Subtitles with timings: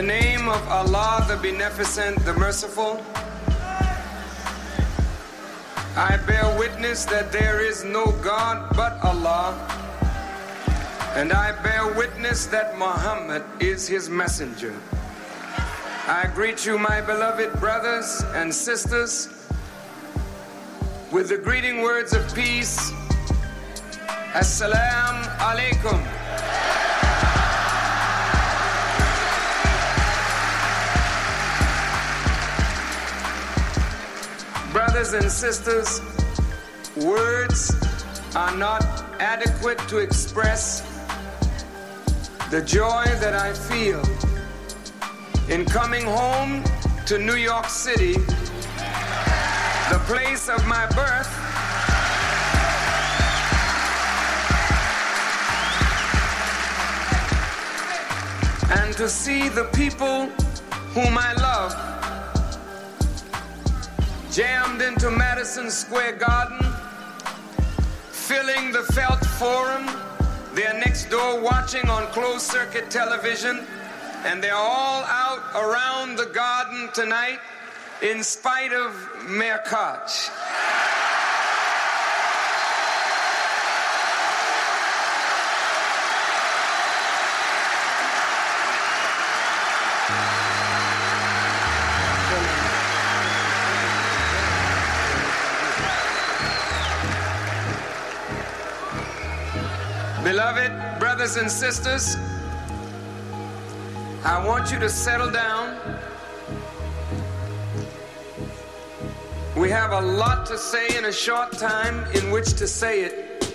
[0.00, 3.04] the name of Allah, the Beneficent, the Merciful,
[5.94, 9.52] I bear witness that there is no God but Allah,
[11.16, 14.74] and I bear witness that Muhammad is his messenger.
[16.06, 19.28] I greet you, my beloved brothers and sisters,
[21.12, 22.90] with the greeting words of peace.
[24.32, 26.09] Assalamu alaikum.
[34.90, 36.00] Brothers and sisters,
[36.96, 37.72] words
[38.34, 38.82] are not
[39.20, 40.80] adequate to express
[42.50, 44.02] the joy that I feel
[45.48, 46.64] in coming home
[47.06, 51.30] to New York City, the place of my birth.
[58.76, 60.26] And to see the people
[60.94, 61.89] whom I love
[64.40, 66.66] jammed into Madison Square Garden,
[68.10, 69.84] filling the Felt Forum.
[70.54, 73.66] They're next door watching on closed circuit television,
[74.24, 77.38] and they're all out around the garden tonight
[78.00, 78.96] in spite of
[79.28, 80.30] Mayor Koch.
[101.20, 102.16] Brothers and sisters,
[104.24, 105.76] I want you to settle down.
[109.54, 113.54] We have a lot to say in a short time in which to say it.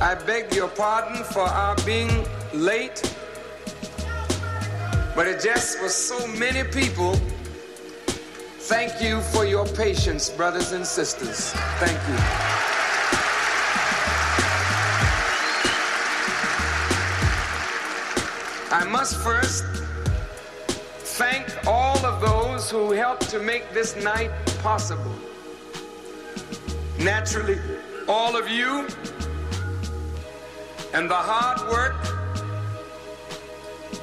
[0.00, 3.00] I beg your pardon for our being late,
[5.14, 7.14] but it just was so many people.
[8.66, 11.52] Thank you for your patience, brothers and sisters.
[11.78, 12.77] Thank you.
[18.70, 19.64] I must first
[21.16, 24.30] thank all of those who helped to make this night
[24.62, 25.14] possible.
[26.98, 27.58] Naturally,
[28.06, 28.86] all of you
[30.92, 31.96] and the hard work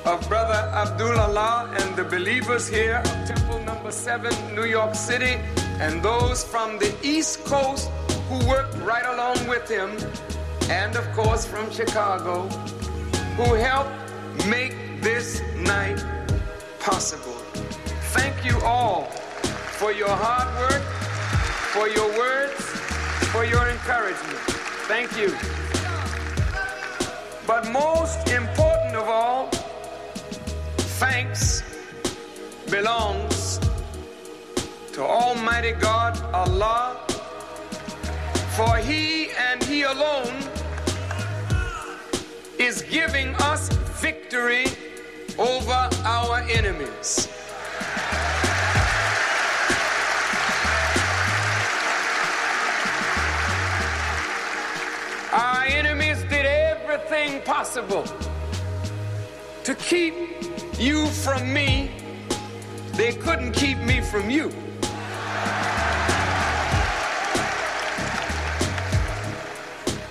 [0.03, 5.39] of Brother Abdullah and the believers here of Temple Number 7, New York City,
[5.79, 7.91] and those from the East Coast
[8.29, 9.91] who worked right along with him,
[10.71, 12.47] and of course from Chicago,
[13.37, 14.04] who helped
[14.47, 16.03] make this night
[16.79, 17.33] possible.
[18.13, 19.06] Thank you all
[19.79, 20.83] for your hard work,
[21.73, 22.61] for your words,
[23.31, 24.39] for your encouragement.
[24.88, 25.35] Thank you.
[27.47, 29.50] But most important of all,
[31.00, 31.63] thanks
[32.69, 33.59] belongs
[34.94, 37.00] to Almighty God, Allah,
[38.56, 40.33] for He and He alone
[42.57, 43.69] is giving us
[44.05, 44.67] victory
[45.39, 47.27] over our enemies.
[55.33, 58.05] Our enemies did everything possible
[59.63, 60.13] to keep
[60.77, 61.89] you from me.
[62.94, 64.51] They couldn't keep me from you.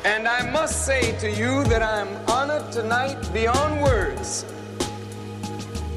[0.04, 4.44] And I must say to you that I'm honored tonight beyond words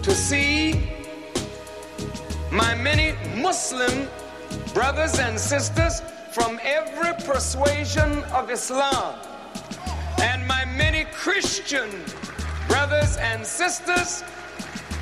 [0.01, 0.89] to see
[2.49, 4.07] my many Muslim
[4.73, 6.01] brothers and sisters
[6.31, 9.19] from every persuasion of Islam
[10.21, 11.89] and my many Christian
[12.69, 14.23] brothers and sisters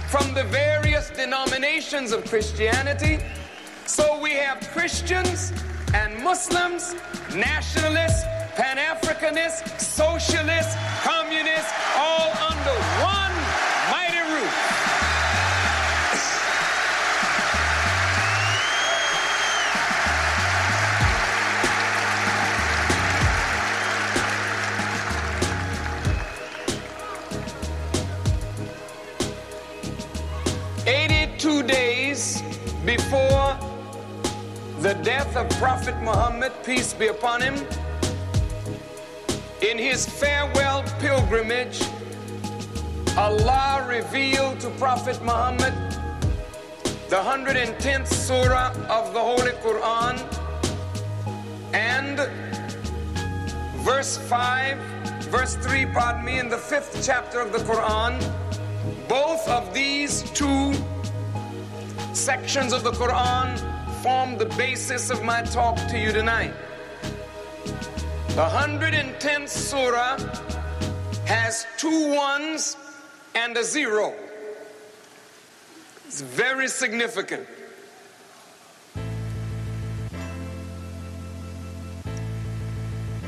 [0.09, 3.19] from the various denominations of Christianity.
[3.85, 5.53] So we have Christians
[5.93, 6.95] and Muslims,
[7.35, 8.23] nationalists,
[8.55, 12.71] Pan Africanists, socialists, communists, all under
[13.03, 13.35] one
[13.91, 14.53] mighty roof.
[30.87, 32.41] Eighty-two days
[32.85, 33.57] before
[34.79, 37.55] the death of Prophet Muhammad, peace be upon him,
[39.71, 41.81] in his farewell pilgrimage,
[43.17, 45.73] Allah revealed to Prophet Muhammad
[47.09, 50.21] the 110th surah of the Holy Quran
[51.73, 52.19] and
[53.83, 54.77] verse 5,
[55.29, 58.19] verse 3, pardon me, in the fifth chapter of the Quran,
[59.07, 60.73] both of these two
[62.13, 63.57] sections of the Quran
[64.03, 66.53] form the basis of my talk to you tonight.
[68.35, 70.17] The 110th surah
[71.25, 72.75] has two ones
[73.33, 74.13] and a zero.
[76.05, 77.47] It's very significant.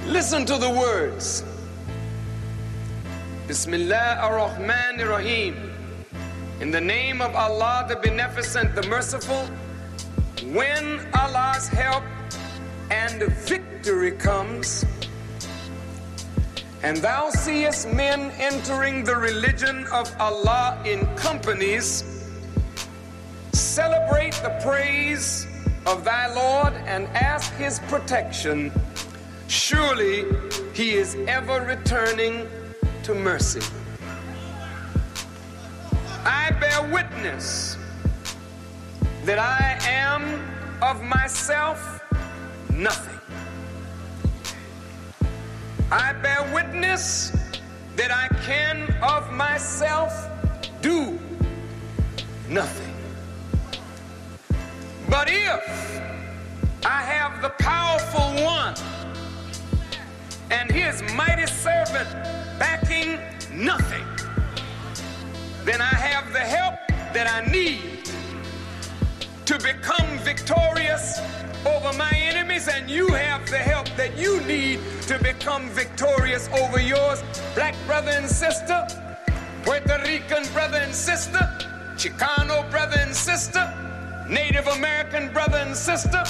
[0.08, 1.46] Listen to the words.
[3.48, 5.72] Bismillah ar-Rahman ar-Rahim.
[6.60, 9.48] In the name of Allah, the Beneficent, the Merciful,
[10.52, 12.04] when Allah's help
[12.92, 14.84] and victory comes,
[16.84, 22.04] and thou seest men entering the religion of Allah in companies,
[23.54, 25.48] celebrate the praise
[25.86, 28.72] of thy Lord and ask his protection.
[29.48, 30.26] Surely
[30.74, 32.48] he is ever returning
[33.04, 33.62] to mercy.
[36.26, 37.78] I bear witness
[39.24, 40.42] that I am
[40.82, 42.04] of myself
[42.70, 43.17] nothing.
[45.90, 47.32] I bear witness
[47.96, 50.30] that I can of myself
[50.82, 51.18] do
[52.50, 52.94] nothing.
[55.10, 56.02] But if
[56.86, 58.76] I have the powerful one
[60.52, 62.10] and his mighty servant
[62.60, 63.18] backing
[63.54, 64.06] nothing,
[65.64, 66.76] then I have the help
[67.14, 68.10] that I need
[69.46, 71.22] to become victorious
[71.76, 76.80] over my enemies, and you have the help that you need to become victorious over
[76.80, 77.24] yours.
[77.56, 78.88] Black brother and sister,
[79.64, 81.40] Puerto Rican brother and sister,
[81.96, 83.64] Chicano brother and sister,
[84.30, 86.24] Native American brother and sister,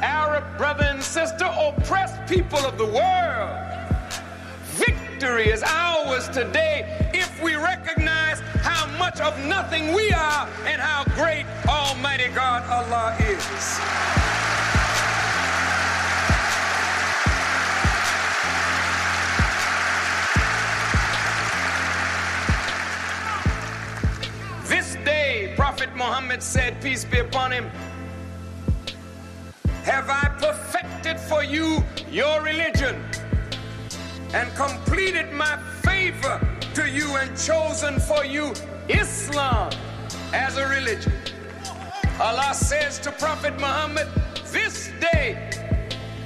[0.00, 3.56] Arab brother and sister, oppressed people of the world.
[4.74, 11.04] Victory is ours today if we recognize how much of nothing we are and how
[11.14, 14.57] great Almighty God Allah is.
[25.58, 27.68] Prophet Muhammad said, Peace be upon him,
[29.82, 33.02] have I perfected for you your religion
[34.34, 36.38] and completed my favor
[36.74, 38.52] to you and chosen for you
[38.88, 39.72] Islam
[40.32, 41.12] as a religion.
[42.20, 44.06] Allah says to Prophet Muhammad,
[44.52, 45.50] This day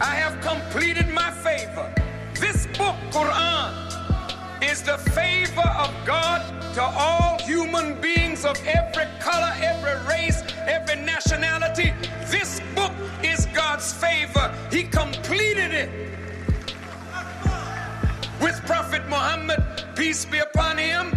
[0.02, 1.90] I have completed my favor.
[2.34, 3.91] This book, Quran,
[4.62, 6.40] is the favor of God
[6.74, 11.92] to all human beings of every color, every race, every nationality.
[12.26, 12.92] This book
[13.22, 14.54] is God's favor.
[14.70, 15.90] He completed it
[18.40, 19.62] with Prophet Muhammad,
[19.96, 21.16] peace be upon him,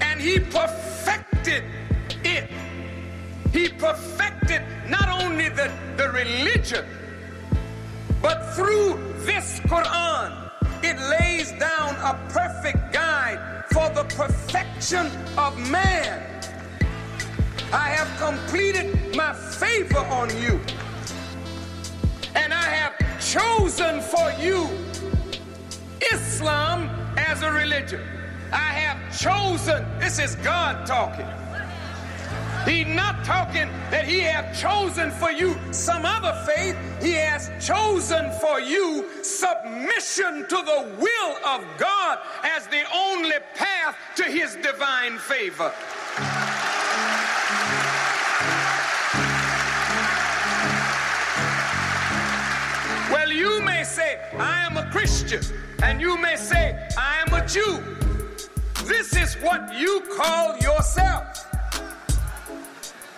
[0.00, 1.64] and he perfected
[2.24, 2.48] it.
[3.52, 6.84] He perfected not only the, the religion,
[8.22, 10.49] but through this Quran,
[10.82, 15.06] it lays down a perfect guide for the perfection
[15.36, 16.26] of man.
[17.72, 20.60] I have completed my favor on you,
[22.34, 24.68] and I have chosen for you
[26.12, 28.00] Islam as a religion.
[28.52, 31.26] I have chosen, this is God talking.
[32.66, 36.76] He's not talking that he have chosen for you some other faith.
[37.02, 43.96] He has chosen for you submission to the will of God as the only path
[44.16, 45.72] to his divine favor.
[53.10, 55.42] Well, you may say, I am a Christian,
[55.82, 57.82] and you may say, I am a Jew.
[58.84, 61.49] This is what you call yourself.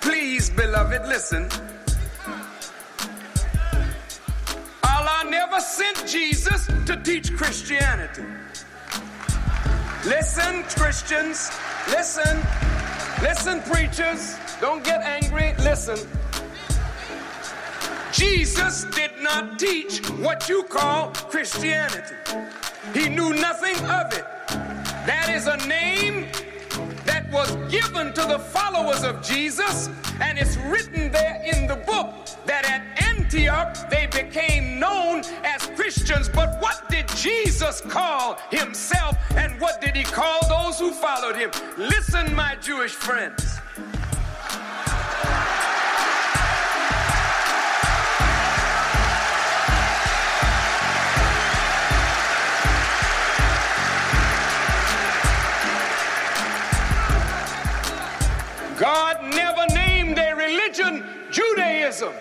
[0.03, 1.49] Please, beloved, listen.
[4.85, 8.25] Allah never sent Jesus to teach Christianity.
[10.05, 11.53] Listen, Christians,
[11.89, 12.41] listen,
[13.23, 15.97] listen, preachers, don't get angry, listen.
[18.13, 22.17] Jesus did not teach what you call Christianity.
[22.93, 24.27] He knew nothing of it.
[25.07, 26.27] That is a name
[27.33, 29.89] was given to the followers of Jesus,
[30.21, 36.29] and it's written there in the book that at Antioch they became known as Christians.
[36.29, 41.51] But what did Jesus call himself, and what did he call those who followed him?
[41.79, 43.59] Listen, my Jewish friends.
[61.31, 62.13] Judaism.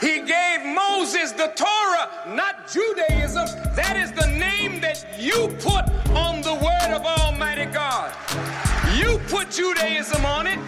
[0.00, 3.46] He gave Moses the Torah, not Judaism.
[3.74, 8.12] That is the name that you put on the word of Almighty God.
[8.96, 10.58] You put Judaism on it,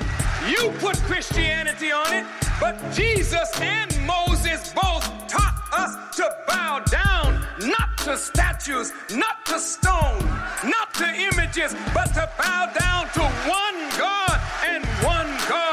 [0.49, 2.25] you put Christianity on it,
[2.59, 9.59] but Jesus and Moses both taught us to bow down, not to statues, not to
[9.59, 10.25] stone,
[10.64, 15.66] not to images, but to bow down to one God and one God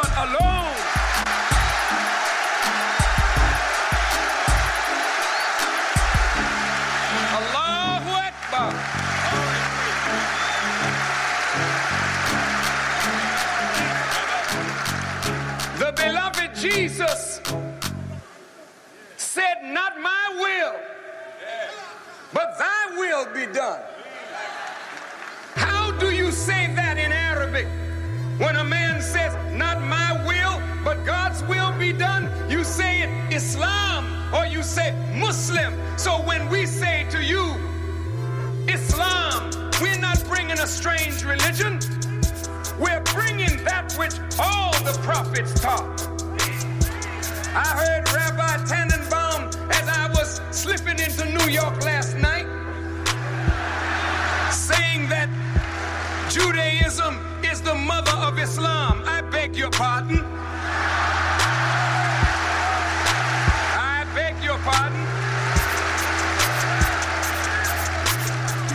[20.63, 20.79] will,
[22.33, 23.81] but thy will be done.
[25.55, 27.67] How do you say that in Arabic?
[28.39, 33.33] When a man says, Not my will, but God's will be done, you say it
[33.33, 35.73] Islam or you say Muslim.
[35.97, 37.43] So when we say to you,
[38.67, 39.51] Islam,
[39.81, 41.79] we're not bringing a strange religion.
[42.79, 46.07] We're bringing that which all the prophets taught.
[47.55, 49.22] I heard Rabbi Tanenbaum
[49.79, 52.47] as I was slipping into New York last night
[54.51, 55.29] saying that
[56.29, 59.03] Judaism is the mother of Islam.
[59.05, 60.19] I beg your pardon.
[63.95, 65.03] I beg your pardon.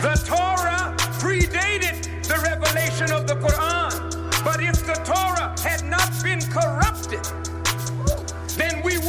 [0.05, 4.43] The Torah predated the revelation of the Quran.
[4.43, 7.25] But if the Torah had not been corrupted,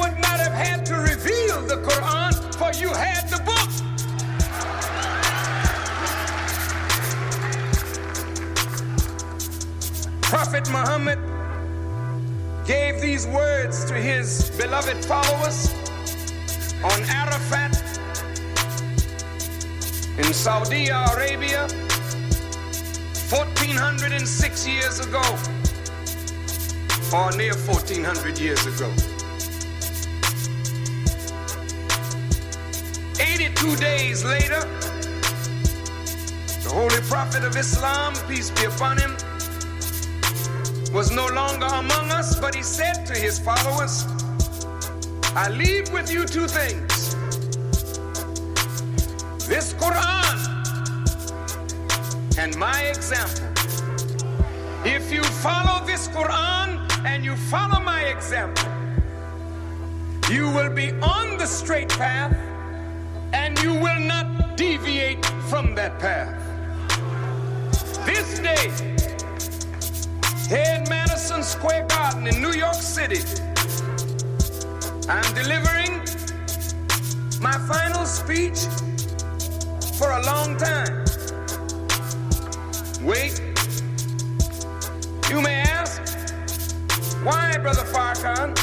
[0.01, 3.71] would not have had to reveal the Quran, for you had the book.
[10.23, 11.19] Prophet Muhammad
[12.67, 15.69] gave these words to his beloved followers
[16.83, 17.77] on Arafat
[20.17, 21.69] in Saudi Arabia
[23.29, 25.23] 1406 years ago,
[27.13, 29.10] or near 1400 years ago.
[33.61, 34.61] 82 days later,
[36.63, 39.13] the Holy Prophet of Islam, peace be upon him,
[40.95, 44.07] was no longer among us, but he said to his followers,
[45.37, 47.15] I leave with you two things.
[49.47, 50.39] This Quran
[52.39, 53.47] and my example.
[54.87, 58.71] If you follow this Quran and you follow my example,
[60.31, 62.35] you will be on the straight path
[63.33, 66.37] and you will not deviate from that path.
[68.07, 68.71] This day,
[70.49, 73.21] here in Madison Square Garden in New York City,
[75.09, 76.01] I'm delivering
[77.41, 78.59] my final speech
[79.99, 81.05] for a long time.
[83.03, 83.41] Wait.
[85.31, 86.03] You may ask,
[87.23, 88.59] why, Brother Farrakhan?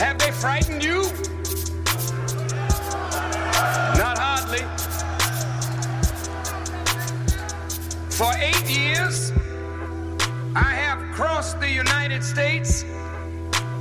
[0.00, 1.04] Have they frightened you?
[3.96, 4.64] Not hardly.
[8.08, 9.32] For eight years,
[10.54, 12.84] I have crossed the United States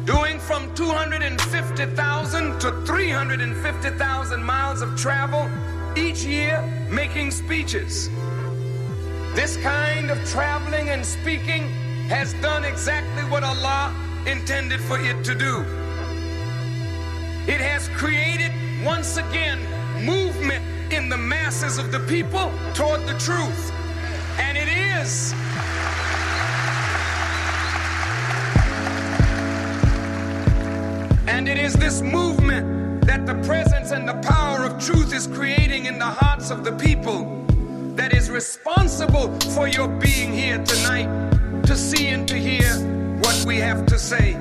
[0.05, 5.50] doing from 250,000 to 350,000 miles of travel
[5.95, 8.09] each year making speeches.
[9.36, 11.69] This kind of traveling and speaking
[12.09, 13.95] has done exactly what Allah
[14.25, 15.62] intended for it to do.
[17.48, 18.51] It has created
[18.83, 19.59] once again
[20.05, 23.71] movement in the masses of the people toward the truth.
[24.39, 25.33] And it is
[31.27, 35.86] And it is this movement that the presence and the power of truth is creating
[35.86, 37.45] in the hearts of the people
[37.95, 42.67] that is responsible for your being here tonight to see and to hear
[43.19, 44.33] what we have to say.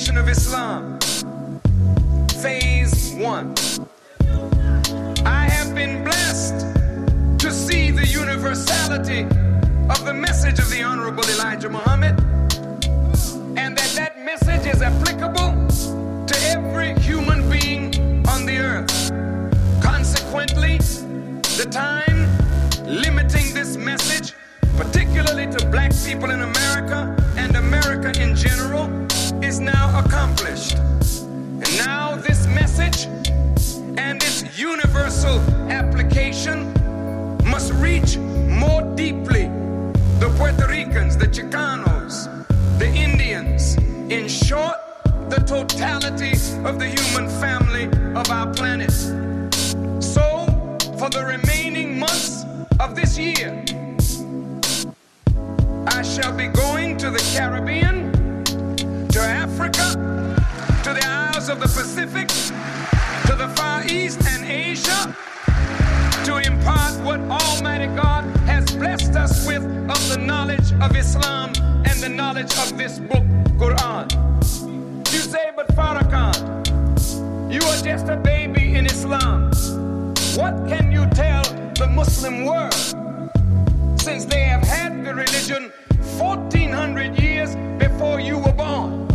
[0.00, 0.98] Nation of Islam.
[2.40, 3.54] Phase one.
[5.26, 6.60] I have been blessed
[7.38, 9.24] to see the universality
[9.90, 12.18] of the message of the Honorable Elijah Muhammad,
[13.58, 15.52] and that that message is applicable
[16.26, 19.12] to every human being on the earth.
[19.82, 20.78] Consequently,
[21.58, 22.26] the time
[22.86, 24.32] limiting this message,
[24.78, 28.88] particularly to black people in America and America in general,
[29.42, 30.74] is now accomplished.
[30.74, 33.06] And now this message
[33.96, 35.38] and its universal
[35.70, 36.72] application
[37.44, 39.50] must reach more deeply
[40.18, 42.28] the Puerto Ricans, the Chicanos,
[42.78, 43.76] the Indians,
[44.10, 44.76] in short,
[45.30, 46.32] the totality
[46.64, 48.92] of the human family of our planet.
[50.02, 50.46] So,
[50.98, 52.44] for the remaining months
[52.78, 53.64] of this year,
[55.86, 58.09] I shall be going to the Caribbean,
[59.12, 59.92] to Africa,
[60.84, 62.28] to the Isles of the Pacific,
[63.26, 65.16] to the Far East and Asia
[66.24, 71.52] to impart what Almighty God has blessed us with of the knowledge of Islam
[71.86, 73.24] and the knowledge of this book,
[73.58, 74.12] Quran.
[75.12, 79.50] You say, but Farrakhan, you are just a baby in Islam.
[80.36, 81.42] What can you tell
[81.74, 82.74] the Muslim world
[84.00, 85.72] since they have had the religion
[86.18, 89.06] 1400 years before you were born?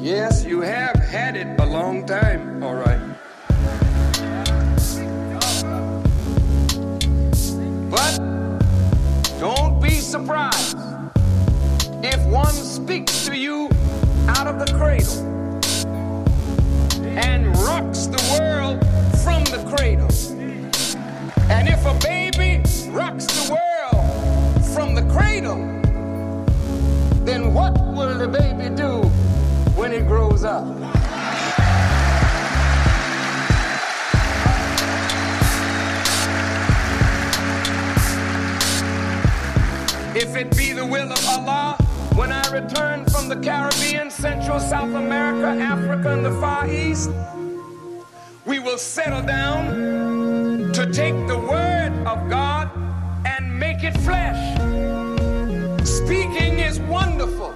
[0.00, 3.00] Yes, you have had it a long time, all right.
[7.90, 8.18] But
[9.38, 10.78] don't be surprised
[12.02, 13.68] if one speaks to you
[14.28, 15.24] out of the cradle
[17.18, 18.78] and rocks the world
[19.22, 20.08] from the cradle.
[21.50, 22.47] And if a baby
[22.88, 25.56] rocks the world from the cradle,
[27.24, 29.02] then what will the baby do
[29.76, 30.66] when it grows up?
[40.16, 41.76] If it be the will of Allah,
[42.16, 47.10] when I return from the Caribbean, Central, South America, Africa, and the Far East,
[48.44, 52.87] we will settle down to take the Word of God
[53.84, 54.40] it flesh.
[55.86, 57.54] Speaking is wonderful,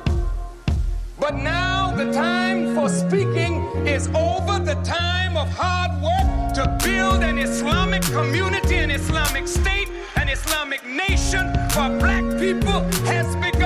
[1.19, 4.59] but now the time for speaking is over.
[4.59, 10.85] The time of hard work to build an Islamic community, an Islamic state, an Islamic
[10.87, 13.62] nation for black people has begun.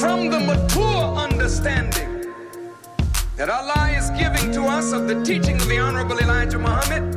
[0.00, 2.32] From the mature understanding
[3.36, 7.14] that Allah is giving to us of the teaching of the Honorable Elijah Muhammad,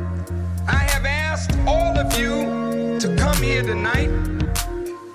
[0.68, 4.10] I have asked all of you to come here tonight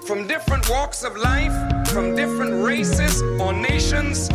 [0.08, 1.54] from different walks of life,
[1.90, 4.32] from different races or nations,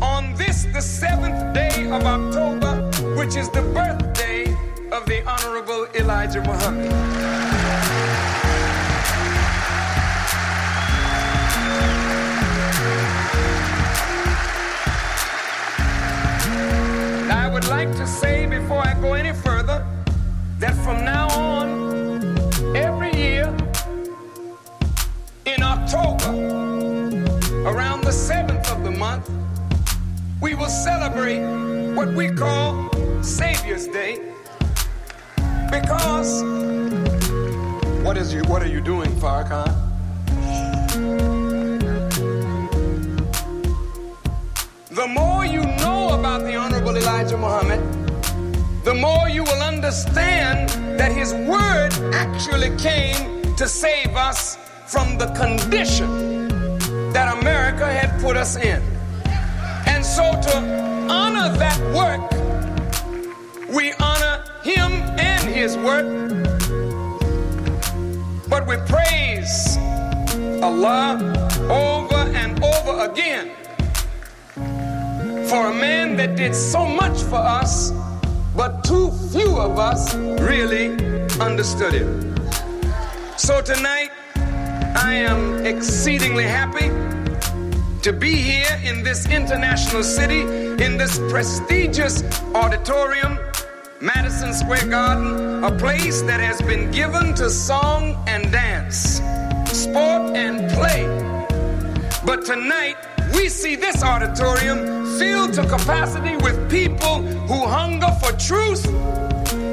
[0.00, 4.44] on this, the seventh day of October, which is the birthday
[4.90, 7.43] of the Honorable Elijah Muhammad.
[17.64, 19.86] Would like to say before I go any further
[20.58, 22.36] that from now on,
[22.76, 23.46] every year
[25.46, 26.30] in October,
[27.66, 29.30] around the 7th of the month,
[30.42, 31.40] we will celebrate
[31.94, 32.90] what we call
[33.22, 34.20] Savior's Day
[35.70, 36.42] because
[38.04, 39.72] what is you what are you doing, Farrakhan?
[44.90, 45.83] The more you know
[46.24, 47.82] about the Honorable Elijah Muhammad,
[48.82, 54.56] the more you will understand that his word actually came to save us
[54.86, 56.08] from the condition
[57.12, 58.82] that America had put us in.
[59.86, 60.56] And so, to
[61.12, 62.24] honor that work,
[63.68, 66.08] we honor him and his work,
[68.48, 69.76] but we praise
[70.62, 71.20] Allah
[71.68, 73.50] over and over again
[75.48, 77.92] for a man that did so much for us,
[78.56, 80.92] but too few of us really
[81.40, 82.36] understood him.
[83.36, 84.10] So tonight,
[84.96, 86.88] I am exceedingly happy
[88.02, 90.42] to be here in this international city,
[90.82, 92.22] in this prestigious
[92.54, 93.38] auditorium,
[94.00, 99.20] Madison Square Garden, a place that has been given to song and dance,
[99.70, 101.04] sport and play.
[102.24, 102.96] But tonight,
[103.34, 108.86] we see this auditorium filled to capacity with people who hunger for truth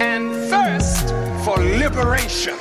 [0.02, 1.10] and thirst
[1.46, 2.56] for liberation.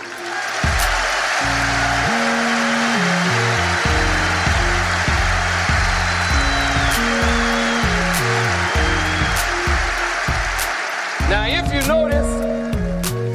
[11.28, 12.30] Now, if you notice,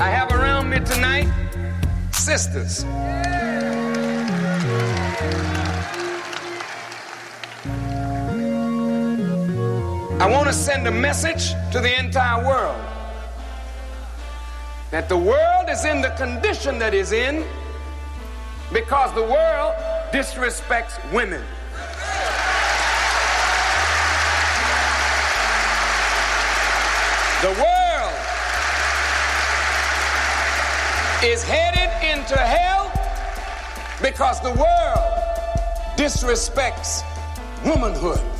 [0.01, 1.28] I have around me tonight
[2.12, 2.84] sisters.
[10.25, 12.83] I want to send a message to the entire world
[14.89, 17.45] that the world is in the condition that is in
[18.73, 19.75] because the world
[20.11, 21.43] disrespects women.
[27.43, 28.15] The world
[31.23, 32.91] is headed into hell
[34.01, 35.13] because the world
[35.95, 37.03] disrespects
[37.63, 38.34] womanhood.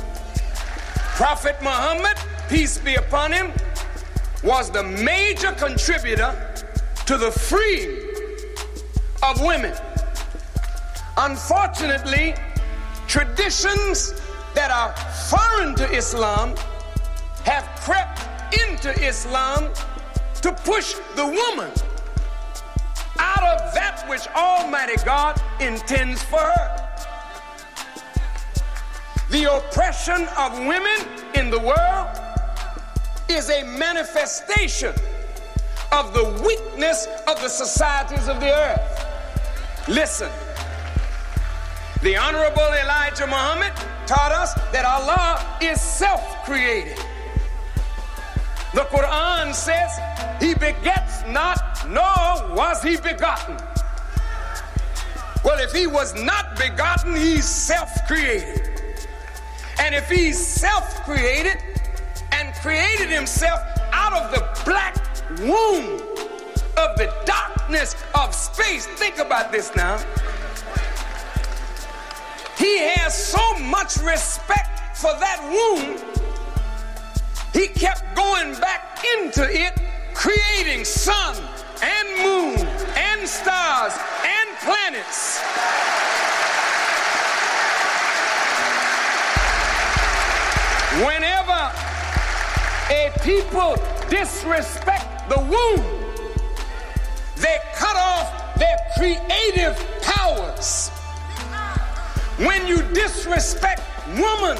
[1.16, 2.18] Prophet Muhammad,
[2.50, 3.50] peace be upon him,
[4.44, 6.36] was the major contributor
[7.06, 7.96] to the freeing
[9.22, 9.74] of women.
[11.16, 12.34] Unfortunately,
[13.08, 14.12] traditions
[14.54, 14.92] that are
[15.30, 16.54] foreign to Islam
[17.44, 18.20] have crept
[18.68, 19.72] into Islam
[20.42, 21.70] to push the woman
[23.18, 26.95] out of that which Almighty God intends for her.
[29.36, 30.96] The oppression of women
[31.34, 32.08] in the world
[33.28, 34.94] is a manifestation
[35.92, 39.88] of the weakness of the societies of the earth.
[39.88, 40.30] Listen,
[42.00, 43.74] the Honorable Elijah Muhammad
[44.06, 46.96] taught us that Allah is self created.
[48.72, 49.90] The Quran says,
[50.40, 53.58] He begets not, nor was He begotten.
[55.44, 58.76] Well, if He was not begotten, He's self created.
[59.78, 61.58] And if He's self created
[62.32, 63.60] and created Himself
[63.92, 64.96] out of the black
[65.40, 66.00] womb
[66.76, 69.98] of the darkness of space, think about this now.
[72.58, 75.98] He has so much respect for that womb,
[77.52, 79.72] he kept going back into it,
[80.14, 81.36] creating sun
[81.82, 83.92] and moon and stars
[84.24, 85.40] and planets.
[91.04, 91.72] Whenever
[92.88, 93.76] a people
[94.08, 95.84] disrespect the womb,
[97.36, 100.88] they cut off their creative powers.
[102.38, 103.82] When you disrespect
[104.18, 104.56] woman,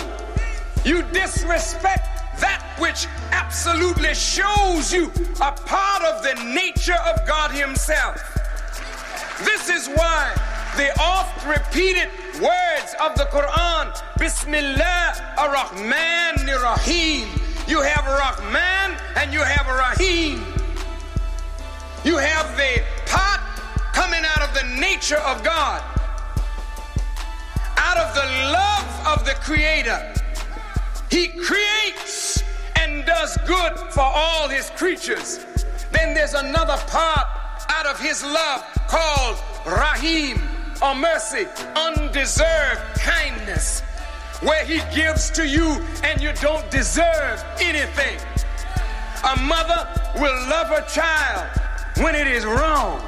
[0.85, 2.05] you disrespect
[2.39, 8.21] that which absolutely shows you a part of the nature of God Himself.
[9.43, 10.35] This is why
[10.77, 17.29] the oft repeated words of the Quran, Bismillah ar-Rahman ar-Rahim.
[17.67, 20.45] You have Rahman and you have Rahim.
[22.05, 23.41] You have the part
[23.95, 25.83] coming out of the nature of God
[27.79, 30.15] out of the love of the Creator.
[31.11, 32.43] He creates
[32.77, 35.45] and does good for all His creatures.
[35.93, 37.27] Then there's another part
[37.69, 43.81] out of His love called Rahim or mercy, undeserved kindness,
[44.41, 48.19] where He gives to you and you don't deserve anything.
[49.25, 51.49] A mother will love her child
[51.99, 53.03] when it is wrong.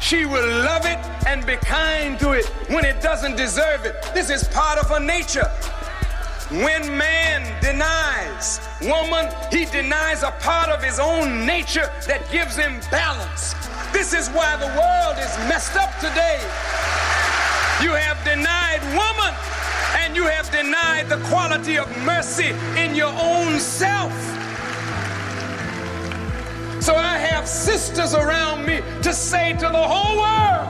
[0.00, 3.94] She will love it and be kind to it when it doesn't deserve it.
[4.14, 5.48] This is part of her nature.
[6.52, 12.78] When man denies woman, he denies a part of his own nature that gives him
[12.90, 13.54] balance.
[13.90, 16.36] This is why the world is messed up today.
[17.80, 19.34] You have denied woman
[19.96, 24.12] and you have denied the quality of mercy in your own self.
[26.82, 30.68] So I have sisters around me to say to the whole world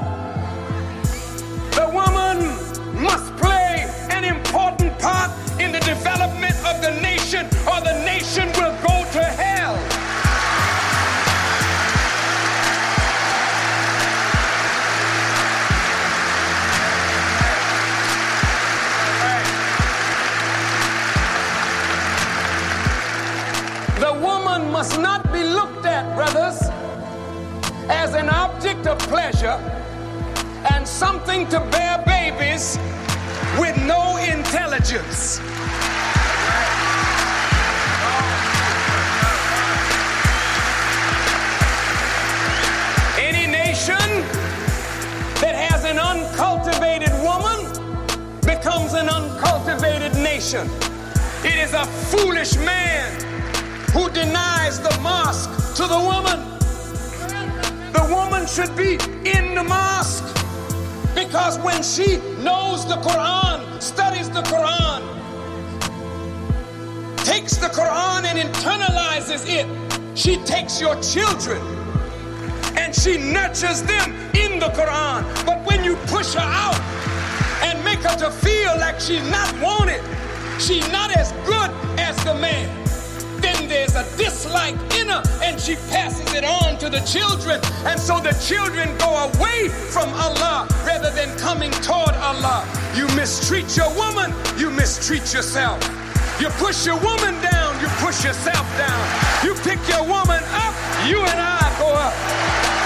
[1.72, 8.00] the woman must play an important part in the development of the nation, or the
[8.04, 9.74] nation will go to hell.
[23.98, 26.60] The woman must not be looked at, brothers,
[27.90, 29.81] as an object of pleasure
[30.70, 32.78] and something to bear babies
[33.58, 35.40] with no intelligence.
[43.18, 43.96] Any nation
[45.40, 47.60] that has an uncultivated woman
[48.42, 50.68] becomes an uncultivated nation.
[51.44, 53.10] It is a foolish man
[53.92, 56.40] who denies the mosque to the woman.
[57.92, 58.94] The woman should be
[59.28, 60.31] in the mosque
[61.14, 65.02] because when she knows the Quran, studies the Quran,
[67.24, 69.66] takes the Quran and internalizes it,
[70.16, 71.60] she takes your children
[72.76, 75.22] and she nurtures them in the Quran.
[75.46, 76.80] But when you push her out
[77.62, 80.02] and make her to feel like she's not wanted,
[80.60, 82.81] she's not as good as the man.
[83.72, 87.58] There's a dislike in her and she passes it on to the children.
[87.88, 92.68] And so the children go away from Allah rather than coming toward Allah.
[92.94, 95.80] You mistreat your woman, you mistreat yourself.
[96.38, 99.04] You push your woman down, you push yourself down.
[99.42, 100.74] You pick your woman up,
[101.08, 102.81] you and I go up.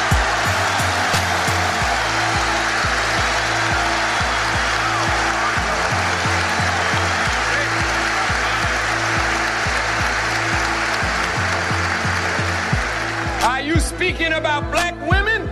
[14.06, 15.50] Speaking about black women.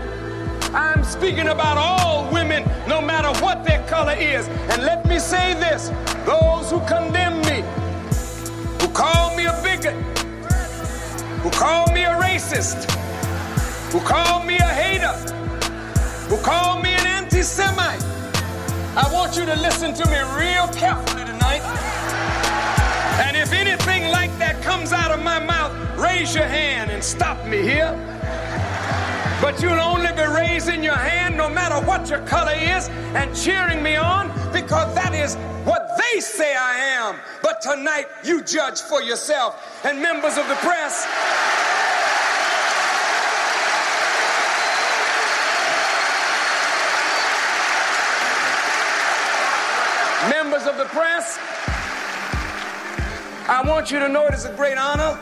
[0.72, 4.46] I'm speaking about all women, no matter what their color is.
[4.70, 5.90] And let me say this
[6.24, 7.64] those who condemn me,
[8.80, 9.96] who call me a bigot,
[11.42, 12.88] who call me a racist,
[13.90, 15.16] who call me a hater,
[16.28, 18.04] who call me an anti Semite,
[18.94, 21.62] I want you to listen to me real carefully tonight.
[23.26, 25.53] And if anything like that comes out of my mouth,
[26.04, 27.92] raise your hand and stop me here.
[29.40, 33.82] But you'll only be raising your hand no matter what your color is and cheering
[33.82, 37.16] me on because that is what they say I am.
[37.42, 39.84] But tonight you judge for yourself.
[39.84, 41.06] And members of the press,
[50.30, 51.38] members of the press,
[53.48, 55.18] I want you to know it is a great honor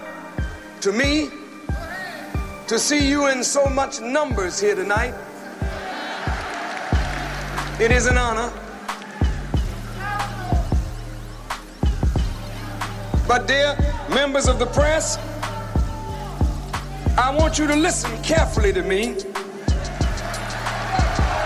[0.83, 1.31] to me
[2.67, 5.15] to see you in so much numbers here tonight.
[7.81, 8.53] It is an honor.
[13.29, 13.77] But, dear
[14.11, 15.19] members of the press,
[17.17, 19.19] I want you to listen carefully to me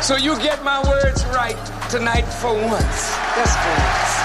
[0.00, 3.16] so you get my words right tonight for once.
[3.36, 4.15] Just for once.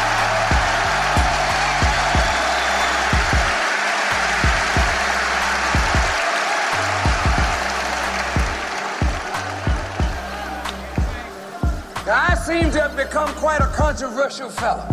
[12.52, 14.86] Seem to have become quite a controversial fellow.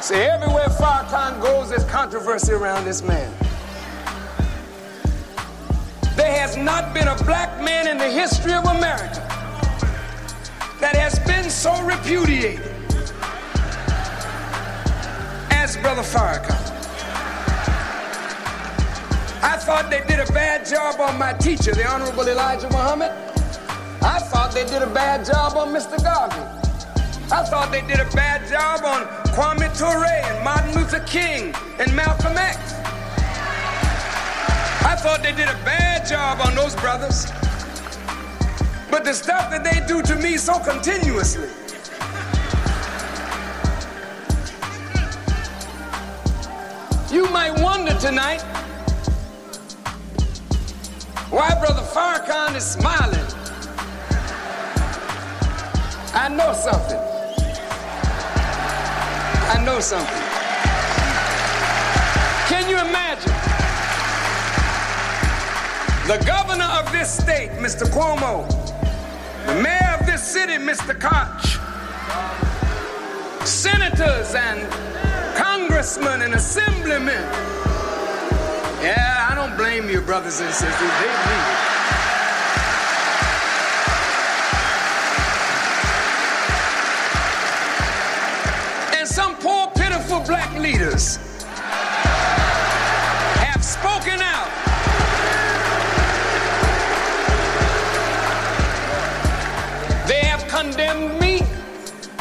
[0.00, 3.32] See, everywhere Farrakhan goes, there's controversy around this man.
[6.16, 9.22] There has not been a black man in the history of America
[10.80, 12.72] that has been so repudiated
[15.52, 16.58] as Brother Farrakhan.
[19.44, 23.35] I thought they did a bad job on my teacher, the Honorable Elijah Muhammad.
[24.02, 26.02] I thought they did a bad job on Mr.
[26.02, 26.40] Garvey.
[27.32, 29.02] I thought they did a bad job on
[29.34, 32.74] Kwame Ture and Martin Luther King and Malcolm X.
[34.84, 37.26] I thought they did a bad job on those brothers.
[38.90, 41.48] But the stuff that they do to me so continuously.
[47.10, 48.42] You might wonder tonight
[51.30, 53.26] why Brother Farrakhan is smiling
[56.18, 56.98] I know something.
[59.52, 60.22] I know something.
[62.48, 63.34] Can you imagine?
[66.08, 67.86] The governor of this state, Mr.
[67.86, 68.48] Cuomo,
[69.46, 70.98] the mayor of this city, Mr.
[70.98, 71.60] Koch,
[73.46, 74.66] senators and
[75.36, 77.22] congressmen and assemblymen.
[78.82, 80.78] Yeah, I don't blame you, brothers and sisters.
[80.80, 81.76] They
[90.08, 91.16] need black leaders
[93.42, 94.48] have spoken out.
[100.06, 101.40] They have condemned me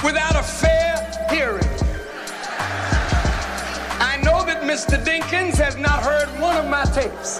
[0.03, 0.95] without a fair
[1.29, 1.63] hearing.
[3.99, 4.97] I know that Mr.
[5.03, 7.39] Dinkins has not heard one of my tapes.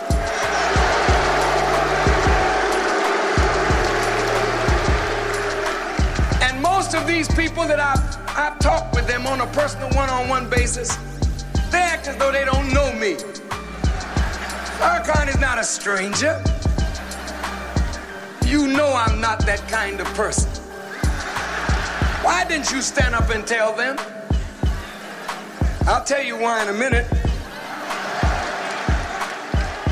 [7.07, 10.97] These people that I've I talk with them on a personal one on one basis.
[11.71, 13.15] They act as though they don't know me.
[14.79, 16.41] Farrakhan is not a stranger.
[18.45, 20.49] You know I'm not that kind of person.
[22.23, 23.97] Why didn't you stand up and tell them?
[25.87, 27.07] I'll tell you why in a minute.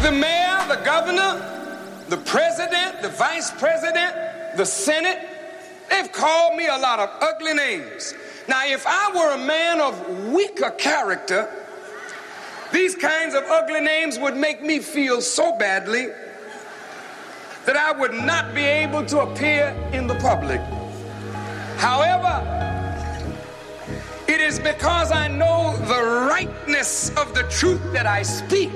[0.01, 1.39] The mayor, the governor,
[2.09, 5.32] the president, the vice president, the senate,
[5.93, 8.15] they've called me a lot of ugly names.
[8.47, 11.49] Now, if I were a man of weaker character,
[12.71, 16.07] these kinds of ugly names would make me feel so badly
[17.65, 20.59] that I would not be able to appear in the public.
[21.77, 22.35] However,
[24.27, 28.71] it is because I know the rightness of the truth that I speak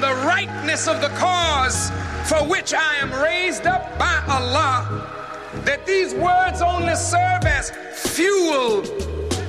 [0.00, 1.90] the rightness of the cause
[2.28, 5.08] for which I am raised up by Allah
[5.64, 8.84] that these words only serve as fuel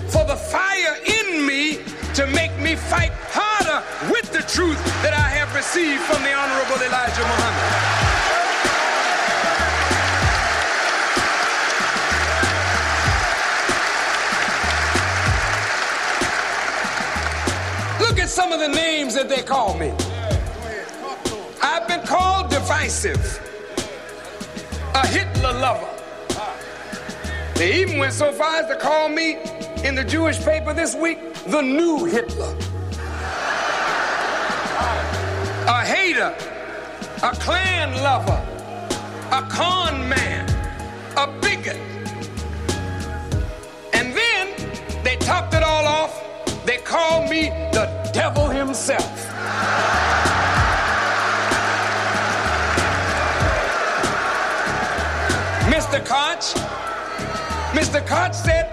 [0.10, 1.80] for the fire in me
[2.16, 6.82] to make me fight harder with the truth that I have received from the Honorable
[6.82, 8.00] Elijah Muhammad.
[18.02, 19.94] Look at some of the names that they call me.
[22.70, 23.42] Divisive,
[24.94, 25.90] a Hitler lover.
[27.56, 29.38] They even went so far as to call me
[29.84, 32.56] in the Jewish paper this week the new Hitler.
[35.68, 36.36] A hater,
[37.24, 38.40] a Klan lover,
[39.32, 40.48] a con man,
[41.18, 41.78] a bigot.
[43.94, 46.14] And then they topped it all off.
[46.68, 49.26] They called me the devil himself.
[55.90, 56.06] Mr.
[56.06, 56.54] Koch,
[57.74, 58.06] Mr.
[58.06, 58.70] Koch said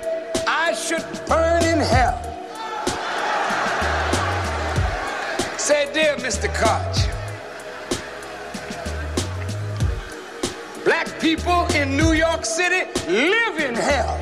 [0.46, 2.20] I should burn in hell.
[5.56, 6.52] Say, dear Mr.
[6.52, 7.08] Koch,
[10.84, 14.18] black people in New York City live in hell.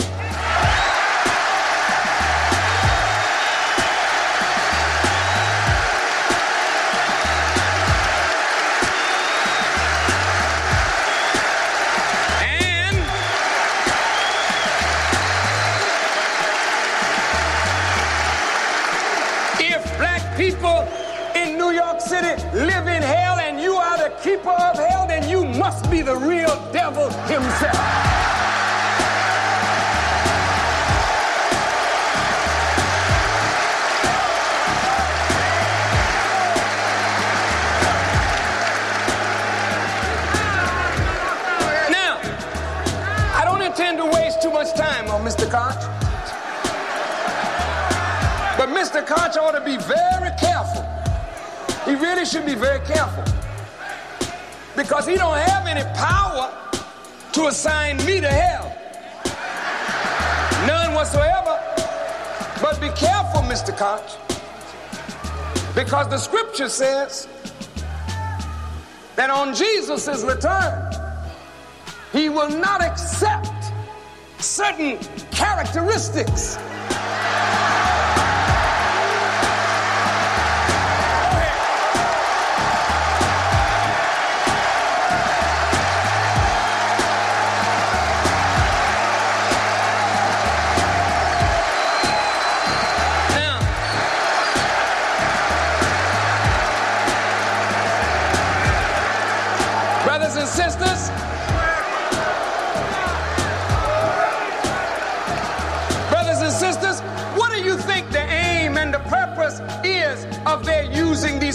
[24.44, 27.72] Keeper of hell, then you must be the real devil himself.
[41.90, 42.20] Now,
[43.34, 45.50] I don't intend to waste too much time on Mr.
[45.50, 45.80] Koch.
[48.58, 49.04] But Mr.
[49.06, 50.84] Koch ought to be very careful.
[51.84, 53.24] He really should be very careful.
[54.76, 56.52] Because he don't have any power
[57.32, 58.70] to assign me to hell.
[60.66, 61.60] None whatsoever.
[62.60, 63.76] But be careful, Mr.
[63.76, 64.18] Koch.
[65.74, 67.28] Because the scripture says
[69.16, 70.92] that on Jesus' return,
[72.12, 73.72] he will not accept
[74.38, 74.98] certain
[75.30, 76.56] characteristics.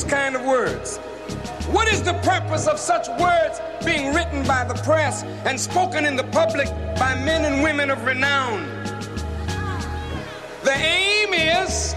[0.10, 0.98] Kind of words?
[1.72, 6.16] What is the purpose of such words being written by the press and spoken in
[6.16, 6.68] the public
[6.98, 8.66] by men and women of renown?
[10.64, 11.96] The aim is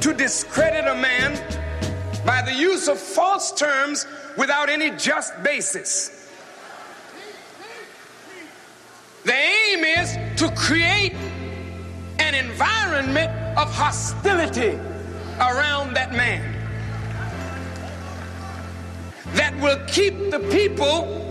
[0.00, 1.36] to discredit a man
[2.26, 4.04] by the use of false terms
[4.36, 6.28] without any just basis.
[9.24, 11.14] The aim is to create
[12.18, 14.74] an environment of hostility
[15.38, 16.57] around that man
[19.34, 21.24] that will keep the people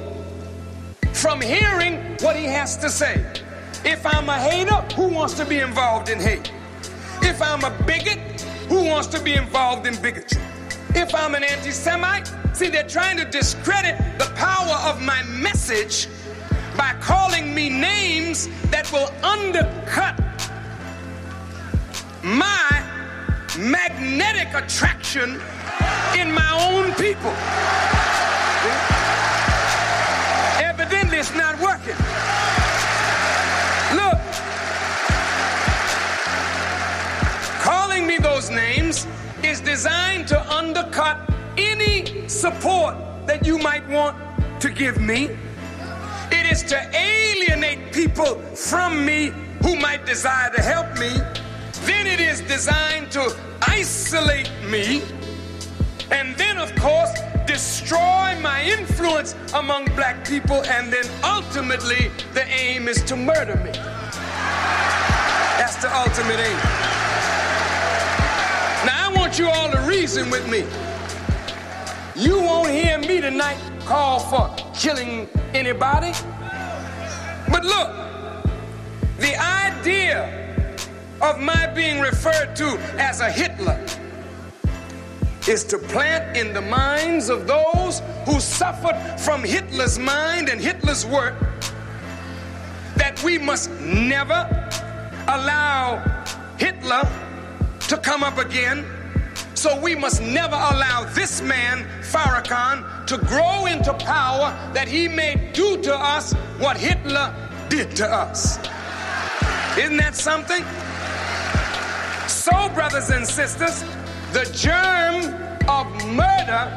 [1.14, 3.26] from hearing what he has to say.
[3.84, 6.52] If I'm a hater, who wants to be involved in hate?
[7.22, 8.20] If I'm a bigot,
[8.70, 10.41] who wants to be involved in bigotry?
[10.95, 16.08] If I'm an anti Semite, see, they're trying to discredit the power of my message
[16.76, 20.20] by calling me names that will undercut
[22.24, 22.84] my
[23.58, 25.41] magnetic attraction
[26.17, 27.34] in my own people.
[30.63, 31.97] Evidently, it's not working.
[33.95, 34.19] Look,
[37.61, 39.07] calling me those names
[39.43, 44.15] is designed to undercut any support that you might want
[44.59, 45.30] to give me.
[46.32, 51.09] It is to alienate people from me who might desire to help me.
[51.86, 55.01] Then it is designed to isolate me.
[56.12, 57.12] And then, of course,
[57.45, 60.64] destroy my influence among black people.
[60.66, 63.72] And then ultimately, the aim is to murder me.
[65.58, 66.58] That's the ultimate aim.
[68.86, 70.64] Now I want you all to reason with me.
[72.16, 76.12] You won't hear me tonight call for killing anybody.
[77.49, 77.89] But look,
[79.18, 80.45] the idea
[81.22, 83.84] of my being referred to as a Hitler
[85.48, 91.06] is to plant in the minds of those who suffered from Hitler's mind and Hitler's
[91.06, 91.36] work
[92.95, 94.48] that we must never
[95.28, 95.98] allow
[96.58, 97.02] Hitler
[97.88, 98.86] to come up again.
[99.54, 105.52] So we must never allow this man, Farrakhan, to grow into power that he may
[105.54, 107.34] do to us what Hitler
[107.70, 108.58] did to us.
[109.78, 110.64] Isn't that something?
[112.28, 113.84] So, brothers and sisters,
[114.34, 115.34] the germ
[115.69, 116.75] of murder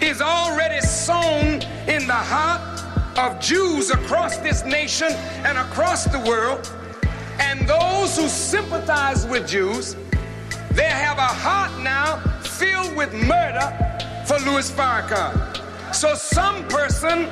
[0.00, 2.70] is already sown in the heart
[3.18, 5.12] of Jews across this nation
[5.44, 6.70] and across the world.
[7.38, 9.96] And those who sympathize with Jews,
[10.72, 13.68] they have a heart now filled with murder
[14.26, 15.94] for Louis Farrakhan.
[15.94, 17.28] So some person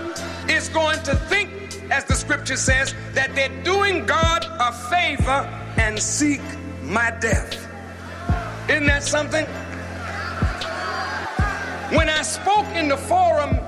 [0.48, 1.50] is going to think,
[1.90, 6.42] as the scripture says, that they're doing God a favor and seek
[6.82, 7.67] my death.
[8.68, 9.46] Isn't that something?
[11.96, 13.58] When I spoke in the forum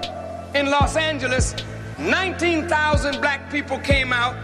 [0.54, 1.54] in Los Angeles,
[1.98, 4.36] 19,000 black people came out.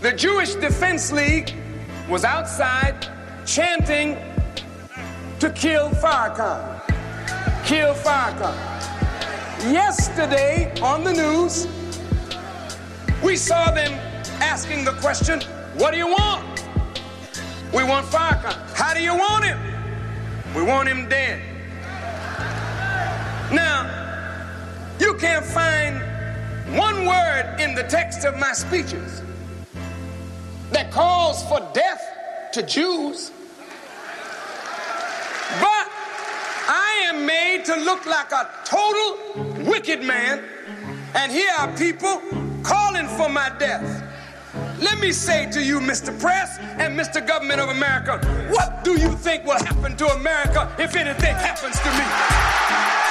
[0.00, 1.52] The Jewish Defense League
[2.08, 3.08] was outside
[3.44, 4.16] chanting
[5.40, 6.80] to kill Farrakhan.
[7.64, 8.54] Kill Farrakhan.
[9.72, 11.66] Yesterday on the news,
[13.20, 13.92] we saw them
[14.40, 15.40] asking the question,
[15.76, 16.64] What do you want?
[17.72, 18.74] We want Farrakhan.
[18.74, 19.58] How do you want him?
[20.56, 21.40] We want him dead.
[23.52, 23.86] Now,
[24.98, 25.96] you can't find
[26.76, 29.22] one word in the text of my speeches
[30.72, 32.02] that calls for death
[32.52, 33.30] to Jews.
[35.60, 35.86] But
[36.68, 40.42] I am made to look like a total wicked man,
[41.14, 42.20] and here are people
[42.62, 44.09] calling for my death.
[44.80, 46.18] Let me say to you, Mr.
[46.18, 47.24] Press and Mr.
[47.26, 48.18] Government of America,
[48.50, 53.09] what do you think will happen to America if anything happens to me?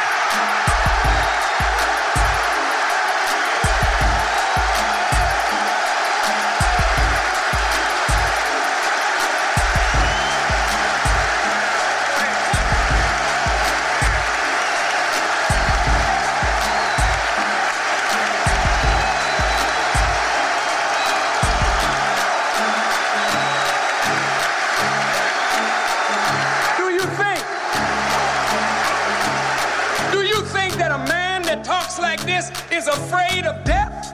[32.89, 34.13] Afraid of death?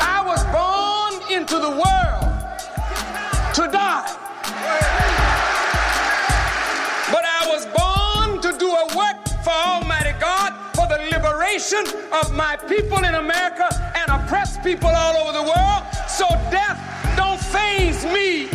[0.00, 2.24] I was born into the world
[3.54, 4.08] to die.
[7.12, 12.32] But I was born to do a work for Almighty God for the liberation of
[12.32, 15.82] my people in America and oppressed people all over the world.
[16.08, 16.80] So death
[17.16, 18.48] don't phase me.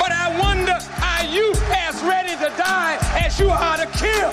[0.00, 4.32] But I wonder, are you as ready to die as you are to kill?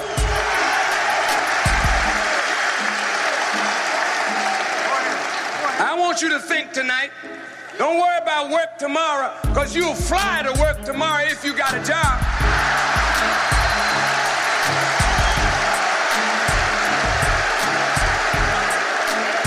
[6.11, 7.09] Want you to think tonight.
[7.77, 11.81] Don't worry about work tomorrow, because you'll fly to work tomorrow if you got a
[11.85, 12.19] job.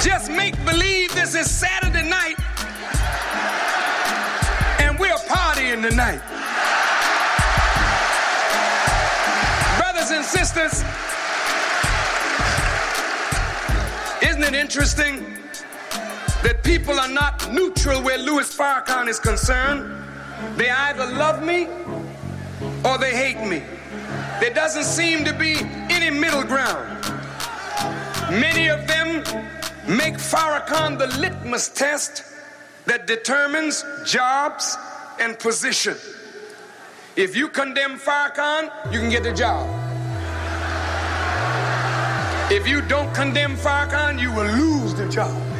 [0.03, 2.37] Just make believe this is Saturday night
[4.81, 6.23] and we're partying tonight.
[9.77, 10.83] Brothers and sisters,
[14.27, 15.44] isn't it interesting?
[16.45, 19.91] That people are not neutral where Louis Farrakhan is concerned.
[20.57, 21.67] They either love me
[22.85, 23.63] or they hate me.
[24.41, 25.57] There doesn't seem to be
[25.89, 26.87] any middle ground.
[28.31, 29.25] Many of them
[29.89, 32.25] make Farrakhan the litmus test
[32.85, 34.77] that determines jobs
[35.19, 35.97] and position.
[37.17, 39.67] If you condemn Farrakhan, you can get the job.
[42.53, 45.54] If you don't condemn Farrakhan, you will lose the job.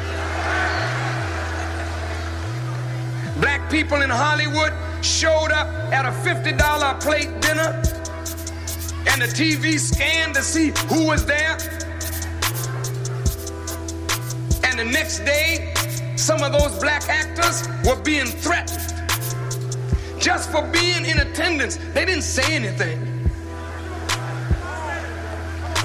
[3.45, 4.73] Black people in Hollywood
[5.05, 7.79] showed up at a $50 plate dinner,
[9.05, 11.55] and the TV scanned to see who was there.
[14.63, 15.71] And the next day,
[16.15, 18.81] some of those black actors were being threatened
[20.19, 21.77] just for being in attendance.
[21.93, 22.99] They didn't say anything.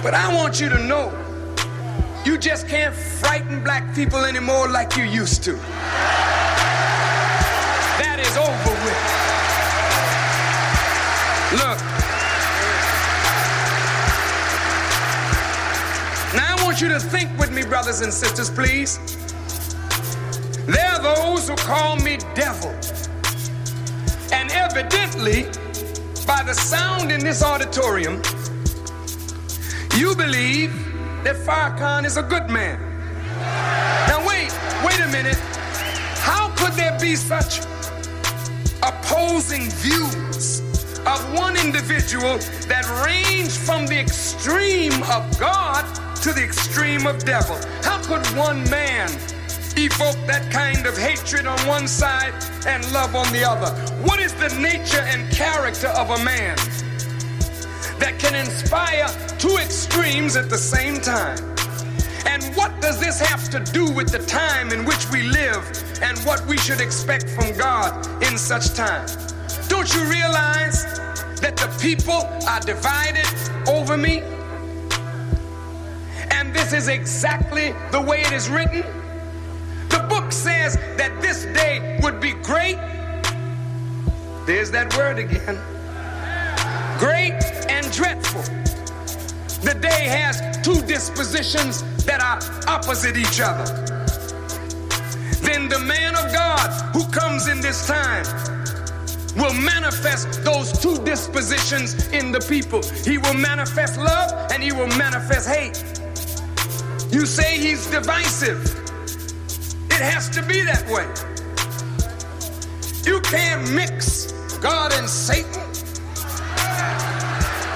[0.03, 1.13] But I want you to know
[2.25, 5.59] You just can't frighten black people anymore like you used to.
[16.81, 18.99] You to think with me, brothers and sisters, please.
[20.67, 22.71] There are those who call me devil.
[24.33, 25.45] And evidently,
[26.27, 28.23] by the sound in this auditorium,
[29.97, 30.73] you believe
[31.25, 32.79] that Farrakhan is a good man.
[34.09, 34.51] Now, wait,
[34.83, 35.39] wait a minute.
[36.23, 37.61] How could there be such
[38.83, 40.61] opposing views
[41.01, 45.85] of one individual that range from the extreme of God
[46.23, 47.57] to the extreme of devil?
[47.83, 49.09] How could one man
[49.77, 52.35] evoke that kind of hatred on one side
[52.67, 53.71] and love on the other?
[54.03, 56.57] What is the nature and character of a man
[57.99, 59.09] that can inspire
[59.39, 61.39] two extremes at the same time?
[62.27, 65.65] And what does this have to do with the time in which we live
[66.03, 69.07] and what we should expect from God in such time?
[69.69, 70.85] Don't you realize
[71.41, 73.27] that the people are divided
[73.67, 74.23] over me?
[76.53, 78.83] This is exactly the way it is written
[79.89, 82.79] The book says that this day would be great.
[84.47, 85.59] There's that word again.
[86.99, 87.35] Great
[87.69, 88.43] and dreadful.
[89.63, 92.39] The day has two dispositions that are
[92.69, 93.65] opposite each other.
[95.43, 98.25] Then the man of God who comes in this time
[99.37, 102.83] will manifest those two dispositions in the people.
[103.05, 106.00] He will manifest love and he will manifest hate.
[107.13, 108.63] You say he's divisive.
[109.91, 111.07] It has to be that way.
[113.05, 114.31] You can't mix
[114.61, 115.61] God and Satan.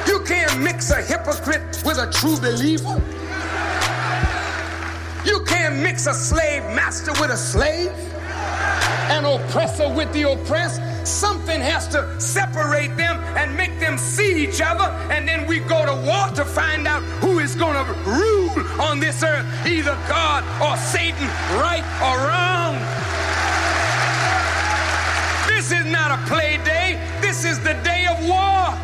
[0.07, 3.03] You can't mix a hypocrite with a true believer.
[5.25, 7.91] You can't mix a slave master with a slave,
[9.11, 10.81] an oppressor with the oppressed.
[11.05, 15.85] Something has to separate them and make them see each other, and then we go
[15.85, 20.77] to war to find out who going to rule on this earth, either God or
[20.77, 21.29] Satan,
[21.61, 22.75] right or wrong.
[25.47, 28.75] This is not a play day, this is the day of war.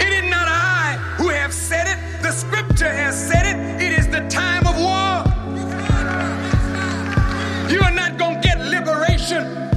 [0.00, 3.82] It is not I who have said it, the scripture has said it.
[3.82, 5.24] It is the time of war.
[7.70, 9.70] You are not going to get liberation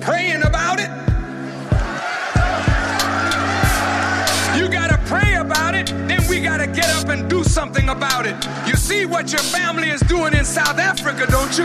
[0.00, 1.09] praying about it.
[6.40, 8.34] We got to get up and do something about it.
[8.66, 11.64] You see what your family is doing in South Africa, don't you?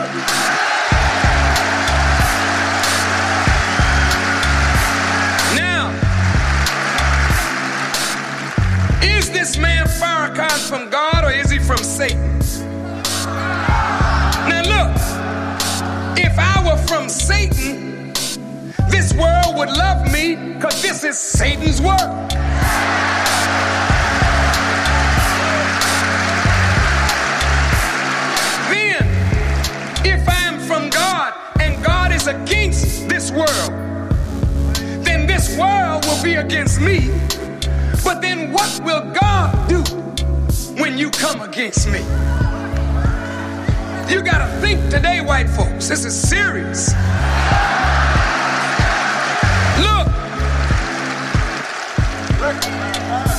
[5.55, 5.91] Now,
[9.01, 12.39] is this man Farrakhan from God or is he from Satan?
[14.49, 18.11] Now, look, if I were from Satan,
[18.89, 22.25] this world would love me because this is Satan's work.
[32.25, 33.71] Is against this world,
[35.03, 37.09] then this world will be against me.
[38.03, 39.81] But then what will God do
[40.81, 41.99] when you come against me?
[44.11, 45.87] You got to think today, white folks.
[45.87, 46.89] This is serious.
[49.79, 50.07] Look,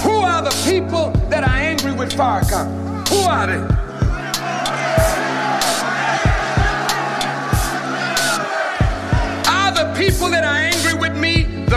[0.03, 3.09] who are the people that are angry with Farrakhan?
[3.09, 3.86] Who are they?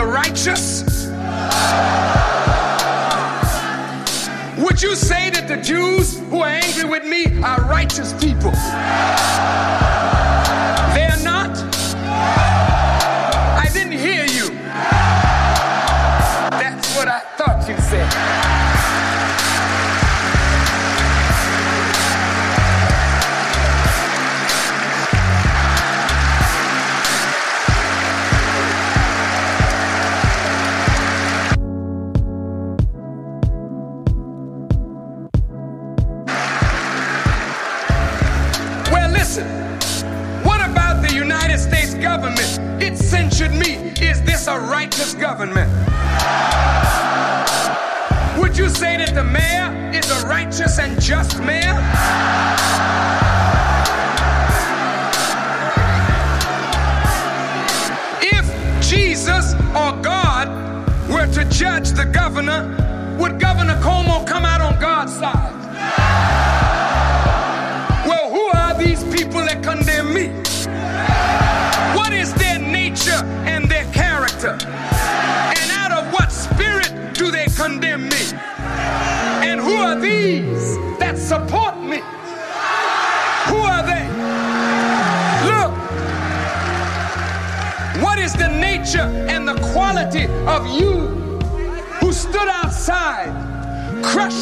[0.00, 0.82] The righteous?
[4.56, 8.52] Would you say that the Jews who are angry with me are righteous people?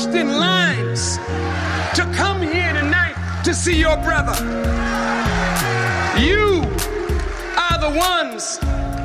[0.09, 1.17] Crushed in lines,
[1.95, 4.35] to come here tonight to see your brother?
[6.21, 6.63] You
[7.57, 8.59] are the ones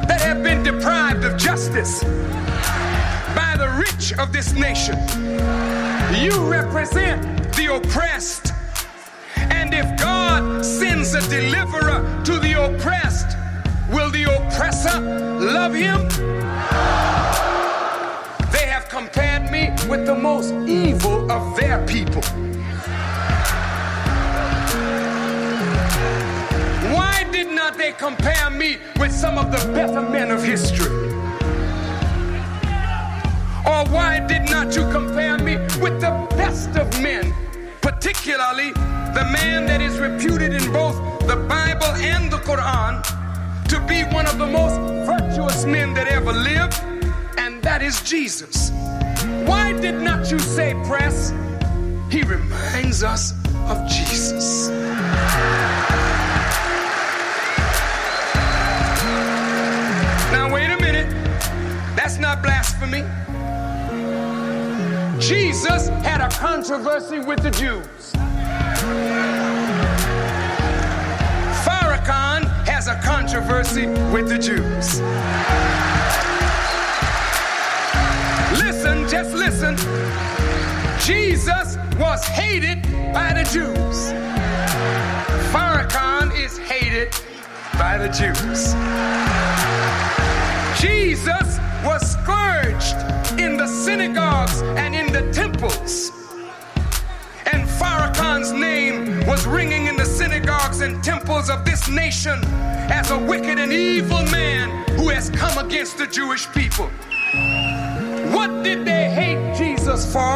[0.07, 2.03] that have been deprived of justice
[3.35, 4.97] by the rich of this nation.
[6.13, 8.51] You represent the oppressed.
[9.35, 13.37] And if God sends a deliverer to the oppressed,
[13.91, 17.12] will the oppressor love him?
[19.89, 22.21] With the most evil of their people.
[26.93, 30.91] Why did not they compare me with some of the better men of history?
[33.65, 37.33] Or why did not you compare me with the best of men,
[37.81, 38.71] particularly
[39.13, 40.95] the man that is reputed in both
[41.27, 43.01] the Bible and the Quran
[43.69, 44.77] to be one of the most
[45.07, 46.81] virtuous men that ever lived,
[47.37, 48.71] and that is Jesus?
[49.83, 51.31] Did not you say, press?
[52.09, 53.33] He reminds us
[53.67, 54.69] of Jesus.
[60.31, 61.09] Now, wait a minute.
[61.97, 63.01] That's not blasphemy.
[65.19, 68.13] Jesus had a controversy with the Jews.
[71.65, 75.92] Farrakhan has a controversy with the Jews.
[79.13, 79.77] Just listen.
[81.05, 82.81] Jesus was hated
[83.13, 84.11] by the Jews.
[85.53, 87.13] Farrakhan is hated
[87.77, 88.73] by the Jews.
[90.81, 92.97] Jesus was scourged
[93.39, 96.09] in the synagogues and in the temples.
[97.45, 102.39] And Farrakhan's name was ringing in the synagogues and temples of this nation
[102.89, 106.89] as a wicked and evil man who has come against the Jewish people.
[108.43, 110.35] What did they hate Jesus for?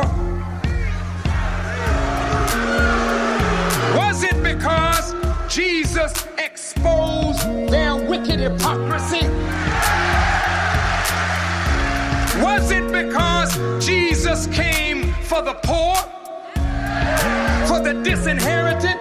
[3.98, 5.14] Was it because
[5.54, 9.28] Jesus exposed their wicked hypocrisy?
[12.42, 15.98] Was it because Jesus came for the poor,
[17.68, 18.98] for the disinherited,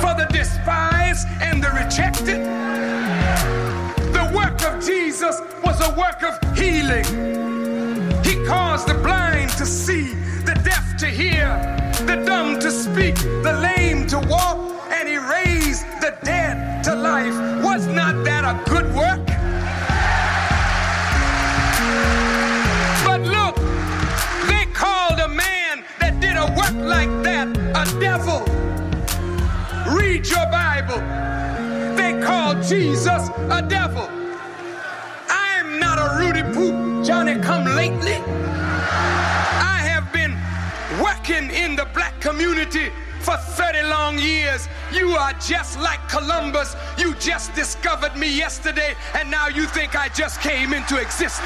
[0.00, 2.44] for the despised and the rejected?
[4.14, 7.63] The work of Jesus was a work of healing.
[8.44, 10.12] He caused the blind to see,
[10.44, 11.48] the deaf to hear,
[12.04, 14.58] the dumb to speak, the lame to walk,
[14.90, 17.34] and he raised the dead to life.
[17.64, 19.24] Was not that a good work?
[23.06, 23.56] But look,
[24.46, 28.40] they called a man that did a work like that a devil.
[29.90, 31.00] Read your Bible.
[31.96, 34.06] They called Jesus a devil.
[35.30, 38.16] I'm not a Rudy Poop, Johnny come lately.
[38.16, 40.32] I have been
[41.04, 42.90] working in the black community
[43.20, 44.68] for 30 long years.
[44.90, 46.74] You are just like Columbus.
[46.96, 51.44] You just discovered me yesterday, and now you think I just came into existence.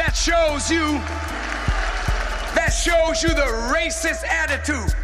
[0.00, 0.98] That shows you,
[2.54, 4.94] that shows you the racist attitude.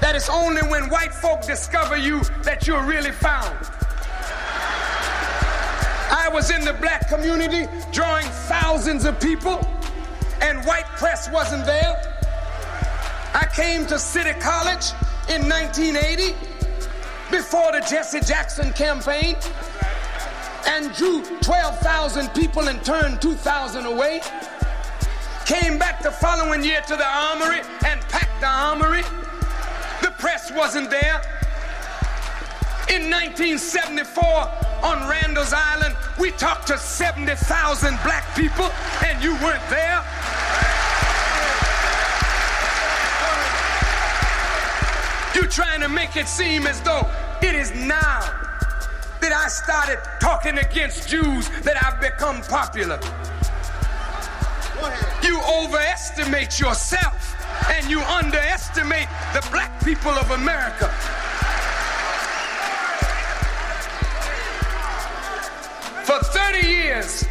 [0.00, 3.56] That it's only when white folk discover you that you're really found.
[6.10, 9.66] I was in the black community drawing thousands of people,
[10.40, 12.14] and white press wasn't there.
[13.34, 14.92] I came to City College
[15.28, 16.34] in 1980
[17.30, 19.36] before the Jesse Jackson campaign
[20.66, 24.20] and drew 12,000 people and turned 2,000 away.
[25.46, 29.02] Came back the following year to the armory and packed the armory.
[30.00, 31.20] The press wasn't there.
[32.88, 34.24] In 1974,
[34.82, 38.70] on Randall's Island, we talked to 70,000 black people,
[39.04, 40.02] and you weren't there.
[45.34, 47.06] You're trying to make it seem as though
[47.42, 48.20] it is now
[49.20, 52.98] that I started talking against Jews that I've become popular.
[55.24, 57.34] You overestimate yourself.
[57.70, 60.88] and you underestimate the black people of America.
[66.04, 67.24] For 30 years,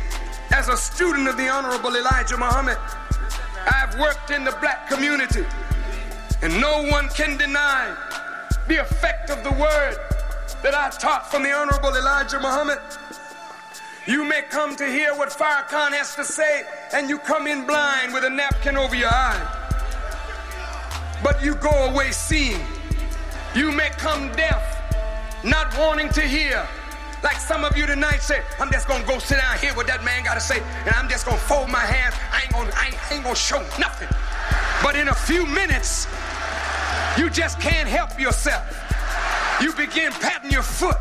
[0.51, 2.77] as a student of the Honorable Elijah Muhammad,
[3.71, 5.45] I've worked in the black community,
[6.41, 7.95] and no one can deny
[8.67, 9.97] the effect of the word
[10.63, 12.79] that I taught from the Honorable Elijah Muhammad.
[14.05, 18.13] You may come to hear what Farrakhan has to say, and you come in blind
[18.13, 19.39] with a napkin over your eye.
[21.23, 22.59] But you go away seeing.
[23.55, 24.61] You may come deaf,
[25.45, 26.67] not wanting to hear.
[27.23, 30.03] Like some of you tonight say, I'm just gonna go sit down here what that
[30.03, 32.13] man gotta say, and I'm just gonna fold my hands.
[32.33, 34.09] I ain't gonna, I ain't, I ain't gonna show nothing.
[34.83, 36.07] But in a few minutes,
[37.17, 38.67] you just can't help yourself.
[39.61, 40.97] You begin patting your foot,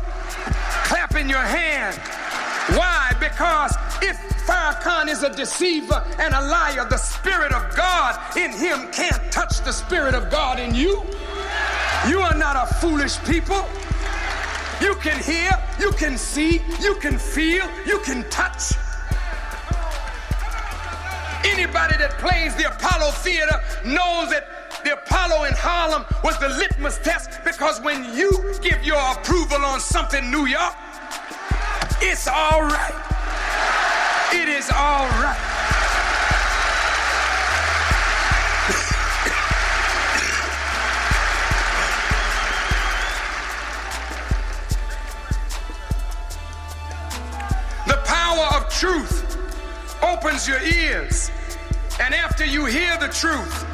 [0.87, 1.99] clapping your hand.
[2.69, 3.11] Why?
[3.19, 8.91] Because if Farrakhan is a deceiver and a liar, the Spirit of God in him
[8.91, 11.03] can't touch the Spirit of God in you.
[12.07, 13.65] You are not a foolish people.
[14.81, 18.73] You can hear, you can see, you can feel, you can touch.
[21.45, 24.47] Anybody that plays the Apollo Theater knows that
[24.83, 29.79] the Apollo in Harlem was the litmus test because when you give your approval on
[29.79, 30.73] something, New York,
[32.05, 32.93] it's all right.
[34.33, 35.39] It is all right.
[47.87, 49.37] the power of truth
[50.03, 51.31] opens your ears,
[52.01, 53.65] and after you hear the truth,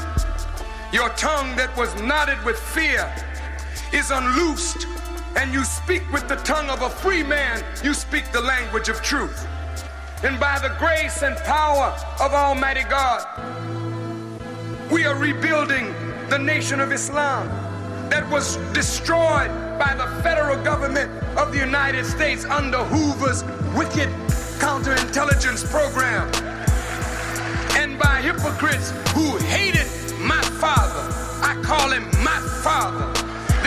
[0.94, 3.12] your tongue that was knotted with fear
[3.92, 4.86] is unloosed,
[5.36, 7.64] and you speak with the tongue of a free man.
[7.84, 9.48] You speak the language of truth.
[10.24, 13.26] And by the grace and power of Almighty God,
[14.92, 15.94] we are rebuilding
[16.30, 17.48] the nation of Islam
[18.10, 19.50] that was destroyed
[19.80, 23.44] by the federal government of the United States under Hoover's
[23.76, 24.10] wicked
[24.60, 26.28] counterintelligence program
[27.78, 29.88] and by hypocrites who hated
[30.20, 31.00] my father.
[31.42, 33.08] I call him my father,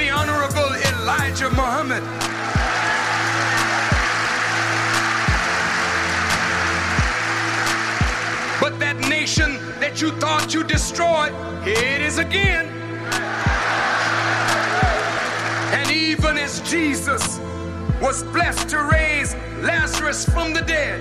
[0.02, 2.02] the Honorable Elijah Muhammad.
[8.60, 11.32] But that nation that you thought you destroyed,
[11.62, 12.66] here it is again.
[15.72, 17.38] And even as Jesus
[18.00, 21.00] was blessed to raise Lazarus from the dead,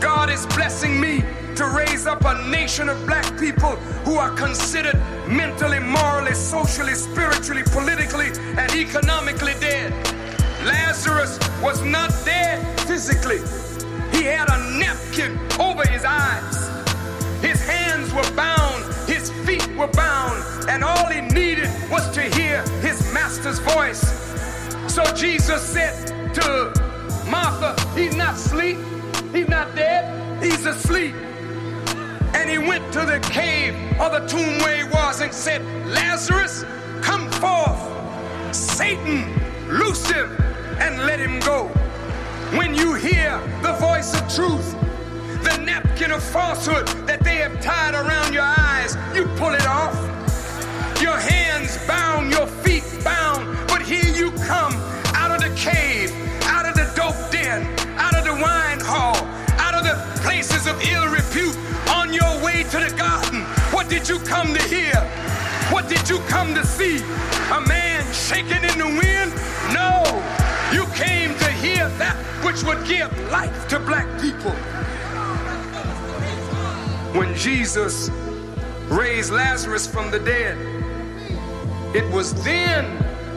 [0.00, 1.22] God is blessing me
[1.56, 7.62] to raise up a nation of black people who are considered mentally, morally, socially, spiritually,
[7.64, 8.28] politically,
[8.58, 9.92] and economically dead.
[10.64, 13.38] Lazarus was not dead physically.
[14.16, 16.66] He had a napkin over his eyes.
[17.40, 22.62] His hands were bound, his feet were bound, and all he needed was to hear
[22.80, 24.02] his master's voice.
[24.92, 26.72] So Jesus said to
[27.30, 28.78] Martha, He's not asleep,
[29.32, 31.14] he's not dead, he's asleep.
[32.34, 36.64] And he went to the cave or the tomb where he was and said, Lazarus,
[37.02, 38.54] come forth.
[38.54, 39.32] Satan,
[39.68, 40.30] loose him
[40.78, 41.68] and let him go.
[42.58, 44.72] When you hear the voice of truth,
[45.42, 49.94] the napkin of falsehood that they have tied around your eyes, you pull it off.
[51.00, 54.72] Your hands bound, your feet bound, but here you come
[55.14, 56.10] out of the cave,
[60.66, 61.56] of ill repute,
[61.90, 63.42] on your way to the garden.
[63.72, 64.94] What did you come to hear?
[65.70, 66.98] What did you come to see?
[67.52, 69.32] A man shaking in the wind?
[69.72, 70.04] No,
[70.72, 74.52] you came to hear that which would give life to black people.
[77.18, 78.10] When Jesus
[78.88, 80.56] raised Lazarus from the dead,
[81.94, 82.84] it was then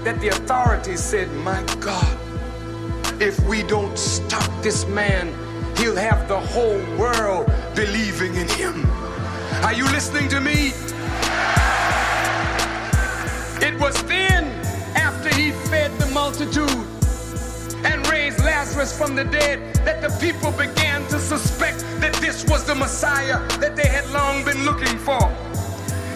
[0.04, 2.18] that the authorities said, My God,
[3.22, 5.34] if we don't stop this man,
[5.80, 8.86] he'll have the whole world believing in him.
[9.64, 10.74] Are you listening to me?
[13.66, 14.44] It was then,
[14.96, 16.70] after he fed the multitude
[17.86, 22.66] and raised Lazarus from the dead, that the people began to suspect that this was
[22.66, 25.24] the Messiah that they had long been looking for.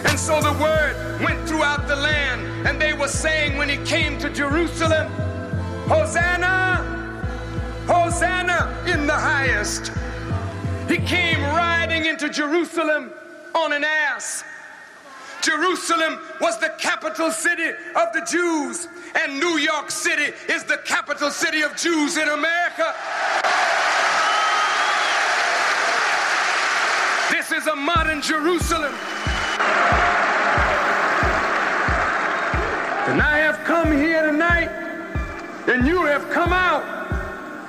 [0.06, 4.18] And so the word went throughout the land, and they were saying when he came
[4.18, 5.10] to Jerusalem,
[5.88, 6.93] Hosanna,
[7.86, 9.92] Hosanna in the highest.
[10.88, 13.12] He came riding into Jerusalem
[13.54, 14.44] on an ass.
[15.42, 21.30] Jerusalem was the capital city of the Jews, and New York City is the capital
[21.30, 22.94] city of Jews in America.
[27.30, 28.94] This is a modern Jerusalem.
[33.06, 34.70] And I have come here tonight,
[35.68, 36.82] and you have come out,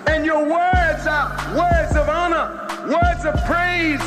[0.07, 2.47] and your words are words of honor,
[2.87, 4.01] words of praise.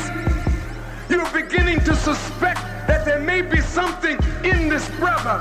[1.09, 5.39] You're beginning to suspect that there may be something in this brother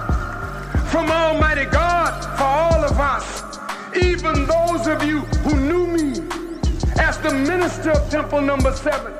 [0.91, 3.43] from Almighty God for all of us.
[3.97, 6.11] Even those of you who knew me
[6.99, 9.13] as the minister of temple number seven,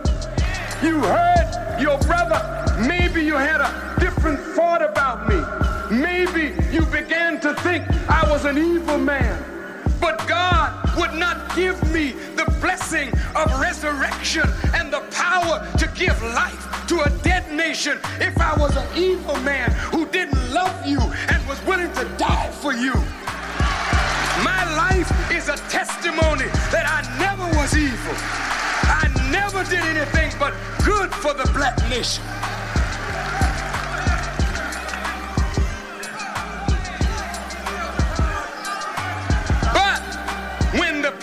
[0.83, 2.41] you heard your brother.
[2.87, 5.41] Maybe you had a different thought about me.
[5.97, 9.45] Maybe you began to think I was an evil man.
[10.01, 14.43] But God would not give me the blessing of resurrection
[14.75, 19.37] and the power to give life to a dead nation if I was an evil
[19.41, 22.95] man who didn't love you and was willing to die for you.
[24.43, 28.17] My life is a testimony that I never was evil.
[28.91, 32.25] I never did anything but good for the black nation.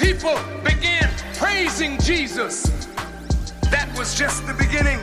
[0.06, 2.62] People began praising Jesus,
[3.72, 5.00] that was just the beginning.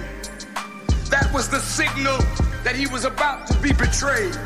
[1.11, 2.19] That was the signal
[2.63, 4.37] that he was about to be betrayed.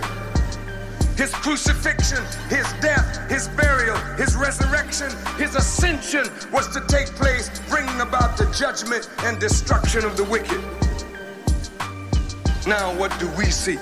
[1.14, 8.00] His crucifixion, his death, his burial, his resurrection, his ascension was to take place, bringing
[8.00, 10.62] about the judgment and destruction of the wicked.
[12.66, 13.78] Now, what do we see?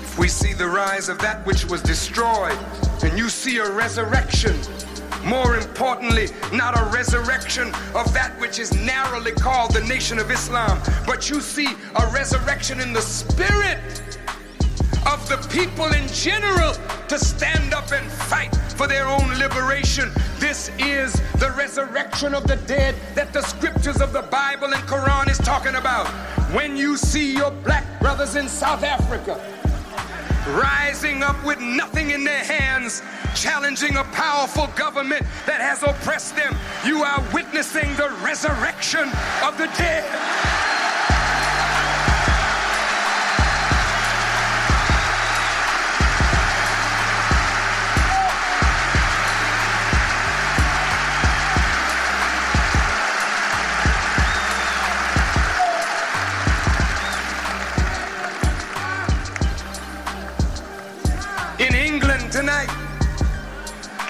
[0.00, 2.58] If we see the rise of that which was destroyed,
[3.02, 4.56] and you see a resurrection,
[5.24, 10.80] more importantly, not a resurrection of that which is narrowly called the Nation of Islam,
[11.06, 13.78] but you see a resurrection in the spirit
[15.06, 16.74] of the people in general
[17.08, 20.10] to stand up and fight for their own liberation.
[20.38, 25.28] This is the resurrection of the dead that the scriptures of the Bible and Quran
[25.28, 26.06] is talking about.
[26.54, 29.40] When you see your black brothers in South Africa
[30.48, 33.02] rising up with nothing in their hands,
[33.34, 39.08] challenging a powerful government that has oppressed them, you are witnessing the resurrection
[39.44, 41.21] of the dead.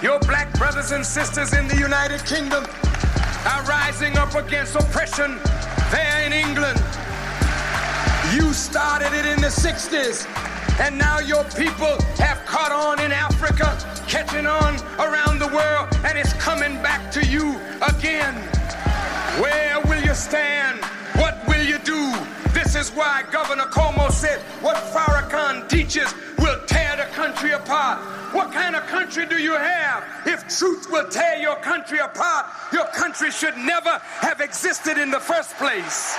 [0.03, 2.64] Your black brothers and sisters in the United Kingdom
[3.46, 5.38] are rising up against oppression
[5.92, 6.76] there in England.
[8.34, 10.26] You started it in the 60s,
[10.80, 13.78] and now your people have caught on in Africa,
[14.09, 18.34] catching on around the world, and it's coming back to you again.
[19.40, 20.80] Where will you stand?
[22.72, 28.00] This is why Governor Cuomo said what Farrakhan teaches will tear the country apart.
[28.34, 30.02] What kind of country do you have?
[30.24, 35.20] If truth will tear your country apart, your country should never have existed in the
[35.20, 36.16] first place.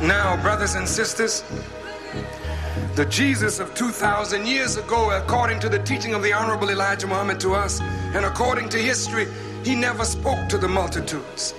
[0.00, 1.42] Now, brothers and sisters,
[2.94, 7.38] the Jesus of 2,000 years ago, according to the teaching of the Honorable Elijah Muhammad
[7.40, 9.26] to us, and according to history,
[9.64, 11.54] he never spoke to the multitudes.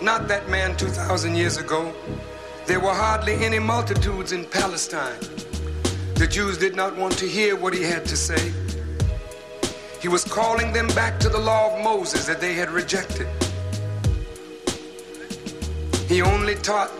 [0.00, 1.92] Not that man 2,000 years ago.
[2.66, 5.18] There were hardly any multitudes in Palestine.
[6.14, 8.52] The Jews did not want to hear what he had to say.
[10.00, 13.26] He was calling them back to the law of Moses that they had rejected.
[16.08, 16.90] He only taught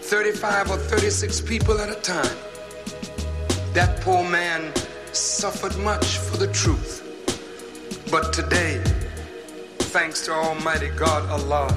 [0.00, 2.36] 35 or 36 people at a time.
[3.76, 4.72] That poor man
[5.12, 7.02] suffered much for the truth.
[8.10, 8.82] But today,
[9.92, 11.68] thanks to Almighty God Allah,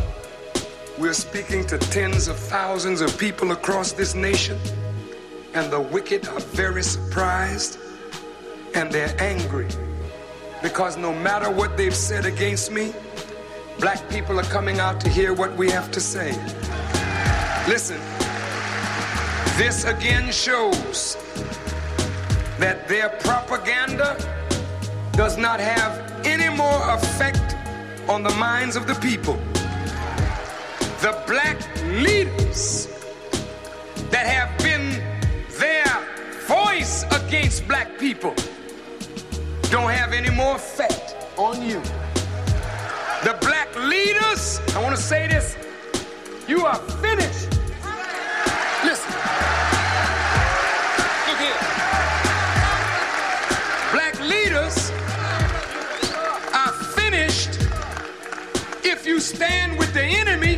[0.97, 4.57] we're speaking to tens of thousands of people across this nation,
[5.53, 7.77] and the wicked are very surprised
[8.75, 9.67] and they're angry
[10.63, 12.93] because no matter what they've said against me,
[13.77, 16.31] black people are coming out to hear what we have to say.
[17.67, 17.99] Listen,
[19.57, 21.17] this again shows
[22.59, 24.17] that their propaganda
[25.13, 27.55] does not have any more effect
[28.09, 29.35] on the minds of the people.
[31.01, 32.87] The black leaders
[34.11, 35.01] that have been
[35.57, 35.85] their
[36.47, 38.35] voice against black people
[39.69, 41.81] don't have any more effect on you.
[43.23, 45.55] The black leaders, I want to say this,
[46.47, 47.58] you are finished.
[59.19, 60.57] you stand with the enemy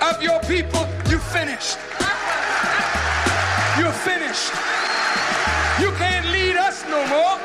[0.00, 0.80] of your people,
[1.10, 1.76] you finished.
[3.76, 4.50] You're finished.
[5.78, 7.36] You can't lead us no more.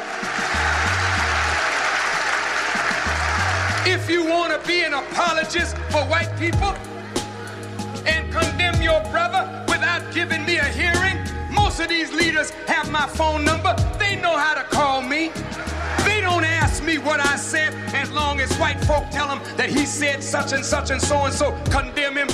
[3.86, 6.74] If you want to be an apologist for white people
[8.08, 11.18] and condemn your brother without giving me a hearing,
[11.52, 13.76] most of these leaders have my phone number.
[14.00, 15.34] They know how to call me.
[16.26, 19.86] Don't ask me what I said as long as white folk tell them that he
[19.86, 21.52] said such and such and so and so.
[21.70, 22.28] Condemn him.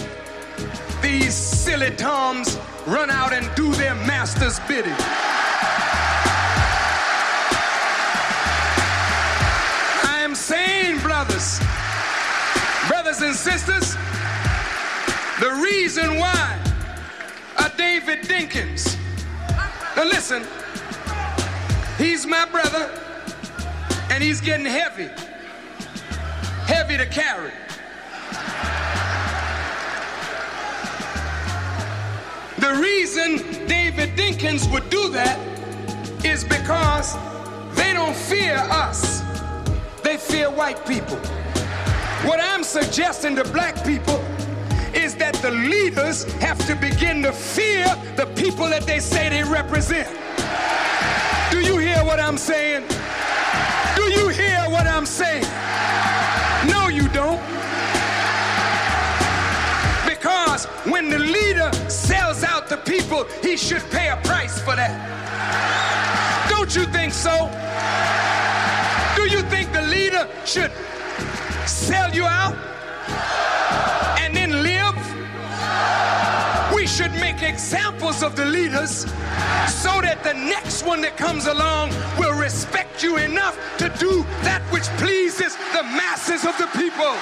[1.02, 4.96] These silly toms run out and do their master's bidding.
[10.08, 11.60] I am saying, brothers,
[12.88, 13.96] brothers and sisters,
[15.42, 16.58] the reason why
[17.58, 18.96] a David Dinkins,
[19.98, 20.48] now listen,
[21.98, 22.90] he's my brother
[24.12, 25.10] and he's getting heavy,
[26.66, 27.52] heavy to carry.
[32.60, 33.38] The reason
[33.68, 35.40] David Dinkins would do that
[36.26, 37.16] is because
[37.76, 39.22] they don't fear us,
[40.04, 41.18] they fear white people.
[42.28, 44.22] What I'm suggesting to black people
[44.94, 47.86] is that the leaders have to begin to fear
[48.18, 50.10] the people that they say they represent.
[51.50, 52.84] Do you hear what I'm saying?
[54.12, 55.46] You hear what I'm saying?
[56.68, 57.42] No, you don't.
[60.06, 64.94] Because when the leader sells out the people, he should pay a price for that.
[66.50, 67.50] Don't you think so?
[69.16, 70.72] Do you think the leader should
[71.66, 72.56] sell you out
[74.20, 74.96] and then live?
[76.92, 79.06] Should make examples of the leaders
[79.72, 84.62] so that the next one that comes along will respect you enough to do that
[84.74, 87.16] which pleases the masses of the people.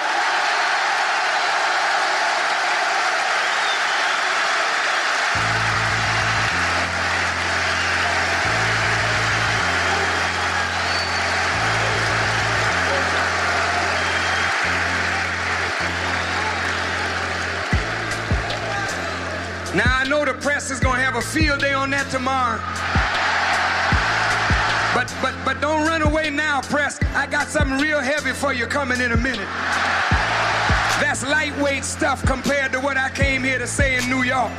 [19.76, 22.57] Now I know the press is gonna have a field day on that tomorrow.
[24.95, 26.99] But but but don't run away now, press.
[27.13, 29.47] I got something real heavy for you coming in a minute.
[30.99, 34.51] That's lightweight stuff compared to what I came here to say in New York.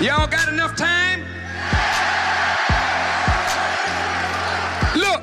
[0.00, 1.20] Y'all got enough time?
[4.96, 5.22] Look,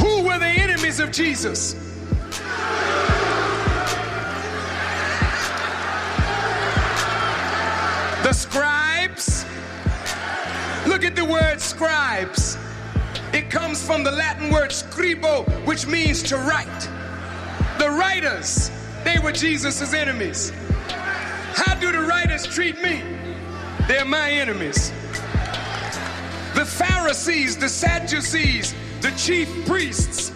[0.00, 1.74] who were the enemies of Jesus?
[8.28, 9.46] The scribes.
[10.86, 12.58] Look at the word scribes.
[13.32, 16.88] It comes from the Latin word scribo, which means to write.
[17.78, 18.70] The writers,
[19.02, 20.52] they were Jesus' enemies.
[21.54, 23.00] How do the writers treat me?
[23.86, 24.90] They're my enemies.
[26.54, 30.32] The Pharisees, the Sadducees, the chief priests,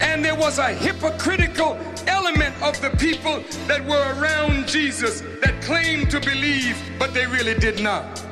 [0.00, 6.10] and there was a hypocritical element of the people that were around Jesus that claimed
[6.10, 8.24] to believe, but they really did not.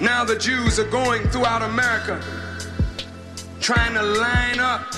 [0.00, 2.22] Now the Jews are going throughout America
[3.60, 4.94] trying to line up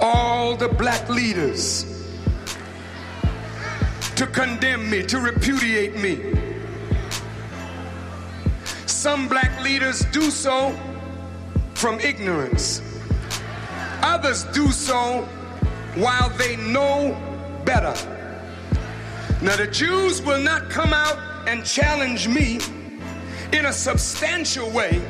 [0.00, 1.84] all the black leaders
[4.16, 6.18] to condemn me, to repudiate me.
[8.86, 10.74] Some black leaders do so
[11.78, 12.82] from ignorance.
[14.02, 15.22] Others do so
[15.94, 17.16] while they know
[17.64, 17.94] better.
[19.40, 21.16] Now, the Jews will not come out
[21.46, 22.58] and challenge me
[23.52, 25.00] in a substantial way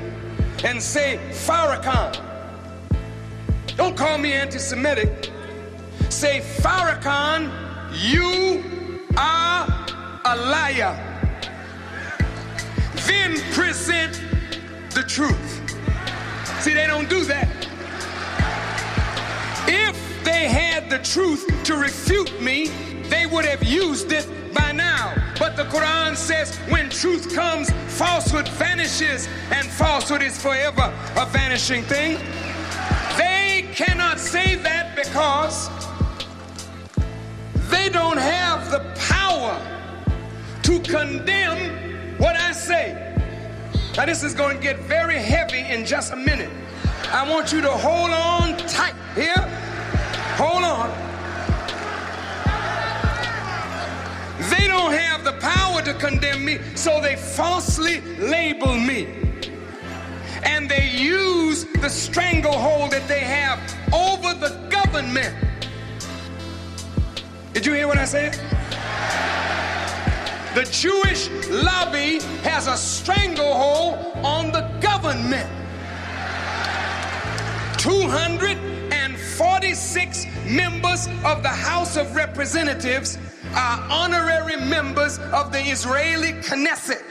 [0.63, 2.21] and say, Farrakhan.
[3.77, 5.31] Don't call me anti Semitic.
[6.11, 7.51] Say, Farrakhan,
[7.93, 8.63] you
[9.17, 9.67] are
[10.27, 10.95] a liar.
[13.07, 14.23] Then present
[14.91, 15.78] the truth.
[16.61, 17.49] See, they don't do that.
[19.69, 22.69] If they had the truth to refute me,
[23.09, 25.15] they would have used it by now.
[25.39, 31.83] But the Quran says when truth comes, falsehood vanishes, and falsehood is forever a vanishing
[31.85, 32.19] thing.
[33.17, 35.71] They cannot say that because
[37.71, 39.61] they don't have the power
[40.63, 43.08] to condemn what I say.
[43.99, 46.51] Now, this is going to get very heavy in just a minute.
[47.11, 49.35] I want you to hold on tight here.
[50.39, 50.89] Hold on.
[54.51, 59.09] They don't have the power to condemn me, so they falsely label me.
[60.45, 63.59] And they use the stranglehold that they have
[63.93, 65.35] over the government
[67.53, 68.39] Did you hear what I said?
[70.59, 73.95] The Jewish lobby has a stranglehold
[74.25, 75.49] on the government.
[77.79, 83.19] 246 members of the House of Representatives
[83.55, 87.05] are honorary members of the Israeli Knesset.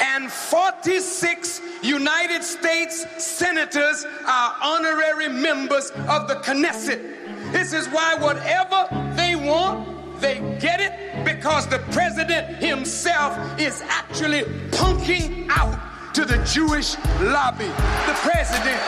[0.00, 7.52] And 46 United States senators are honorary members of the Knesset.
[7.52, 9.91] This is why whatever they want,
[10.22, 17.66] they get it because the president himself is actually punking out to the Jewish lobby.
[18.06, 18.80] The president.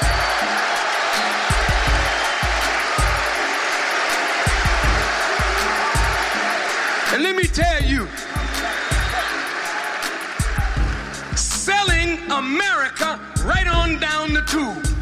[7.13, 8.07] And let me tell you,
[11.37, 14.94] selling America right on down the tube.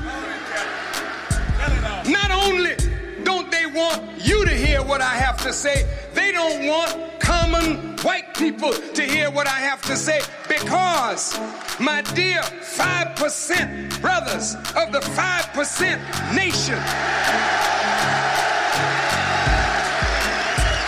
[3.75, 8.73] Want you to hear what I have to say, they don't want common white people
[8.73, 11.39] to hear what I have to say because,
[11.81, 16.79] my dear 5% brothers of the 5% nation,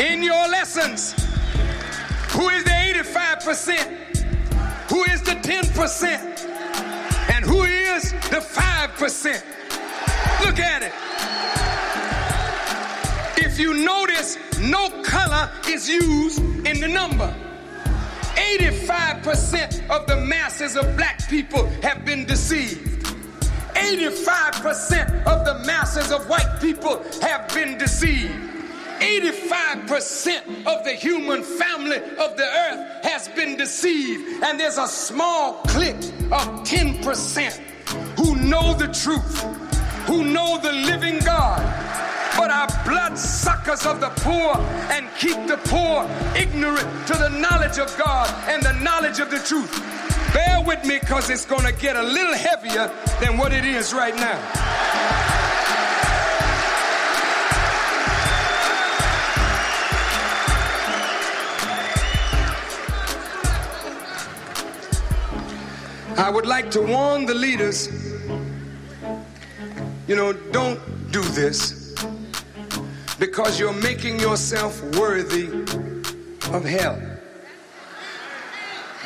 [0.01, 1.13] in your lessons,
[2.33, 4.05] who is the 85%?
[4.91, 6.35] Who is the 10%?
[7.33, 9.43] And who is the 5%?
[10.45, 11.64] Look at it.
[13.55, 17.33] If you notice, no color is used in the number.
[18.35, 23.07] 85% of the masses of black people have been deceived.
[23.75, 28.35] 85% of the masses of white people have been deceived.
[28.99, 34.43] 85% of the human family of the earth has been deceived.
[34.43, 37.53] And there's a small clique of 10%
[38.19, 39.45] who know the truth,
[40.07, 41.61] who know the living God,
[42.37, 44.57] but are blood suckers of the poor
[44.91, 46.05] and keep the poor
[46.37, 49.73] ignorant to the knowledge of God and the knowledge of the truth.
[50.35, 52.91] Bear with me because it's going to get a little heavier
[53.21, 54.41] than what it is right now.
[66.17, 68.04] I would like to warn the leaders
[70.07, 70.81] you know, don't
[71.11, 71.95] do this
[73.19, 75.47] because you're making yourself worthy
[76.53, 77.01] of hell.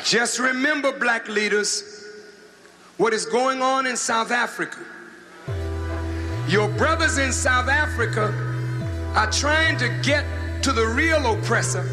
[0.03, 2.05] Just remember, black leaders,
[2.97, 4.79] what is going on in South Africa.
[6.47, 8.33] Your brothers in South Africa
[9.15, 10.25] are trying to get
[10.63, 11.87] to the real oppressor,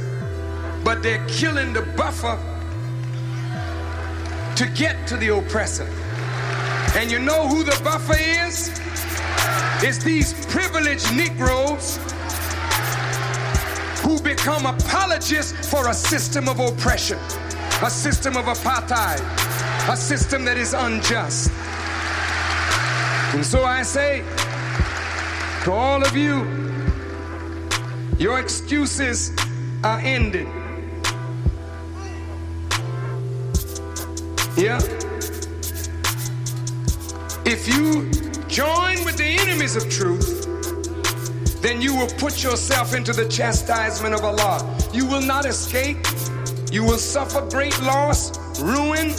[0.82, 2.38] but they're killing the buffer
[4.56, 5.86] to get to the oppressor.
[6.96, 8.70] And you know who the buffer is?
[9.82, 11.98] It's these privileged Negroes
[14.02, 17.18] who become apologists for a system of oppression,
[17.82, 19.20] a system of apartheid,
[19.92, 21.50] a system that is unjust.
[23.34, 24.24] And so I say
[25.64, 26.46] to all of you,
[28.18, 29.30] your excuses
[29.84, 30.46] are ended.
[34.56, 34.80] Yeah.
[37.44, 38.10] If you
[38.48, 40.44] join with the enemies of truth,
[41.62, 44.78] then you will put yourself into the chastisement of Allah.
[44.92, 45.98] You will not escape.
[46.70, 49.14] You will suffer great loss, ruin,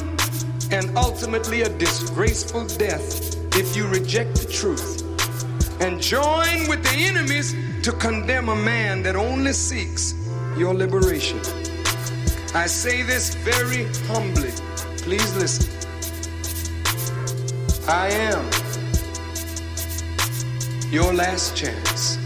[0.71, 5.03] and ultimately a disgraceful death if you reject the truth
[5.81, 10.13] and join with the enemies to condemn a man that only seeks
[10.57, 11.39] your liberation.
[12.53, 14.51] I say this very humbly.
[14.97, 15.73] Please listen.
[17.87, 18.66] I am
[20.91, 22.17] your last chance.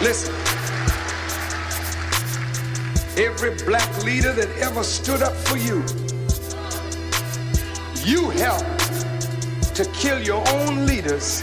[0.00, 0.34] Listen.
[3.16, 5.82] Every black leader that ever stood up for you,
[8.04, 11.42] you helped to kill your own leaders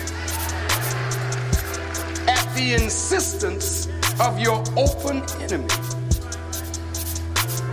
[2.28, 3.88] at the insistence
[4.22, 5.68] of your open enemy.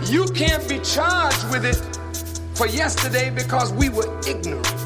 [0.05, 1.77] You can't be charged with it
[2.55, 4.78] for yesterday because we were ignorant.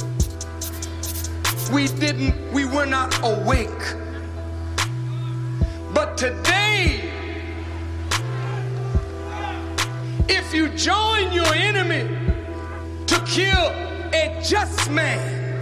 [1.73, 3.67] We didn't, we were not awake.
[5.91, 7.09] But today,
[10.29, 12.07] if you join your enemy
[13.07, 13.71] to kill
[14.13, 15.59] a just man,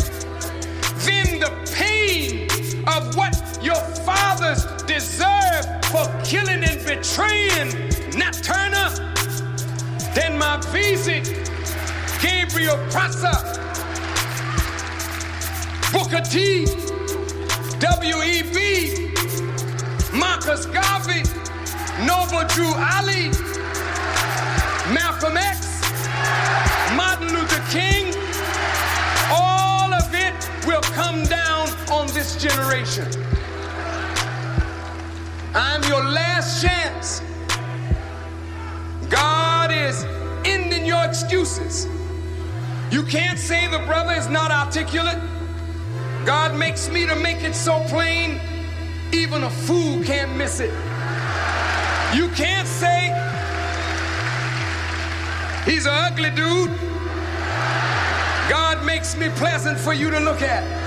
[0.97, 2.49] then the pain
[2.87, 7.69] of what your fathers deserve for killing and betraying
[8.17, 9.15] Nat Turner,
[10.13, 11.23] then my visit,
[12.21, 13.60] Gabriel Prosser,
[15.91, 16.63] Booker T,
[17.79, 19.11] W.E.B.,
[20.17, 21.23] Marcus Garvey,
[22.05, 23.29] Noble Drew Ali,
[24.93, 25.81] Malcolm X,
[26.95, 28.15] Martin Luther King,
[29.33, 30.33] all of it
[30.65, 33.07] will come down on this generation.
[35.53, 37.21] I'm your last chance.
[39.09, 40.05] God is
[40.45, 41.85] ending your excuses.
[42.91, 45.21] You can't say the brother is not articulate.
[46.25, 48.39] God makes me to make it so plain,
[49.11, 50.73] even a fool can't miss it.
[52.13, 53.07] You can't say
[55.65, 56.71] he's an ugly dude.
[58.49, 60.80] God makes me pleasant for you to look at.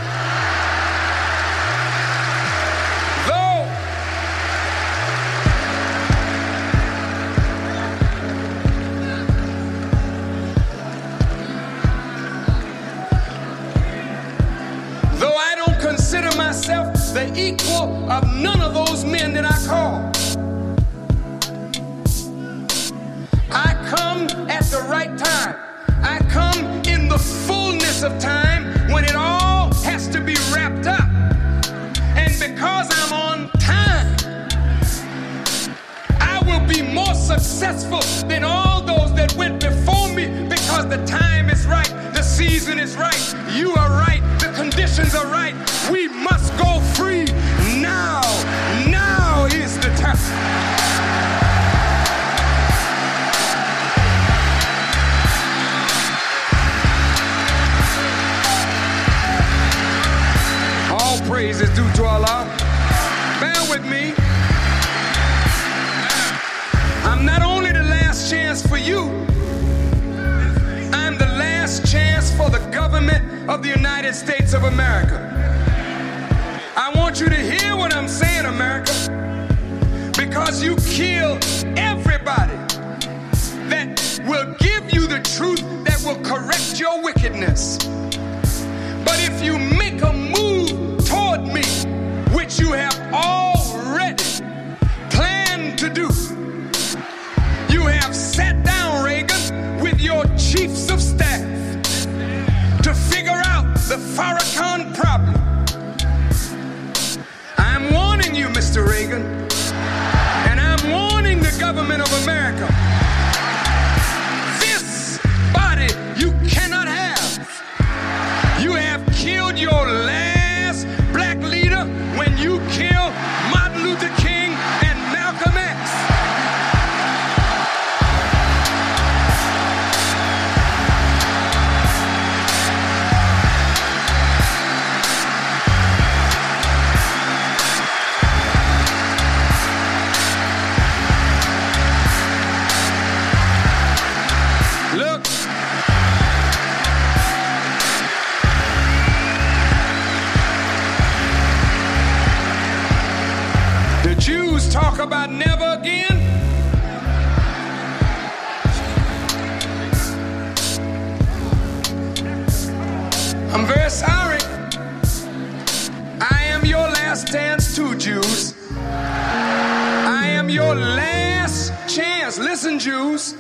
[173.15, 173.33] This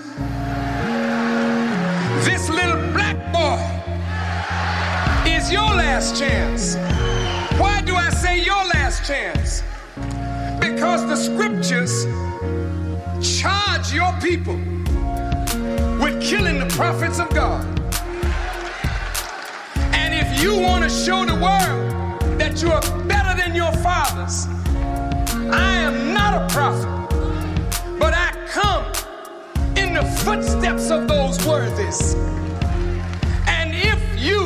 [2.49, 3.59] little black boy
[5.29, 6.77] is your last chance.
[7.59, 9.65] Why do I say your last chance?
[10.61, 12.05] Because the scriptures
[13.21, 14.55] charge your people
[16.01, 17.67] with killing the prophets of God.
[19.93, 24.47] And if you want to show the world that you are better than your fathers,
[25.53, 27.03] I am not a prophet,
[29.95, 32.15] the footsteps of those worthies.
[33.47, 34.43] And if you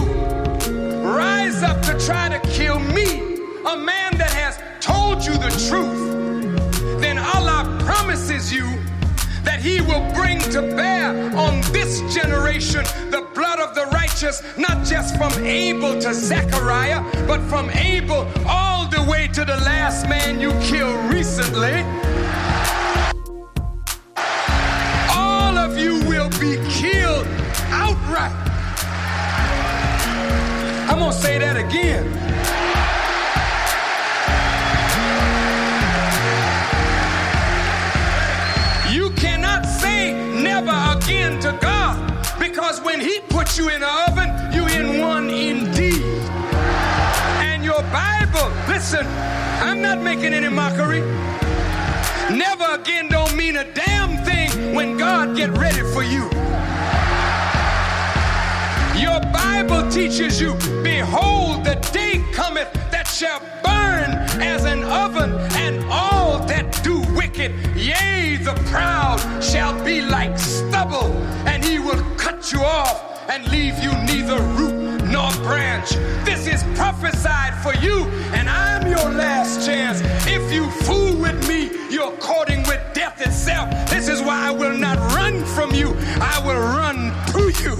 [1.03, 7.01] rise up to try to kill me, a man that has told you the truth,
[7.01, 8.67] then Allah promises you
[9.45, 14.85] that He will bring to bear on this generation the blood of the righteous, not
[14.85, 20.41] just from Abel to Zechariah, but from Abel all the way to the last man
[20.41, 22.18] you killed recently.
[26.41, 27.27] Be killed
[27.71, 28.33] outright.
[30.89, 32.05] I'm gonna say that again.
[38.93, 41.97] You cannot say never again to God
[42.39, 46.03] because when He puts you in an oven, you're in one indeed.
[47.43, 49.05] And your Bible, listen,
[49.61, 51.01] I'm not making any mockery.
[52.31, 54.28] Never again don't mean a damn thing
[54.75, 56.25] when God get ready for you.
[59.01, 64.11] Your Bible teaches you, behold, the day cometh that shall burn
[64.43, 71.13] as an oven, and all that do wicked, yea, the proud, shall be like stubble,
[71.47, 75.91] and he will cut you off and leave you neither root nor branch.
[76.25, 80.01] This is prophesied for you, and I'm your last chance.
[80.27, 83.71] If you fool with me, you're courting with death itself.
[83.91, 87.75] This is why I will not run from you, I will run to you.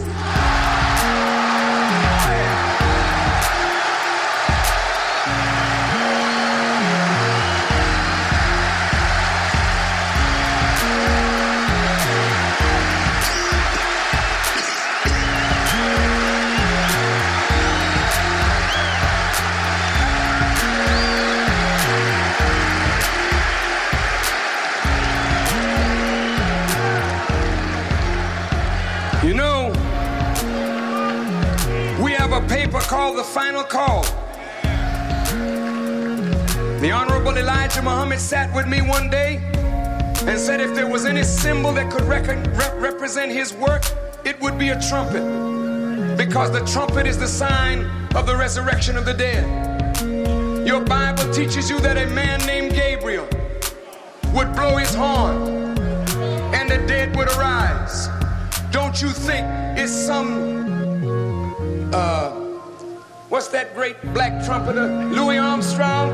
[32.71, 34.03] Paper called The Final Call.
[36.81, 39.41] The Honorable Elijah Muhammad sat with me one day
[40.27, 43.85] and said if there was any symbol that could rec- rep- represent his work,
[44.25, 45.23] it would be a trumpet.
[46.19, 49.47] Because the trumpet is the sign of the resurrection of the dead.
[50.67, 53.27] Your Bible teaches you that a man named Gabriel
[54.35, 55.79] would blow his horn
[56.53, 58.09] and the dead would arise.
[58.71, 59.47] Don't you think
[59.79, 62.48] it's some, uh,
[63.29, 66.09] what's that great black trumpeter, Louis Armstrong?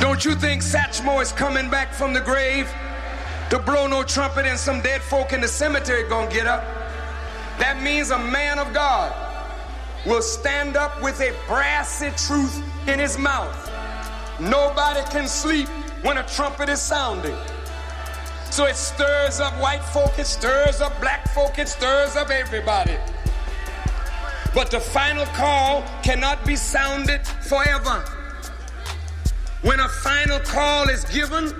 [0.00, 2.72] Don't you think Satchmo is coming back from the grave
[3.50, 6.64] to blow no trumpet and some dead folk in the cemetery gonna get up?
[7.58, 9.12] That means a man of God
[10.06, 13.70] will stand up with a brassy truth in his mouth.
[14.40, 15.68] Nobody can sleep
[16.02, 17.36] when a trumpet is sounding.
[18.50, 22.96] So it stirs up white folk, it stirs up black folk, it stirs up everybody.
[24.54, 28.04] But the final call cannot be sounded forever.
[29.62, 31.52] When a final call is given,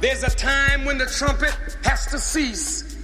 [0.00, 2.96] there's a time when the trumpet has to cease.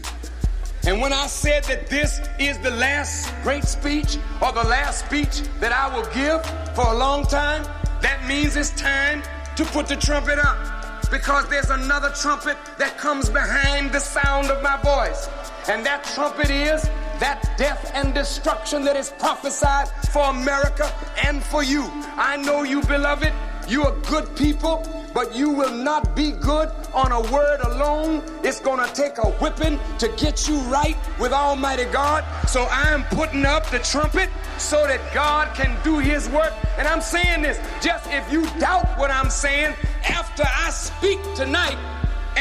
[0.86, 5.42] And when I said that this is the last great speech or the last speech
[5.60, 6.44] that I will give
[6.74, 7.64] for a long time,
[8.00, 9.22] that means it's time
[9.56, 14.62] to put the trumpet up because there's another trumpet that comes behind the sound of
[14.62, 15.28] my voice.
[15.68, 16.88] And that trumpet is
[17.20, 20.92] that death and destruction that is prophesied for America
[21.24, 21.84] and for you.
[22.16, 23.32] I know you, beloved,
[23.68, 28.22] you are good people, but you will not be good on a word alone.
[28.42, 32.24] It's going to take a whipping to get you right with Almighty God.
[32.48, 36.52] So I'm putting up the trumpet so that God can do his work.
[36.78, 39.74] And I'm saying this just if you doubt what I'm saying,
[40.08, 41.76] after I speak tonight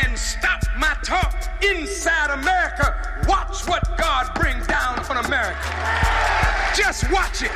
[0.04, 5.70] and stop my talk inside America, watch what God brings down on America.
[6.76, 7.52] Just watch it.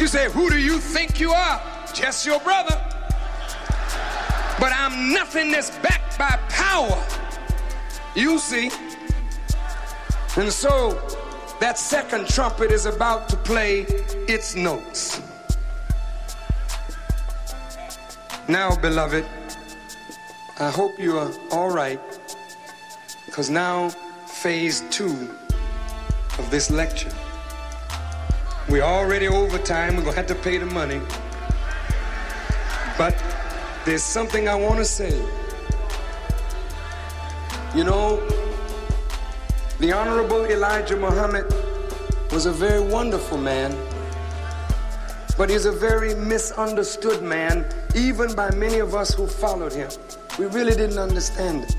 [0.00, 1.60] You say, Who do you think you are?
[1.92, 2.80] Just your brother.
[4.60, 7.02] But I'm nothing that's backed by power.
[8.14, 8.70] You see.
[10.36, 11.00] And so
[11.60, 13.82] that second trumpet is about to play
[14.28, 15.20] its notes.
[18.48, 19.24] Now, beloved,
[20.60, 21.98] I hope you are all right
[23.24, 23.88] because now
[24.26, 25.34] phase two
[26.38, 27.10] of this lecture.
[28.68, 29.96] We're already over time.
[29.96, 31.00] We're going to have to pay the money.
[32.98, 33.16] But
[33.86, 35.18] there's something I want to say.
[37.74, 38.20] You know,
[39.78, 41.46] the Honorable Elijah Muhammad
[42.30, 43.74] was a very wonderful man,
[45.38, 47.64] but he's a very misunderstood man,
[47.94, 49.90] even by many of us who followed him.
[50.38, 51.76] We really didn't understand it.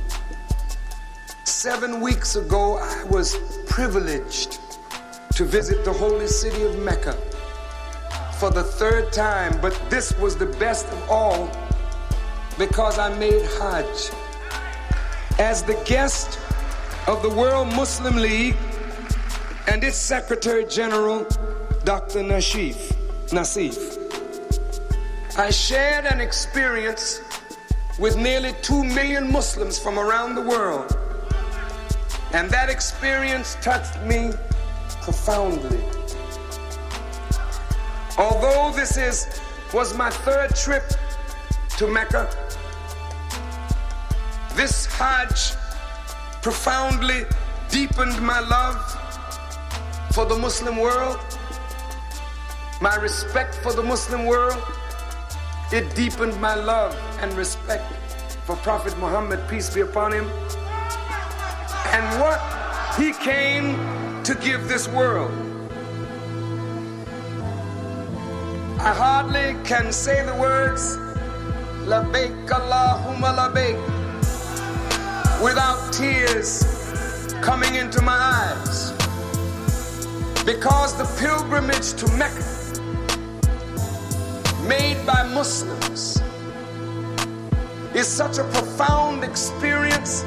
[1.44, 3.36] Seven weeks ago, I was
[3.68, 4.60] privileged
[5.34, 7.14] to visit the holy city of Mecca
[8.40, 11.50] for the third time, but this was the best of all
[12.58, 14.12] because I made Hajj.
[15.40, 16.40] As the guest
[17.08, 18.56] of the World Muslim League
[19.68, 21.26] and its Secretary General,
[21.84, 22.20] Dr.
[22.20, 22.94] Nashif,
[23.30, 24.05] Nasif,
[25.38, 27.22] I shared an experience
[28.00, 30.98] with nearly two million Muslims from around the world.
[32.34, 34.32] And that experience touched me
[35.02, 35.84] profoundly.
[38.18, 39.42] Although this is
[39.74, 40.86] was my third trip
[41.78, 42.30] to Mecca,
[44.54, 45.54] this Hajj
[46.42, 47.26] profoundly
[47.70, 48.80] deepened my love
[50.14, 51.20] for the Muslim world
[52.82, 54.62] my respect for the Muslim world,
[55.72, 57.92] it deepened my love and respect
[58.46, 60.30] for Prophet Muhammad, peace be upon him,
[61.88, 62.40] and what
[62.98, 63.76] he came
[64.24, 65.32] to give this world.
[68.80, 70.98] I hardly can say the words,
[71.88, 73.82] Labaik Allahumma Labaik,
[75.44, 76.64] without tears
[77.42, 78.92] coming into my eyes.
[80.46, 82.55] Because the pilgrimage to Mecca,
[84.68, 86.22] made by Muslims,
[87.94, 90.24] is such a profound experience.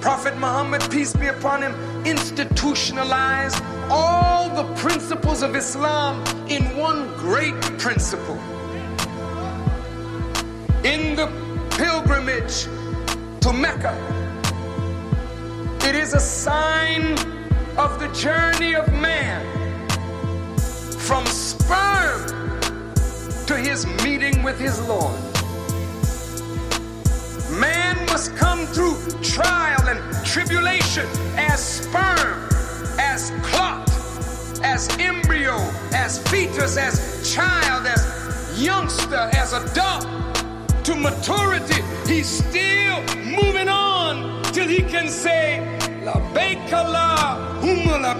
[0.00, 7.60] Prophet Muhammad, peace be upon him, institutionalized all the principles of Islam in one great
[7.78, 8.38] principle.
[10.84, 11.28] In the
[11.70, 12.64] pilgrimage
[13.40, 13.94] to Mecca,
[15.88, 17.12] it is a sign
[17.78, 19.46] of the journey of man
[20.98, 22.51] from sperm
[23.52, 25.20] to his meeting with his Lord.
[27.60, 31.06] Man must come through trial and tribulation
[31.36, 32.48] as sperm,
[32.98, 33.90] as clot,
[34.64, 35.56] as embryo,
[35.92, 38.02] as fetus, as child, as
[38.58, 40.06] youngster, as adult
[40.84, 41.82] to maturity.
[42.06, 43.02] He's still
[43.38, 45.60] moving on till he can say,
[46.02, 48.16] La Allah, Humma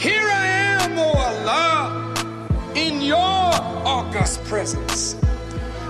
[0.00, 2.11] Here I am, O Allah,
[2.74, 5.16] in your august presence.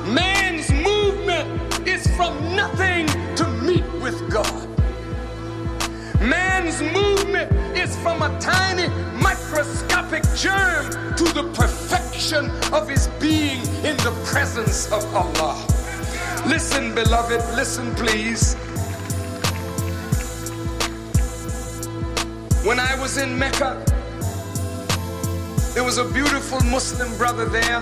[0.06, 3.06] Man's movement is from nothing
[3.36, 4.68] to meet with God.
[6.20, 8.88] Man's movement is from a tiny
[9.20, 15.54] microscopic germ to the perfection of his being in the presence of Allah.
[16.46, 18.54] Listen, beloved, listen, please.
[22.64, 23.84] When I was in Mecca,
[25.74, 27.80] there was a beautiful Muslim brother there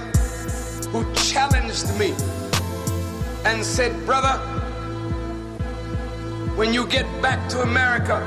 [0.93, 2.15] who challenged me
[3.45, 4.39] and said, Brother,
[6.57, 8.19] when you get back to America,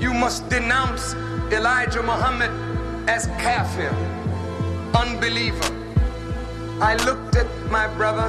[0.00, 1.14] you must denounce
[1.52, 2.50] Elijah Muhammad
[3.08, 3.90] as kafir,
[4.94, 5.72] unbeliever.
[6.80, 8.28] I looked at my brother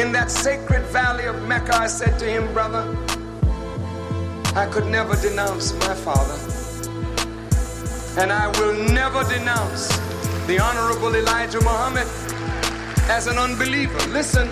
[0.00, 1.76] in that sacred valley of Mecca.
[1.76, 2.84] I said to him, Brother,
[4.54, 6.38] I could never denounce my father,
[8.18, 9.88] and I will never denounce
[10.46, 12.08] the Honorable Elijah Muhammad
[13.08, 13.98] as an unbeliever.
[14.08, 14.48] Listen,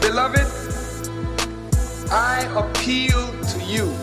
[0.00, 0.46] beloved,
[2.10, 3.94] I appeal to you.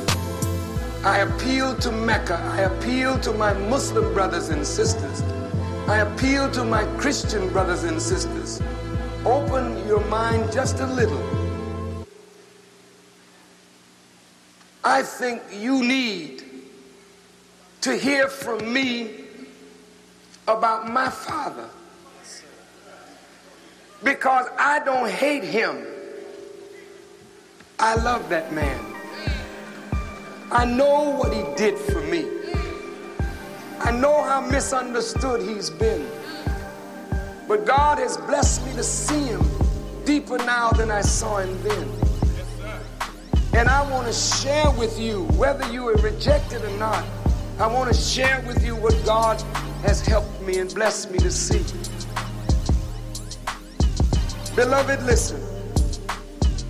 [1.03, 2.37] I appeal to Mecca.
[2.53, 5.21] I appeal to my Muslim brothers and sisters.
[5.87, 8.61] I appeal to my Christian brothers and sisters.
[9.25, 11.23] Open your mind just a little.
[14.83, 16.36] I think you need
[17.81, 19.25] to hear from me
[20.47, 21.69] about my father
[24.03, 25.85] because I don't hate him.
[27.79, 28.79] I love that man.
[30.51, 32.25] I know what he did for me.
[33.79, 36.07] I know how misunderstood he's been.
[37.47, 39.45] But God has blessed me to see him
[40.05, 41.89] deeper now than I saw him then.
[43.53, 47.03] And I want to share with you, whether you are rejected or not,
[47.59, 49.41] I want to share with you what God
[49.81, 51.65] has helped me and blessed me to see.
[54.55, 55.41] Beloved, listen.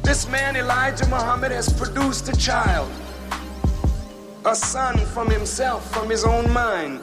[0.01, 2.89] This man, Elijah Muhammad, has produced a child,
[4.45, 7.01] a son from himself, from his own mind,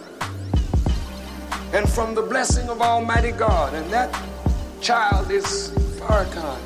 [1.74, 3.74] and from the blessing of Almighty God.
[3.74, 4.09] And that
[4.81, 6.59] child is Farrakhan.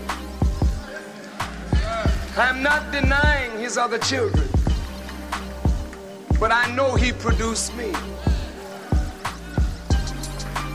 [2.37, 4.49] I'm not denying his other children,
[6.39, 7.93] but I know he produced me.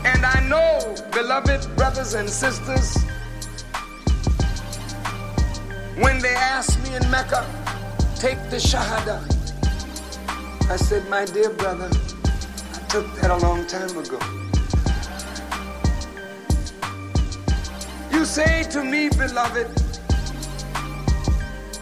[0.04, 2.96] And I know, beloved brothers and sisters,
[5.96, 7.46] when they asked me in Mecca,
[8.16, 9.22] take the Shahada,
[10.70, 14.18] I said, my dear brother, I took that a long time ago.
[18.12, 19.68] You say to me, beloved,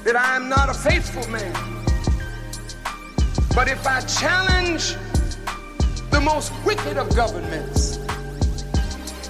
[0.05, 1.82] that I am not a faithful man.
[3.55, 4.97] But if I challenge
[6.11, 7.99] the most wicked of governments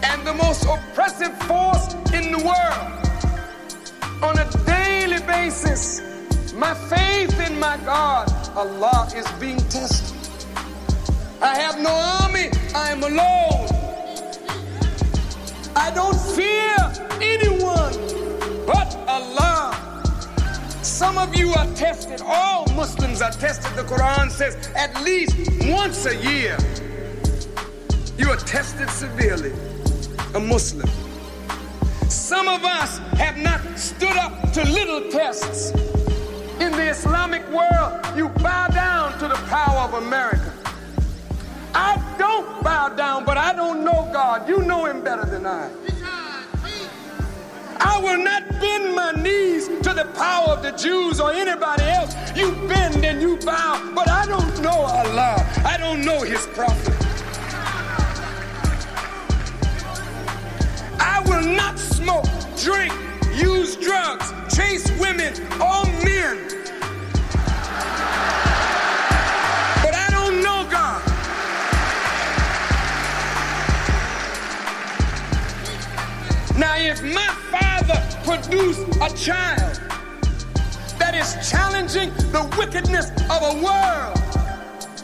[0.02, 3.02] and the most oppressive force in the world,
[4.22, 6.00] on a daily basis.
[6.54, 10.16] My faith in my God, Allah, is being tested.
[11.40, 13.68] I have no army, I am alone.
[15.74, 16.76] I don't fear
[17.20, 17.81] anyone
[21.02, 23.74] Some of you are tested, all Muslims are tested.
[23.74, 26.56] The Quran says at least once a year
[28.16, 29.52] you are tested severely,
[30.36, 30.88] a Muslim.
[32.08, 35.72] Some of us have not stood up to little tests.
[36.60, 40.52] In the Islamic world, you bow down to the power of America.
[41.74, 44.48] I don't bow down, but I don't know God.
[44.48, 45.68] You know him better than I.
[47.84, 52.14] I will not bend my knees to the power of the Jews or anybody else.
[52.36, 55.36] You bend and you bow, but I don't know Allah.
[55.64, 56.94] I don't know His prophet.
[61.00, 62.26] I will not smoke,
[62.56, 62.92] drink,
[63.34, 66.38] use drugs, chase women or men.
[69.82, 71.02] But I don't know God.
[76.56, 77.71] Now, if my father
[78.32, 79.76] produced a child
[80.98, 84.16] that is challenging the wickedness of a world,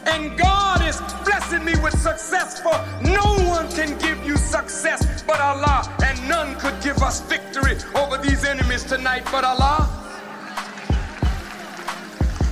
[0.07, 2.73] and God is blessing me with success, for
[3.03, 8.17] no one can give you success but Allah, and none could give us victory over
[8.17, 9.87] these enemies tonight but Allah.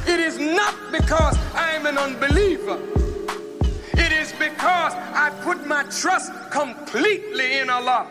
[0.06, 2.80] It is not because I am an unbeliever.
[3.94, 8.06] It is because I put my trust completely in Allah.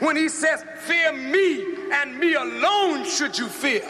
[0.00, 3.88] When He says, Fear me and me alone should you fear.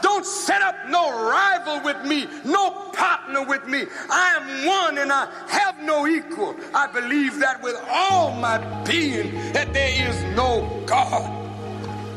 [0.00, 3.84] Don't set up no rival with me, no partner with me.
[4.10, 6.56] I am one and I have no equal.
[6.74, 11.34] I believe that with all my being that there is no God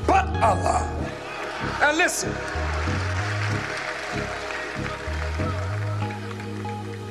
[0.05, 0.87] but Allah.
[1.79, 2.31] Now listen.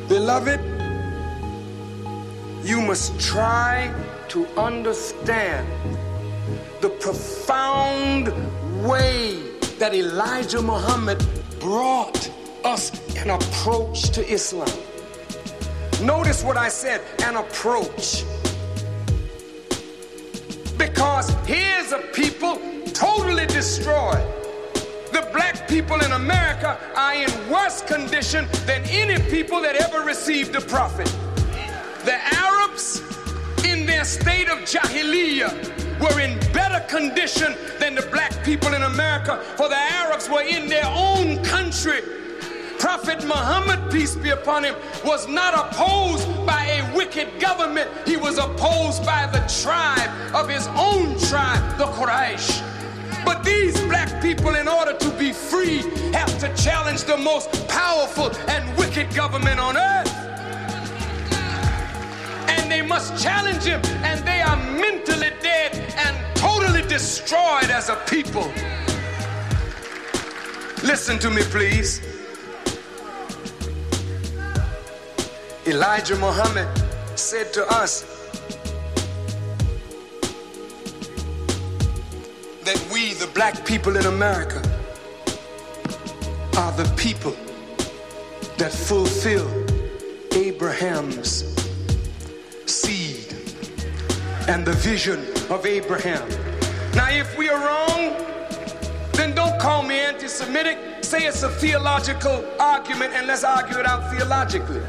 [0.09, 0.60] Beloved,
[2.64, 3.92] you must try
[4.28, 5.66] to understand
[6.81, 8.28] the profound
[8.86, 9.39] way
[9.78, 11.23] that Elijah Muhammad
[11.59, 12.31] brought
[12.65, 14.69] us an approach to Islam.
[16.02, 18.24] Notice what I said an approach.
[20.78, 22.59] Because here's a people
[22.94, 24.27] totally destroyed.
[25.12, 30.55] The black people in America are in worse condition than any people that ever received
[30.57, 31.15] a prophet.
[32.05, 33.02] The Arabs,
[33.65, 39.43] in their state of Jahiliyyah, were in better condition than the black people in America,
[39.57, 42.01] for the Arabs were in their own country.
[42.78, 44.74] Prophet Muhammad, peace be upon him,
[45.05, 47.91] was not opposed by a wicked government.
[48.07, 52.65] He was opposed by the tribe of his own tribe, the Quraysh.
[53.23, 55.82] But these black people, in order to be free,
[56.12, 60.19] have to challenge the most powerful and wicked government on earth.
[62.70, 68.47] They must challenge him, and they are mentally dead and totally destroyed as a people.
[70.84, 72.01] Listen to me, please.
[75.66, 76.68] Elijah Muhammad
[77.18, 78.02] said to us
[82.62, 84.62] that we, the black people in America,
[86.56, 87.36] are the people
[88.59, 89.48] that fulfill
[90.32, 91.60] Abraham's
[94.51, 96.28] and the vision of Abraham.
[96.97, 98.16] Now, if we are wrong,
[99.12, 100.77] then don't call me anti Semitic.
[101.05, 104.82] Say it's a theological argument and let's argue it out theologically.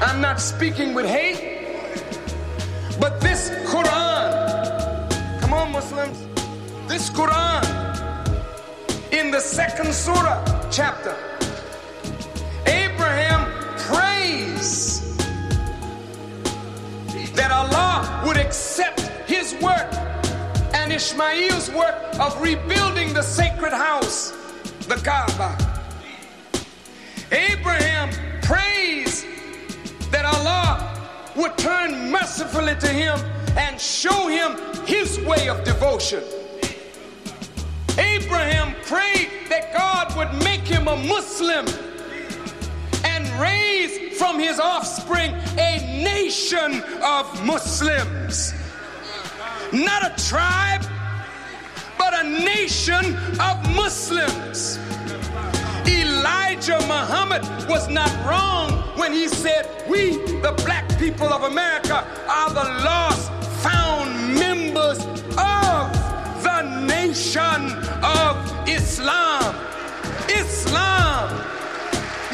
[0.00, 1.40] I'm not speaking with hate,
[2.98, 6.18] but this Quran, come on, Muslims,
[6.88, 7.62] this Quran
[9.12, 10.42] in the second surah
[10.72, 11.14] chapter,
[17.36, 19.92] that Allah would accept his work
[20.74, 24.32] and Ishmael's work of rebuilding the sacred house,
[24.88, 25.56] the Kaaba.
[27.30, 28.10] Abraham
[28.42, 29.24] prays
[30.10, 33.18] that Allah would turn mercifully to him
[33.58, 34.56] and show him
[34.86, 36.22] his way of devotion.
[37.98, 41.66] Abraham prayed that God would make him a Muslim
[43.16, 48.52] and raise from his offspring a nation of Muslims.
[49.72, 50.84] Not a tribe,
[51.96, 54.78] but a nation of Muslims.
[55.88, 62.50] Elijah Muhammad was not wrong when he said, We, the black people of America, are
[62.50, 63.32] the lost,
[63.62, 64.98] found members
[65.38, 65.82] of
[66.42, 67.72] the nation
[68.04, 69.54] of Islam.
[70.28, 71.46] Islam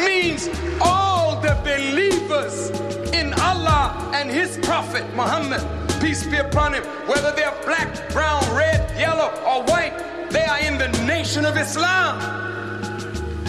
[0.05, 0.49] means
[0.81, 2.71] all the believers
[3.13, 5.63] in Allah and His Prophet Muhammad,
[6.01, 9.97] peace be upon him, whether they're black, brown, red, yellow, or white,
[10.31, 12.19] they are in the nation of Islam.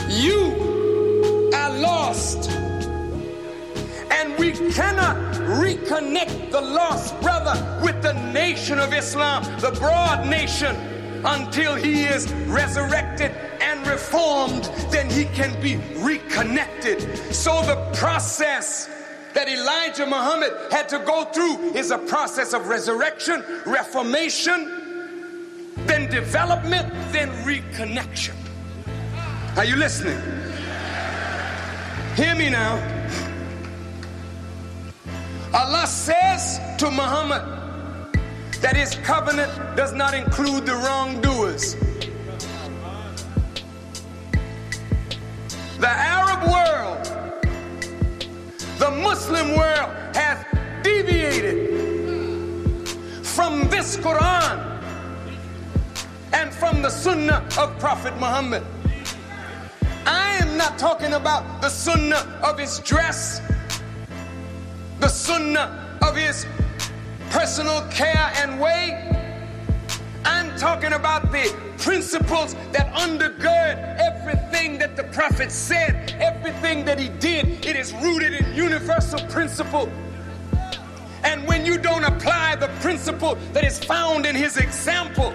[0.10, 2.50] You are lost.
[4.12, 5.16] And we cannot
[5.64, 10.76] reconnect the lost brother with the nation of Islam, the broad nation,
[11.26, 13.32] until he is resurrected
[13.62, 17.02] and reformed, then he can be reconnected.
[17.34, 18.90] So the process
[19.34, 26.94] that Elijah Muhammad had to go through is a process of resurrection, reformation, then development,
[27.12, 28.36] then reconnection.
[29.58, 30.20] Are you listening?
[32.16, 32.76] Hear me now.
[35.54, 37.63] Allah says to Muhammad
[38.64, 41.76] that his covenant does not include the wrongdoers.
[45.80, 47.04] The Arab world,
[48.80, 50.46] the Muslim world has
[50.82, 52.88] deviated
[53.22, 54.80] from this Quran
[56.32, 58.64] and from the Sunnah of Prophet Muhammad.
[60.06, 63.42] I am not talking about the Sunnah of his dress
[65.04, 66.46] the sunnah of his
[67.34, 69.10] personal care and way.
[70.24, 77.10] I'm talking about the principles that undergird everything that the prophet said, everything that he
[77.10, 77.66] did.
[77.66, 79.92] It is rooted in universal principle.
[81.24, 85.34] And when you don't apply the principle that is found in his example,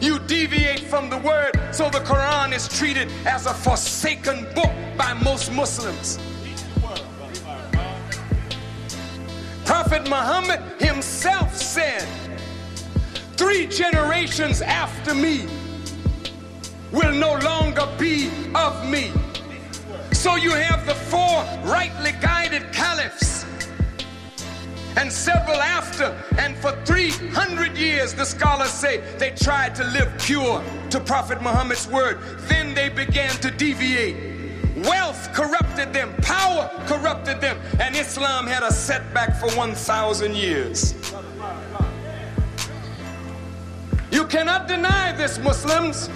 [0.00, 1.50] you deviate from the word.
[1.72, 6.16] So the Quran is treated as a forsaken book by most Muslims.
[9.68, 12.08] Prophet Muhammad himself said,
[13.36, 15.46] Three generations after me
[16.90, 19.12] will no longer be of me.
[20.12, 23.44] So you have the four rightly guided caliphs
[24.96, 26.16] and several after.
[26.38, 31.86] And for 300 years, the scholars say they tried to live pure to Prophet Muhammad's
[31.86, 32.20] word.
[32.48, 34.37] Then they began to deviate.
[34.84, 40.94] Wealth corrupted them, power corrupted them, and Islam had a setback for 1,000 years.
[44.10, 46.08] You cannot deny this, Muslims.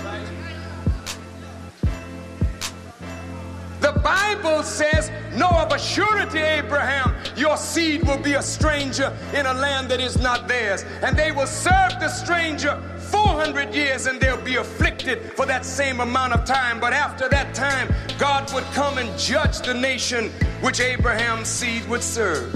[3.82, 9.46] The Bible says, Know of a surety, Abraham, your seed will be a stranger in
[9.46, 12.80] a land that is not theirs, and they will serve the stranger
[13.12, 16.80] 400 years and they'll be afflicted for that same amount of time.
[16.80, 20.30] But after that time, God would come and judge the nation
[20.60, 22.54] which Abraham's seed would serve.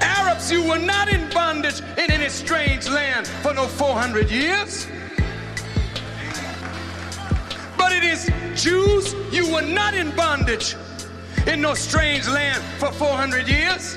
[0.00, 4.86] Arabs, you were not in bondage in any strange land for no 400 years.
[7.80, 10.76] But it is Jews, you were not in bondage
[11.46, 13.96] in no strange land for 400 years.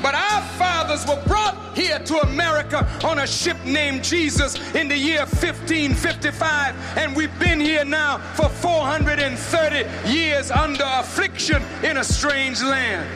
[0.00, 4.96] But our fathers were brought here to America on a ship named Jesus in the
[4.96, 6.76] year 1555.
[6.96, 13.10] And we've been here now for 430 years under affliction in a strange land.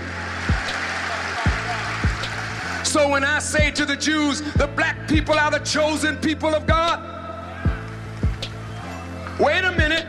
[2.84, 6.66] So when I say to the Jews, the black people are the chosen people of
[6.66, 7.09] God,
[9.40, 10.06] wait a minute.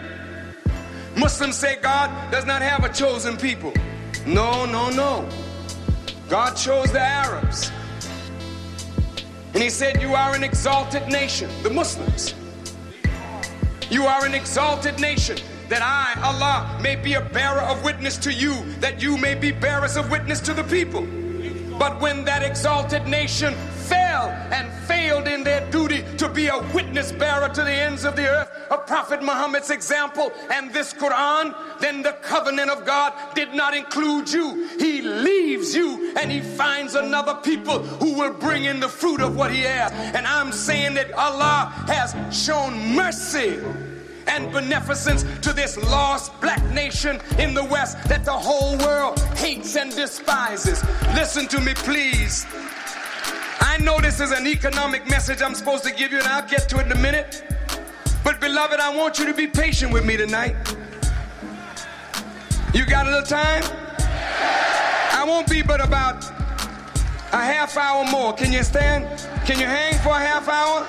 [1.15, 3.73] Muslims say God does not have a chosen people.
[4.25, 5.27] No, no, no.
[6.29, 7.71] God chose the Arabs.
[9.53, 12.35] And he said, You are an exalted nation, the Muslims.
[13.89, 15.37] You are an exalted nation,
[15.67, 19.51] that I, Allah, may be a bearer of witness to you, that you may be
[19.51, 21.05] bearers of witness to the people.
[21.77, 23.53] But when that exalted nation
[23.91, 28.15] fell and failed in their duty to be a witness bearer to the ends of
[28.15, 33.53] the earth of Prophet Muhammad's example and this Quran, then the covenant of God did
[33.53, 34.67] not include you.
[34.79, 39.35] He leaves you and he finds another people who will bring in the fruit of
[39.35, 39.91] what he has.
[40.15, 43.59] And I'm saying that Allah has shown mercy
[44.27, 49.75] and beneficence to this lost black nation in the West that the whole world hates
[49.75, 50.81] and despises.
[51.13, 52.45] Listen to me, please.
[53.61, 56.67] I know this is an economic message I'm supposed to give you, and I'll get
[56.69, 57.43] to it in a minute.
[58.23, 60.55] But, beloved, I want you to be patient with me tonight.
[62.73, 63.63] You got a little time?
[65.13, 66.23] I won't be but about
[67.33, 68.33] a half hour more.
[68.33, 69.05] Can you stand?
[69.45, 70.87] Can you hang for a half hour?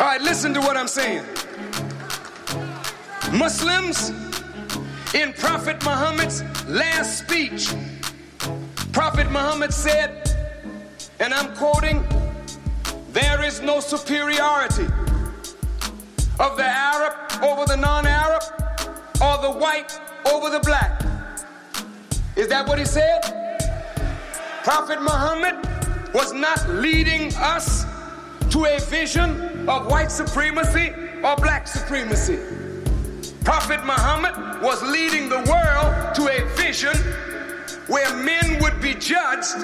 [0.00, 1.24] All right, listen to what I'm saying.
[3.32, 4.10] Muslims,
[5.14, 7.68] in Prophet Muhammad's last speech,
[8.92, 10.36] Prophet Muhammad said,
[11.18, 12.04] and I'm quoting,
[13.12, 14.84] there is no superiority
[16.38, 18.42] of the Arab over the non Arab
[19.22, 19.98] or the white
[20.30, 21.02] over the black.
[22.36, 23.20] Is that what he said?
[24.62, 25.56] Prophet Muhammad
[26.12, 27.84] was not leading us
[28.50, 30.92] to a vision of white supremacy
[31.24, 32.38] or black supremacy.
[33.42, 36.92] Prophet Muhammad was leading the world to a vision
[37.88, 39.56] where men would be judged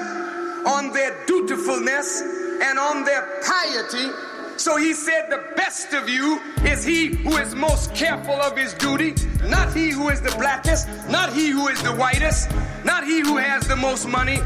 [0.67, 2.21] on their dutifulness
[2.61, 4.11] and on their piety.
[4.57, 8.73] So he said, The best of you is he who is most careful of his
[8.73, 9.15] duty,
[9.45, 12.51] not he who is the blackest, not he who is the whitest,
[12.83, 14.39] not he who has the most money,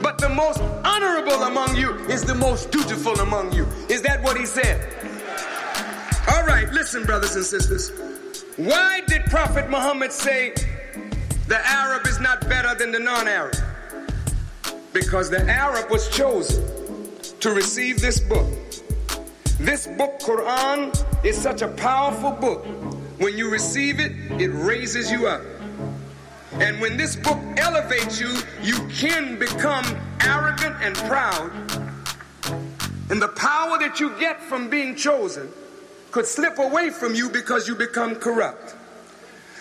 [0.00, 3.66] but the most honorable among you is the most dutiful among you.
[3.88, 4.80] Is that what he said?
[6.30, 7.90] All right, listen, brothers and sisters.
[8.56, 10.54] Why did Prophet Muhammad say
[11.48, 13.56] the Arab is not better than the non Arab?
[14.92, 16.62] Because the Arab was chosen
[17.40, 18.46] to receive this book.
[19.58, 20.94] This book, Quran,
[21.24, 22.66] is such a powerful book.
[23.18, 25.40] When you receive it, it raises you up.
[26.52, 29.84] And when this book elevates you, you can become
[30.20, 31.50] arrogant and proud.
[33.10, 35.48] And the power that you get from being chosen
[36.10, 38.74] could slip away from you because you become corrupt.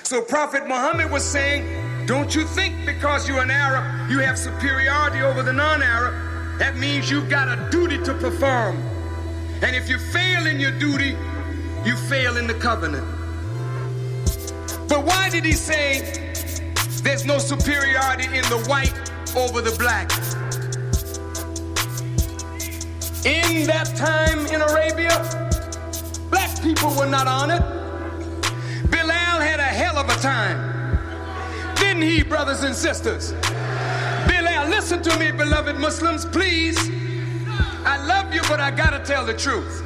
[0.08, 5.22] So Prophet Muhammad was saying, don't you think because you're an Arab, you have superiority
[5.22, 6.60] over the non-Arab.
[6.60, 8.78] That means you've got a duty to perform.
[9.62, 11.18] And if you fail in your duty,
[11.84, 13.06] you fail in the covenant.
[14.88, 16.00] But why did he say
[17.04, 18.94] there's no superiority in the white
[19.36, 20.10] over the black.
[23.26, 25.20] In that time in Arabia,
[26.30, 27.87] black people were not honored.
[29.68, 31.76] Hell of a time.
[31.76, 33.34] Didn't he, brothers and sisters?
[34.28, 36.78] Bilal, listen to me, beloved Muslims, please.
[37.86, 39.84] I love you, but I gotta tell the truth.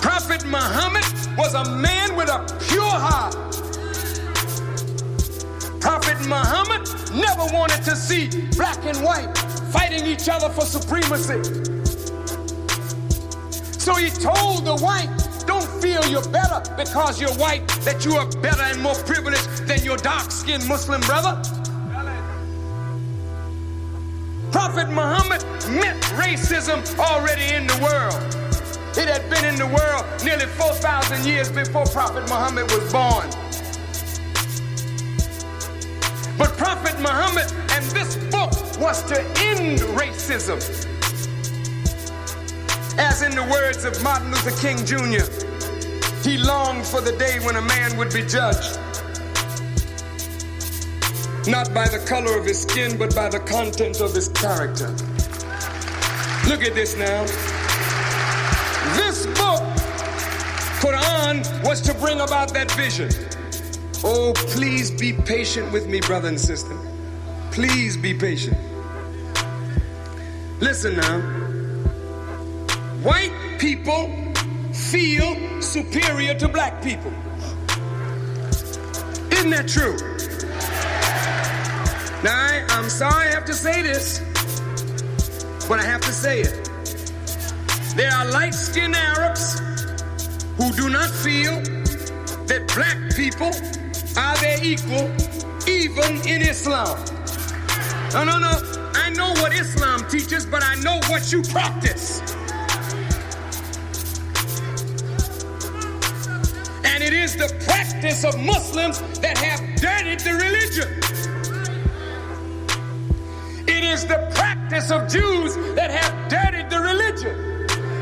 [0.00, 1.04] Prophet Muhammad
[1.36, 3.34] was a man with a pure heart.
[5.80, 9.36] Prophet Muhammad never wanted to see black and white
[9.72, 11.42] fighting each other for supremacy.
[13.78, 15.10] So he told the white,
[15.46, 19.82] don't feel you're better because you're white, that you are better and more privileged than
[19.82, 21.40] your dark skinned Muslim brother.
[24.52, 28.36] Prophet Muhammad meant racism already in the world.
[28.96, 33.28] It had been in the world nearly 4,000 years before Prophet Muhammad was born.
[36.38, 40.95] But Prophet Muhammad and this book was to end racism.
[42.98, 45.24] As in the words of Martin Luther King Jr.,
[46.28, 48.78] he longed for the day when a man would be judged
[51.48, 54.88] not by the color of his skin, but by the content of his character.
[56.48, 57.22] Look at this now.
[58.96, 59.62] This book,
[60.80, 63.10] Quran, was to bring about that vision.
[64.04, 66.76] Oh, please be patient with me, brother and sister.
[67.52, 68.56] Please be patient.
[70.60, 71.45] Listen now.
[73.06, 73.30] White
[73.60, 74.10] people
[74.72, 77.12] feel superior to black people.
[79.30, 79.96] Isn't that true?
[82.24, 84.18] Now, I, I'm sorry I have to say this,
[85.68, 86.68] but I have to say it.
[87.94, 89.60] There are light skinned Arabs
[90.56, 91.62] who do not feel
[92.46, 93.52] that black people
[94.20, 95.08] are their equal
[95.68, 96.98] even in Islam?
[98.12, 98.50] No, no, no.
[98.94, 102.35] I know what Islam teaches, but I know what you practice.
[107.36, 110.88] The practice of Muslims that have dirtied the religion.
[113.68, 117.56] It is the practice of Jews that have dirtied the religion.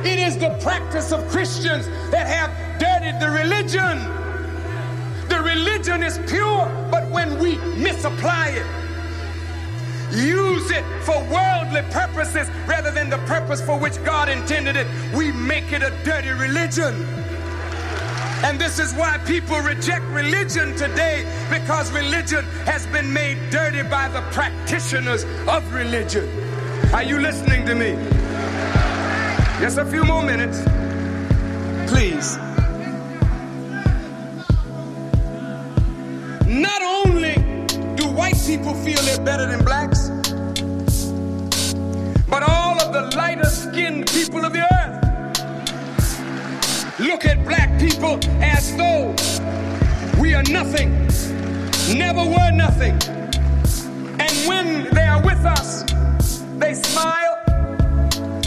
[0.06, 3.98] It is the practice of Christians that have dirtied the religion.
[5.28, 8.66] The religion is pure, but when we misapply it,
[10.14, 15.32] use it for worldly purposes rather than the purpose for which God intended it, we
[15.32, 17.23] make it a dirty religion.
[18.44, 24.08] And this is why people reject religion today because religion has been made dirty by
[24.08, 26.28] the practitioners of religion.
[26.92, 27.92] Are you listening to me?
[29.60, 30.60] Just a few more minutes.
[31.90, 32.36] Please.
[36.46, 37.36] Not only
[37.96, 40.10] do white people feel they're better than blacks,
[42.28, 44.63] but all of the lighter skinned people of the
[47.88, 49.14] people as though
[50.18, 50.90] we are nothing,
[51.94, 52.94] never were nothing.
[54.18, 55.82] And when they are with us,
[56.58, 57.36] they smile,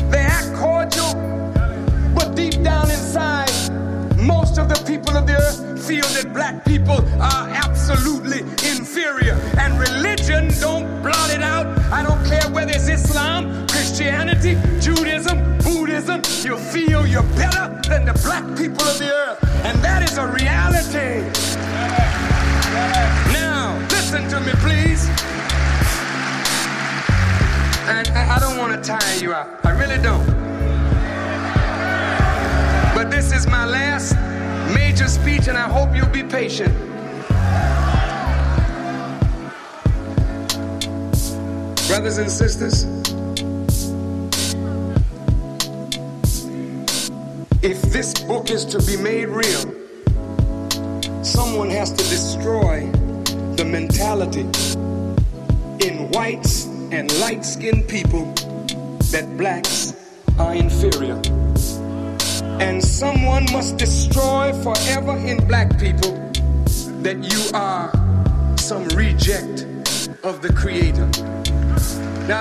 [0.10, 1.14] they act cordial,
[2.16, 3.52] but deep down inside,
[4.18, 9.36] most of the people of the earth feel that black people are absolutely inferior.
[9.60, 11.68] And religion don't blot it out.
[11.92, 15.57] I don't care whether it's Islam, Christianity, Judaism,
[15.98, 19.44] Buddhism, you feel you're better than the black people of the earth.
[19.66, 21.26] And that is a reality.
[23.34, 25.08] Now, listen to me, please.
[27.90, 29.66] And I don't want to tire you out.
[29.66, 30.24] I really don't.
[32.94, 34.14] But this is my last
[34.76, 36.76] major speech, and I hope you'll be patient.
[41.88, 42.86] Brothers and sisters,
[47.68, 49.62] if this book is to be made real,
[51.22, 52.90] someone has to destroy
[53.58, 54.48] the mentality
[55.86, 58.24] in whites and light skinned people
[59.12, 59.94] that blacks
[60.40, 61.22] are inferior.
[62.62, 66.14] And someone must destroy forever in black people
[67.04, 67.92] that you are
[68.58, 69.68] some reject
[70.24, 71.08] of the Creator.
[72.30, 72.40] Now,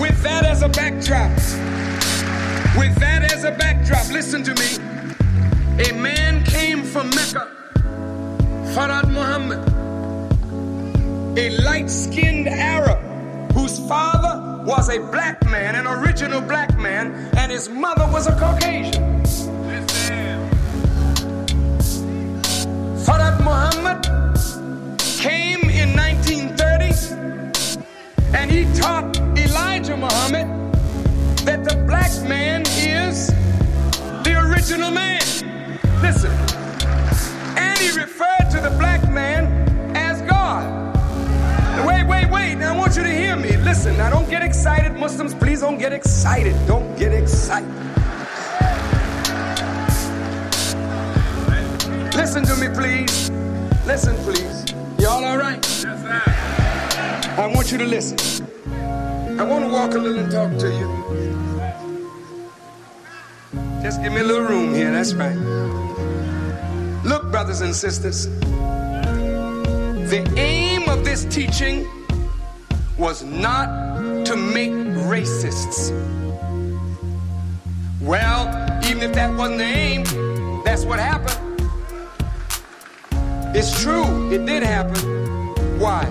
[0.00, 1.30] with that as a backdrop,
[2.76, 4.76] with that as a backdrop, listen to me.
[5.88, 7.46] A man came from Mecca,
[8.74, 9.60] Fard Muhammad,
[11.38, 12.98] a light skinned Arab
[13.52, 18.32] whose father was a black man, an original black man, and his mother was a
[18.38, 19.22] Caucasian.
[23.04, 24.02] Fard Muhammad
[25.18, 30.61] came in 1930 and he taught Elijah Muhammad
[31.44, 33.26] that the black man is
[34.22, 35.20] the original man.
[36.00, 36.30] Listen.
[37.58, 39.46] And he referred to the black man
[39.96, 40.64] as God.
[41.86, 42.54] Wait, wait, wait.
[42.54, 43.56] Now I want you to hear me.
[43.56, 44.92] Listen, now don't get excited.
[44.94, 46.54] Muslims, please don't get excited.
[46.66, 47.68] Don't get excited.
[52.14, 53.30] Listen to me, please.
[53.84, 54.64] Listen, please.
[54.98, 55.58] Y'all all right?
[55.66, 57.42] Yes, sir.
[57.42, 58.46] I want you to listen.
[59.40, 61.31] I want to walk a little and talk to you.
[63.82, 64.92] Just give me a little room here.
[64.92, 65.34] That's right.
[67.04, 68.28] Look, brothers and sisters,
[70.08, 71.88] the aim of this teaching
[72.96, 73.66] was not
[74.26, 75.90] to make racists.
[78.00, 78.46] Well,
[78.86, 80.04] even if that wasn't the aim,
[80.62, 81.40] that's what happened.
[83.56, 85.00] It's true, it did happen.
[85.80, 86.04] Why?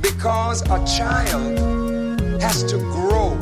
[0.00, 3.36] Because a child has to grow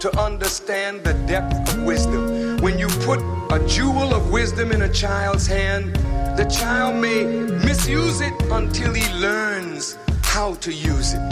[0.00, 2.58] to understand the depth of wisdom.
[2.58, 3.20] When you put
[3.50, 5.94] a jewel of wisdom in a child's hand,
[6.36, 11.22] the child may misuse it until he learns how to use it.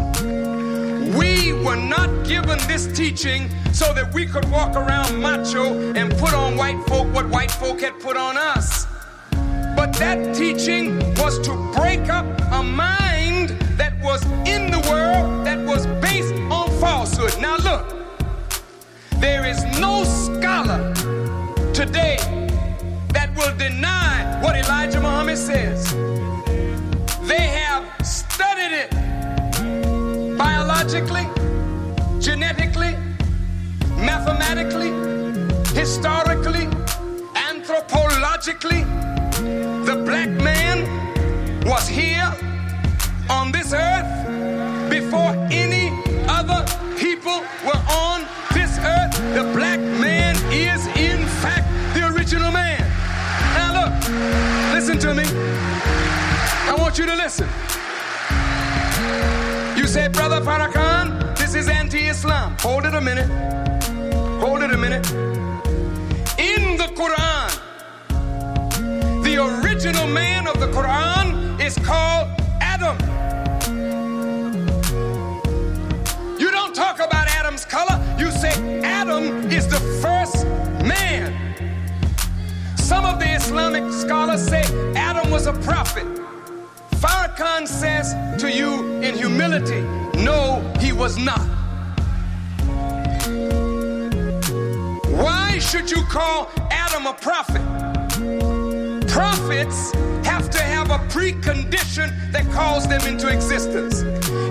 [1.14, 6.32] We were not given this teaching so that we could walk around macho and put
[6.32, 8.86] on white folk what white folk had put on us.
[9.76, 15.58] But that teaching was to break up a mind that was in the world that
[15.66, 17.38] was based on falsehood.
[17.40, 18.03] Now, look,
[21.86, 22.16] today
[23.12, 25.92] that will deny what Elijah Muhammad says.
[27.28, 28.90] They have studied it
[30.38, 31.26] biologically,
[32.20, 32.96] genetically,
[33.98, 34.92] mathematically,
[35.74, 36.66] historically,
[37.50, 39.03] anthropologically.
[60.44, 62.54] Farrakhan, this is anti Islam.
[62.60, 63.30] Hold it a minute.
[64.40, 65.10] Hold it a minute.
[66.38, 67.48] In the Quran,
[69.24, 72.28] the original man of the Quran is called
[72.60, 72.98] Adam.
[76.38, 80.44] You don't talk about Adam's color, you say Adam is the first
[80.84, 81.32] man.
[82.76, 84.62] Some of the Islamic scholars say
[84.94, 86.04] Adam was a prophet.
[87.00, 91.40] Farrakhan says to you in humility, no, he was not.
[95.08, 97.62] Why should you call Adam a prophet?
[99.08, 99.92] Prophets
[100.26, 104.02] have to have a precondition that calls them into existence.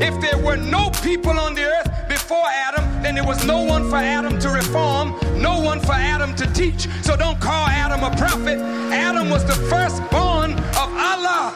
[0.02, 3.90] If there were no people on the earth before Adam, then there was no one
[3.90, 6.88] for Adam to reform, no one for Adam to teach.
[7.04, 8.60] So don't call Adam a prophet.
[8.94, 11.54] Adam was the firstborn of Allah.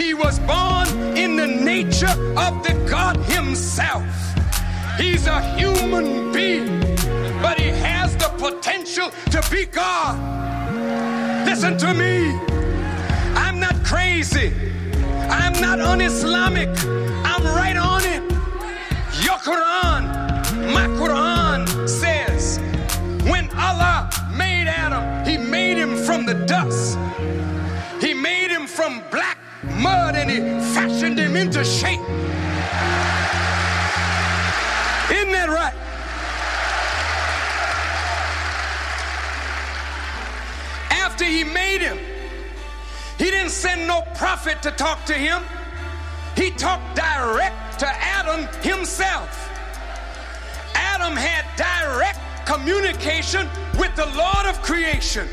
[0.00, 4.02] He was born in the nature of the God Himself.
[4.96, 6.80] He's a human being,
[7.42, 10.16] but He has the potential to be God.
[11.44, 12.30] Listen to me.
[13.36, 14.54] I'm not crazy.
[15.28, 16.70] I'm not un Islamic.
[17.30, 18.22] I'm right on it.
[19.22, 20.02] Your Quran,
[20.72, 22.58] my Quran says
[23.28, 26.98] when Allah made Adam, He made him from the dust,
[28.00, 29.29] He made him from black
[29.62, 30.38] mud and he
[30.74, 32.00] fashioned him into shape.
[35.10, 35.74] Isn't that right?
[40.90, 41.98] After he made him,
[43.18, 45.42] he didn't send no prophet to talk to him.
[46.36, 49.48] He talked direct to Adam himself.
[50.74, 55.28] Adam had direct communication with the Lord of creation.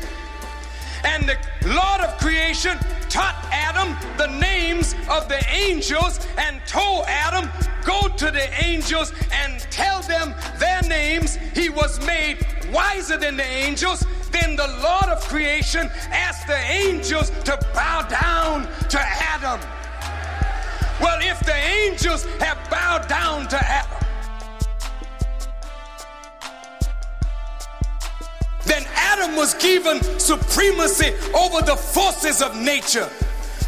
[1.04, 2.76] And the Lord of creation
[3.08, 7.48] taught Adam the names of the angels and told Adam,
[7.84, 11.36] Go to the angels and tell them their names.
[11.54, 12.38] He was made
[12.72, 14.04] wiser than the angels.
[14.30, 19.60] Then the Lord of creation asked the angels to bow down to Adam.
[21.00, 24.07] Well, if the angels have bowed down to Adam,
[28.64, 33.08] then Adam was given supremacy over the forces of nature.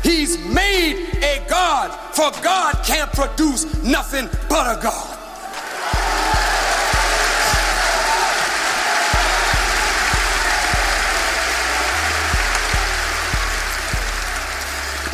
[0.03, 5.17] He's made a God, for God can't produce nothing but a God.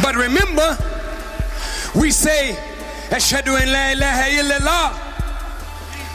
[0.02, 0.78] But remember,
[1.96, 2.52] we say,
[3.10, 5.02] illallah.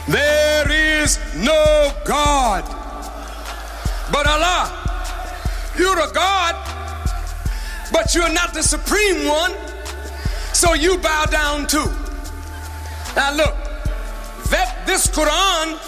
[0.08, 2.81] There is no God
[4.12, 4.82] but Allah.
[5.76, 6.54] You're a God,
[7.90, 9.52] but you're not the supreme one,
[10.52, 11.90] so you bow down too.
[13.16, 13.54] Now look,
[14.50, 15.78] that this Quran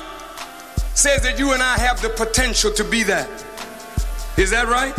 [0.94, 3.28] says that you and I have the potential to be that.
[4.38, 4.94] Is that right?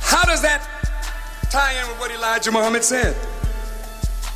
[0.00, 0.66] How does that
[1.50, 3.16] tie in with what Elijah Muhammad said?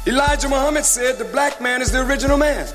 [0.06, 2.68] Elijah Muhammad said the black man is the original man.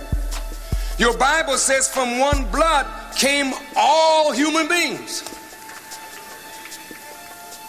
[0.98, 2.86] Your Bible says from one blood
[3.16, 5.24] came all human beings.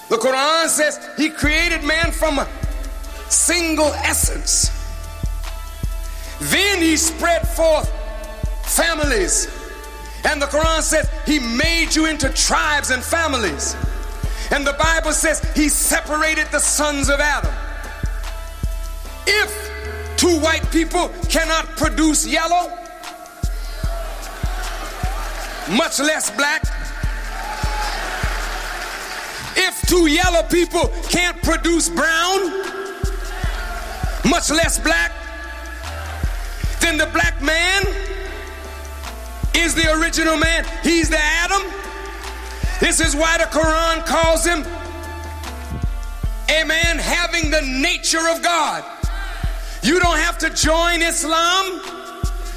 [0.09, 2.49] The Quran says he created man from a
[3.29, 4.71] single essence.
[6.41, 7.89] Then he spread forth
[8.65, 9.47] families.
[10.25, 13.77] And the Quran says he made you into tribes and families.
[14.51, 17.53] And the Bible says he separated the sons of Adam.
[19.27, 22.80] If two white people cannot produce yellow,
[25.71, 26.63] much less black,
[29.57, 32.51] if two yellow people can't produce brown,
[34.29, 35.13] much less black,
[36.81, 37.83] then the black man
[39.55, 40.65] is the original man.
[40.83, 41.63] He's the Adam.
[42.81, 44.65] This is why the Quran calls him
[46.49, 48.85] a man having the nature of God.
[49.83, 52.00] You don't have to join Islam.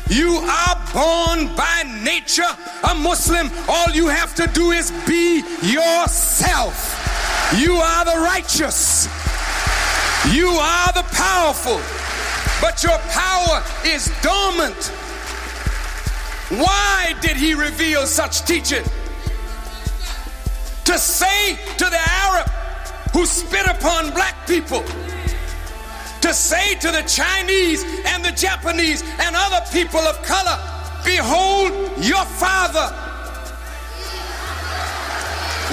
[0.10, 2.52] You are born by nature
[2.84, 3.50] a Muslim.
[3.68, 7.00] All you have to do is be yourself.
[7.58, 9.08] You are the righteous.
[10.34, 11.82] You are the powerful.
[12.62, 14.92] But your power is dormant.
[16.50, 18.84] Why did he reveal such teaching?
[20.86, 22.48] to say to the Arab
[23.14, 24.84] who spit upon black people,
[26.24, 30.58] to say to the Chinese and the Japanese and other people of color,
[31.04, 32.88] behold your father.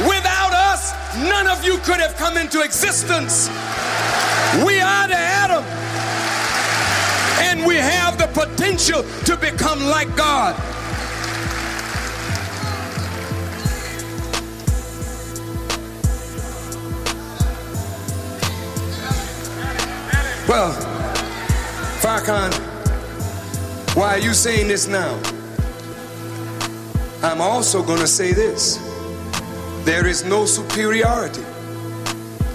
[0.08, 3.48] Without us, none of you could have come into existence.
[4.66, 5.62] We are the Adam.
[7.46, 10.56] And we have the potential to become like God.
[20.50, 20.72] Well,
[22.00, 22.52] Farrakhan,
[23.94, 25.14] why are you saying this now?
[27.22, 28.78] I'm also going to say this.
[29.84, 31.44] There is no superiority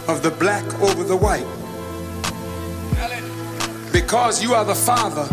[0.10, 1.48] of the black over the white.
[3.94, 5.24] Because you are the father,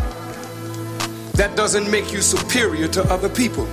[1.32, 3.68] that doesn't make you superior to other people.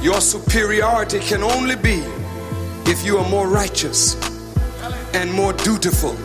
[0.00, 2.04] Your superiority can only be
[2.88, 4.14] if you are more righteous
[5.14, 6.16] and more dutiful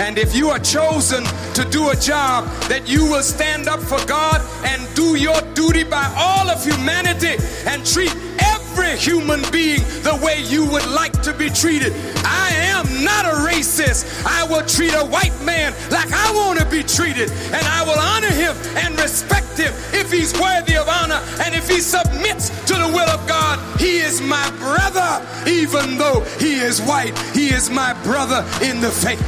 [0.00, 1.22] and if you are chosen
[1.52, 5.84] to do a job, that you will stand up for God and do your duty
[5.84, 7.36] by all of humanity
[7.66, 11.92] and treat every human being the way you would like to be treated.
[12.24, 12.69] I
[13.00, 14.04] am not a racist.
[14.26, 17.98] I will treat a white man like I want to be treated, and I will
[17.98, 22.74] honor him and respect him if he's worthy of honor and if he submits to
[22.74, 23.58] the will of God.
[23.80, 27.16] He is my brother, even though he is white.
[27.34, 29.20] He is my brother in the faith.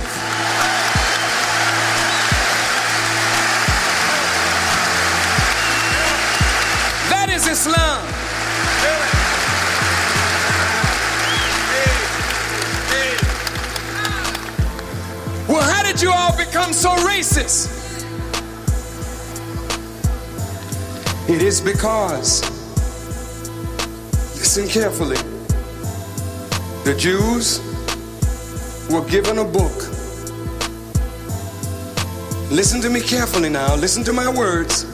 [7.10, 8.21] That is Islam.
[16.52, 17.68] Become so racist?
[21.28, 22.42] It is because,
[24.36, 25.16] listen carefully,
[26.84, 27.60] the Jews
[28.90, 29.72] were given a book.
[32.50, 34.84] Listen to me carefully now, listen to my words.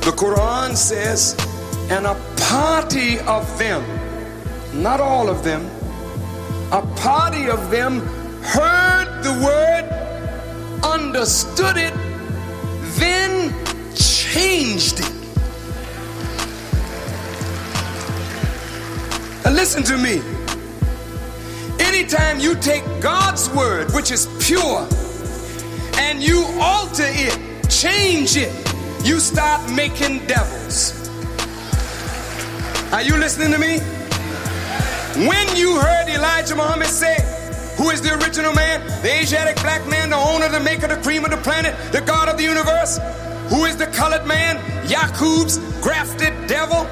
[0.00, 1.36] The Quran says,
[1.90, 3.82] and a party of them,
[4.72, 5.68] not all of them,
[6.72, 8.17] a party of them
[8.48, 9.84] heard the word,
[10.82, 11.92] understood it,
[12.98, 13.52] then
[13.94, 15.12] changed it.
[19.44, 20.22] Now listen to me.
[21.80, 24.86] Anytime you take God's word, which is pure,
[25.98, 28.52] and you alter it, change it,
[29.04, 30.94] you start making devils.
[32.92, 33.80] Are you listening to me?
[35.28, 37.16] When you heard Elijah Muhammad say,
[37.78, 41.24] who is the original man, the Asiatic black man, the owner, the maker, the cream
[41.24, 42.98] of the planet, the God of the universe,
[43.48, 44.56] who is the colored man,
[44.88, 46.82] Yakub's grafted devil,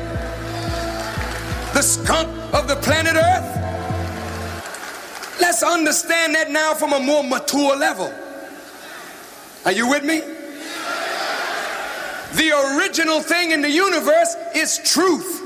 [1.75, 3.57] the skunk of the planet Earth?
[5.41, 8.15] Let's understand that now from a more mature level.
[9.65, 10.21] Are you with me?
[12.35, 15.43] The original thing in the universe is truth.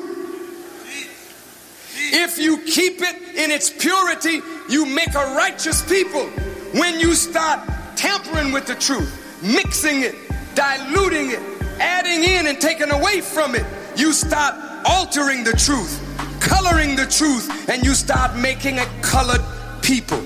[2.12, 6.26] If you keep it in its purity, you make a righteous people.
[6.72, 7.60] When you start
[7.96, 10.16] tampering with the truth, mixing it,
[10.54, 11.40] diluting it,
[11.78, 13.64] adding in and taking away from it,
[13.96, 14.54] you start
[14.84, 16.00] altering the truth,
[16.40, 19.44] coloring the truth, and you start making a colored
[19.82, 20.22] people.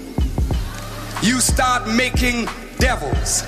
[1.22, 2.48] You start making
[2.78, 3.44] devils.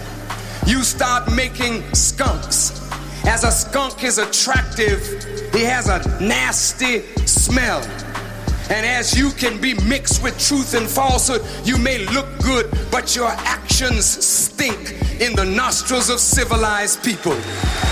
[0.66, 2.82] You start making skunks.
[3.26, 5.00] As a skunk is attractive,
[5.52, 7.82] he has a nasty smell.
[8.68, 13.14] And as you can be mixed with truth and falsehood, you may look good, but
[13.14, 17.36] your actions stink in the nostrils of civilized people.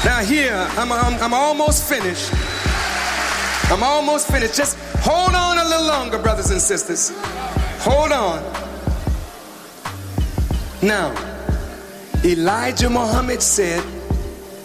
[0.05, 2.31] Now, here, I'm, I'm, I'm almost finished.
[3.71, 4.57] I'm almost finished.
[4.57, 7.13] Just hold on a little longer, brothers and sisters.
[7.85, 8.43] Hold on.
[10.83, 11.15] Now,
[12.25, 13.83] Elijah Muhammad said,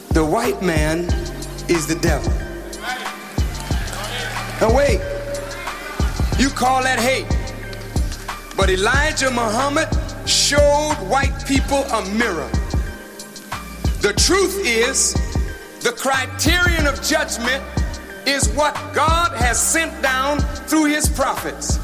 [0.10, 1.06] the white man
[1.70, 2.34] is the devil.
[4.60, 5.19] Now, wait.
[6.40, 7.28] You call that hate.
[8.56, 9.90] But Elijah Muhammad
[10.26, 12.50] showed white people a mirror.
[14.00, 15.14] The truth is,
[15.82, 17.62] the criterion of judgment
[18.26, 20.40] is what God has sent down
[20.70, 21.78] through his prophets.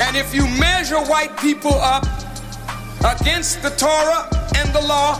[0.00, 2.04] And if you measure white people up
[3.04, 5.18] against the Torah and the law,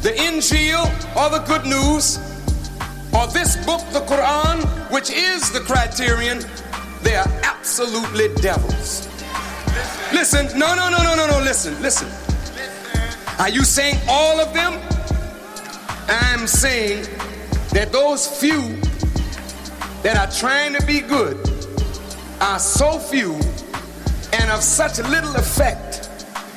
[0.00, 2.16] the Injil or the good news,
[3.12, 6.40] or this book, the Quran, which is the criterion,
[7.06, 9.06] they are absolutely devils.
[10.12, 12.08] Listen, no, no, no, no, no, no, listen, listen.
[13.38, 14.72] Are you saying all of them?
[16.08, 17.06] I'm saying
[17.70, 18.60] that those few
[20.02, 21.36] that are trying to be good
[22.40, 23.34] are so few
[24.32, 26.10] and of such little effect,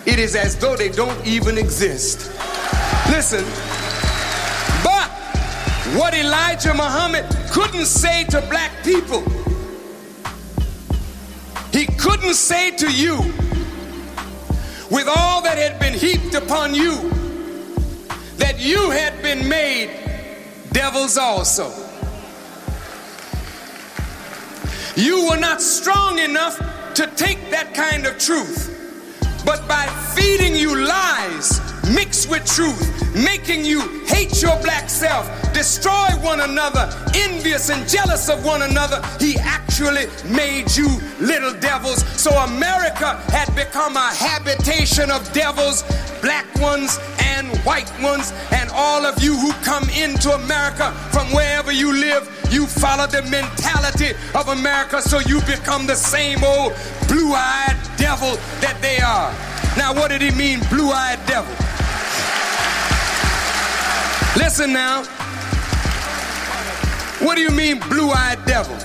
[0.08, 2.32] it is as though they don't even exist.
[3.12, 3.44] Listen,
[4.84, 5.10] but
[5.96, 9.24] what Elijah Muhammad couldn't say to black people,
[12.00, 13.18] couldn't say to you,
[14.90, 16.96] with all that had been heaped upon you,
[18.38, 19.90] that you had been made
[20.72, 21.72] devils also.
[24.96, 26.58] You were not strong enough
[26.96, 28.76] to take that kind of truth.
[29.46, 29.86] But by
[30.16, 31.60] feeding you lies
[31.94, 32.82] mixed with truth,
[33.16, 39.02] making you hate your black self, destroy one another, envious and jealous of one another,
[39.20, 40.88] he actually made you
[41.20, 42.06] little devils.
[42.20, 45.84] So America had become a habitation of devils,
[46.22, 51.72] black ones and white ones, and all of you who come into America from wherever
[51.72, 56.74] you live, you follow the mentality of America, so you become the same old
[57.08, 59.34] blue eyed devil that they are.
[59.78, 61.56] Now, what did he mean, blue eyed devil?
[64.40, 65.04] Listen now.
[67.20, 68.78] What do you mean, blue eyed devil?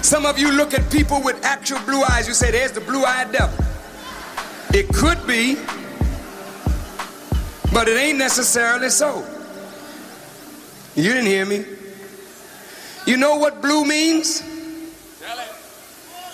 [0.00, 3.02] Some of you look at people with actual blue eyes, you say, there's the blue
[3.02, 3.64] eyed devil.
[4.72, 5.56] It could be,
[7.74, 9.26] but it ain't necessarily so.
[10.94, 11.64] You didn't hear me.
[13.06, 14.40] You know what blue means?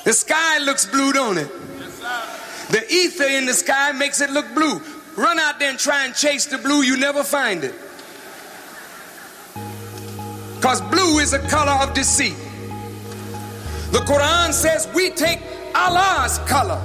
[0.04, 1.50] The sky looks blue, don't it?
[2.68, 4.82] The ether in the sky makes it look blue.
[5.16, 7.74] Run out there and try and chase the blue, you never find it.
[10.56, 12.36] Because blue is a color of deceit.
[13.93, 15.40] The Quran says we take
[15.74, 16.80] Allah's color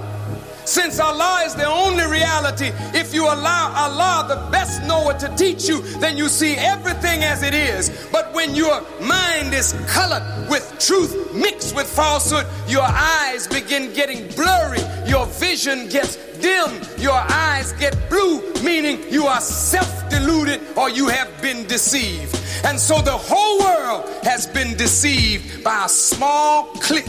[0.66, 5.68] Since Allah is the only reality, if you allow Allah, the best knower, to teach
[5.68, 8.08] you, then you see everything as it is.
[8.12, 14.28] But when your mind is colored with truth mixed with falsehood, your eyes begin getting
[14.36, 20.90] blurry, your vision gets dim, your eyes get blue, meaning you are self deluded or
[20.90, 22.38] you have been deceived.
[22.64, 27.06] And so the whole world has been deceived by a small clique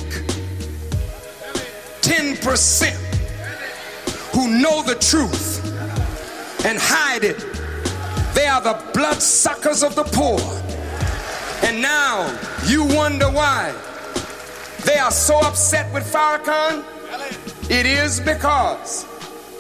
[2.03, 3.12] 10%
[4.43, 5.65] who know the truth
[6.67, 7.39] and hide it.
[8.35, 10.41] They are the bloodsuckers of the poor.
[11.63, 12.27] And now
[12.67, 13.73] you wonder why
[14.85, 16.85] they are so upset with Farrakhan.
[17.71, 19.07] It is because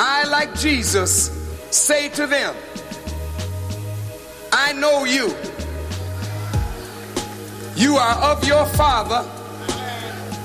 [0.01, 1.31] I, like Jesus,
[1.71, 2.57] say to them,
[4.53, 5.35] I know you.
[7.77, 9.23] You are of your father,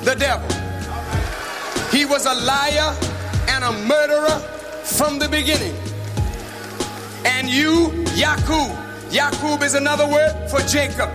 [0.03, 0.47] the devil.
[1.89, 2.95] He was a liar
[3.47, 4.39] and a murderer
[4.83, 5.75] from the beginning.
[7.25, 8.75] And you, Yakub.
[9.11, 11.09] Yakub is another word for Jacob.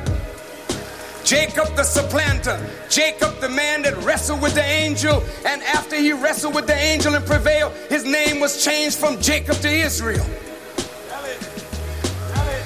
[1.25, 6.55] Jacob the supplanter, Jacob the man that wrestled with the angel, and after he wrestled
[6.55, 10.27] with the angel and prevailed, his name was changed from Jacob to Israel.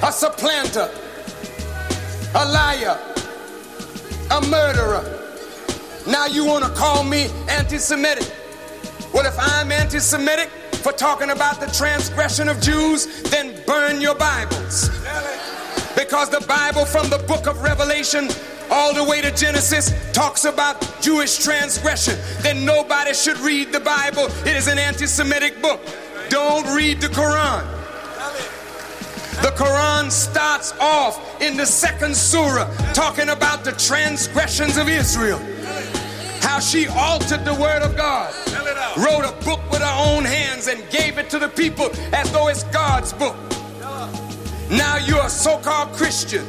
[0.02, 0.90] A supplanter,
[2.34, 2.98] a liar,
[4.30, 5.22] a murderer.
[6.06, 8.32] Now you want to call me anti Semitic.
[9.12, 10.48] Well, if I'm anti Semitic
[10.82, 14.88] for talking about the transgression of Jews, then burn your Bibles.
[15.94, 18.28] Because the Bible from the book of Revelation
[18.70, 24.26] all the way to Genesis talks about Jewish transgression, then nobody should read the Bible.
[24.46, 25.80] It is an anti Semitic book.
[26.28, 27.64] Don't read the Quran.
[29.42, 35.40] The Quran starts off in the second surah talking about the transgressions of Israel.
[36.40, 38.32] How she altered the word of God,
[38.96, 42.48] wrote a book with her own hands and gave it to the people as though
[42.48, 43.36] it's God's book.
[44.70, 46.44] Now you're a so called Christian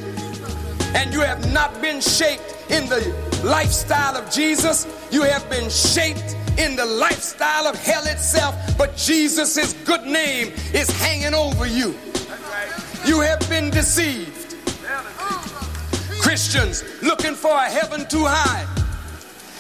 [0.96, 3.00] and you have not been shaped in the
[3.44, 9.74] lifestyle of Jesus, you have been shaped in the lifestyle of hell itself, but Jesus'
[9.86, 11.96] good name is hanging over you.
[13.06, 14.56] You have been deceived.
[16.20, 18.66] Christians looking for a heaven too high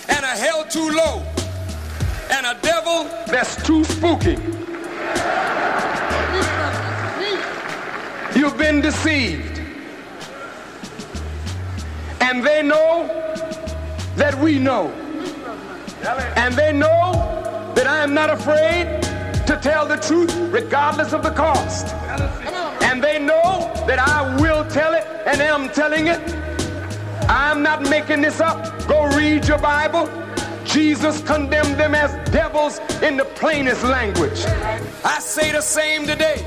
[0.09, 1.23] and a hell too low
[2.31, 4.37] and a devil that's too spooky.
[8.37, 9.61] You've been deceived.
[12.21, 13.07] And they know
[14.15, 14.89] that we know.
[16.35, 17.13] And they know
[17.75, 19.01] that I am not afraid
[19.47, 21.87] to tell the truth regardless of the cost.
[22.83, 26.21] And they know that I will tell it and am telling it.
[27.29, 28.76] I'm not making this up.
[28.87, 30.09] Go read your Bible.
[30.63, 34.45] Jesus condemned them as devils in the plainest language.
[35.03, 36.45] I say the same today.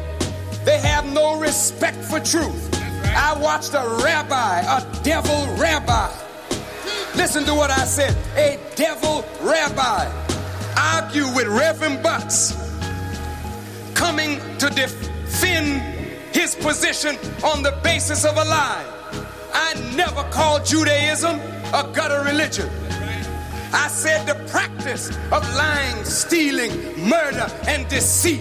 [0.65, 2.69] They have no respect for truth.
[3.05, 6.11] I watched a rabbi, a devil rabbi.
[7.15, 8.17] Listen to what I said.
[8.37, 10.11] A devil rabbi
[10.77, 12.53] argue with Reverend Butts
[13.95, 15.83] coming to defend
[16.35, 18.87] his position on the basis of a lie.
[19.53, 21.39] I never called Judaism
[21.73, 22.69] a gutter religion.
[23.73, 26.73] I said the practice of lying, stealing,
[27.09, 28.41] murder, and deceit,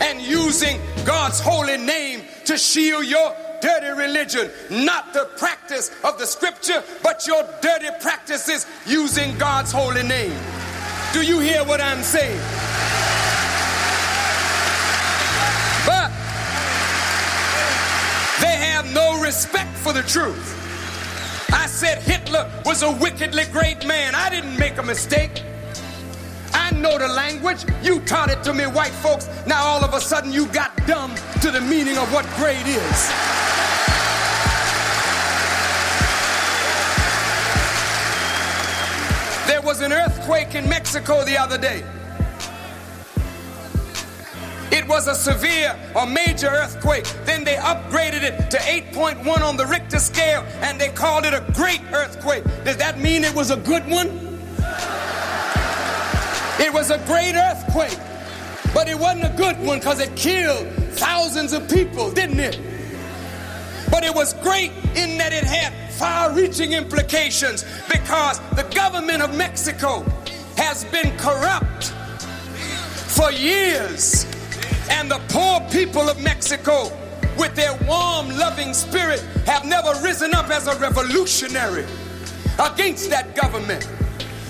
[0.00, 6.26] and using God's holy name to shield your dirty religion, not the practice of the
[6.26, 10.36] scripture, but your dirty practices using God's holy name.
[11.14, 12.40] Do you hear what I'm saying?
[15.86, 16.10] But
[18.40, 20.59] they have no respect for the truth.
[21.52, 24.14] I said Hitler was a wickedly great man.
[24.14, 25.42] I didn't make a mistake.
[26.52, 27.64] I know the language.
[27.82, 29.28] You taught it to me, white folks.
[29.46, 33.10] Now all of a sudden you got dumb to the meaning of what great is.
[39.46, 41.84] There was an earthquake in Mexico the other day.
[44.72, 47.04] It was a severe or major earthquake.
[47.24, 51.44] Then they upgraded it to 8.1 on the Richter scale and they called it a
[51.54, 52.44] great earthquake.
[52.64, 54.08] Does that mean it was a good one?
[56.60, 57.98] It was a great earthquake,
[58.74, 62.60] but it wasn't a good one because it killed thousands of people, didn't it?
[63.90, 69.36] But it was great in that it had far reaching implications because the government of
[69.36, 70.04] Mexico
[70.56, 71.88] has been corrupt
[73.16, 74.26] for years.
[74.90, 76.90] And the poor people of Mexico,
[77.38, 81.86] with their warm, loving spirit, have never risen up as a revolutionary
[82.58, 83.88] against that government.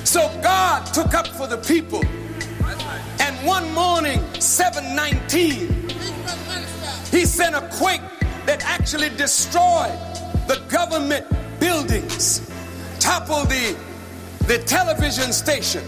[0.05, 2.03] So God took up for the people
[3.21, 5.89] And one morning, 719,
[7.11, 8.01] he sent a quake
[8.47, 9.99] that actually destroyed
[10.49, 11.27] the government
[11.61, 12.51] buildings,
[12.99, 13.77] toppled the,
[14.47, 15.85] the television station,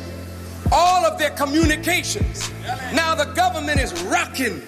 [0.73, 2.51] all of their communications.
[2.95, 4.63] Now the government is rocking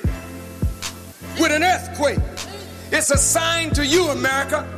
[1.41, 2.19] with an earthquake.
[2.93, 4.69] It's a sign to you, America.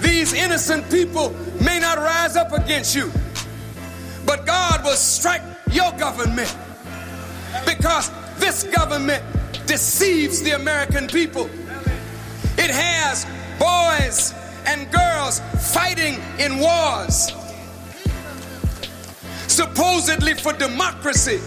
[0.00, 3.12] These innocent people may not rise up against you,
[4.24, 6.56] but God will strike your government
[7.66, 9.22] because this government
[9.66, 11.50] deceives the American people.
[12.56, 13.26] It has
[13.58, 14.34] boys
[14.66, 15.40] and girls
[15.72, 17.30] fighting in wars,
[19.48, 21.40] supposedly for democracy.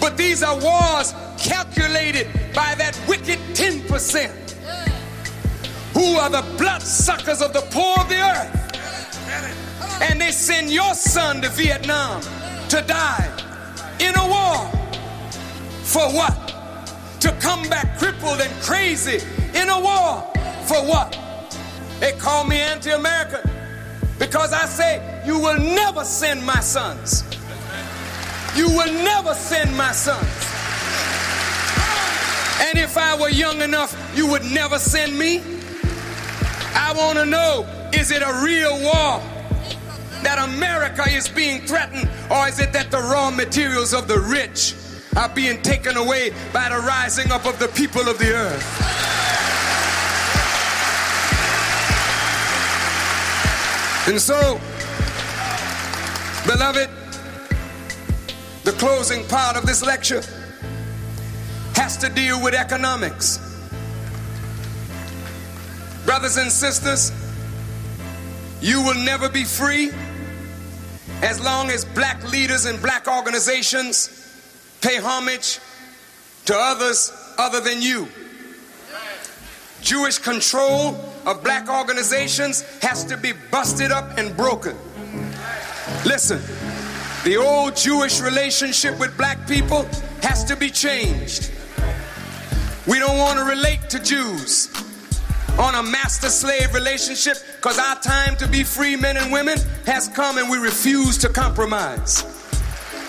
[0.00, 4.30] But these are wars calculated by that wicked 10%
[5.92, 8.56] who are the bloodsuckers of the poor of the earth.
[10.02, 12.22] And they send your son to Vietnam
[12.68, 13.28] to die
[13.98, 14.66] in a war.
[15.82, 16.54] For what?
[17.20, 19.18] To come back crippled and crazy
[19.54, 20.22] in a war.
[20.64, 21.18] For what?
[21.98, 23.50] They call me anti American
[24.20, 27.24] because I say, You will never send my sons.
[28.54, 30.28] You will never send my sons.
[32.60, 35.42] And if I were young enough, you would never send me.
[36.74, 39.20] I want to know is it a real war?
[40.22, 44.74] That America is being threatened, or is it that the raw materials of the rich
[45.16, 48.90] are being taken away by the rising up of the people of the earth?
[54.06, 54.58] And so,
[56.46, 56.88] beloved,
[58.64, 60.22] the closing part of this lecture
[61.74, 63.38] has to deal with economics.
[66.04, 67.12] Brothers and sisters,
[68.60, 69.90] you will never be free
[71.22, 74.08] as long as black leaders and black organizations
[74.80, 75.58] pay homage
[76.46, 78.08] to others other than you.
[79.82, 84.76] Jewish control of black organizations has to be busted up and broken.
[86.04, 86.40] Listen,
[87.24, 89.86] the old Jewish relationship with black people
[90.22, 91.50] has to be changed.
[92.86, 94.68] We don't want to relate to Jews
[95.58, 100.08] on a master slave relationship because our time to be free men and women has
[100.08, 102.39] come and we refuse to compromise.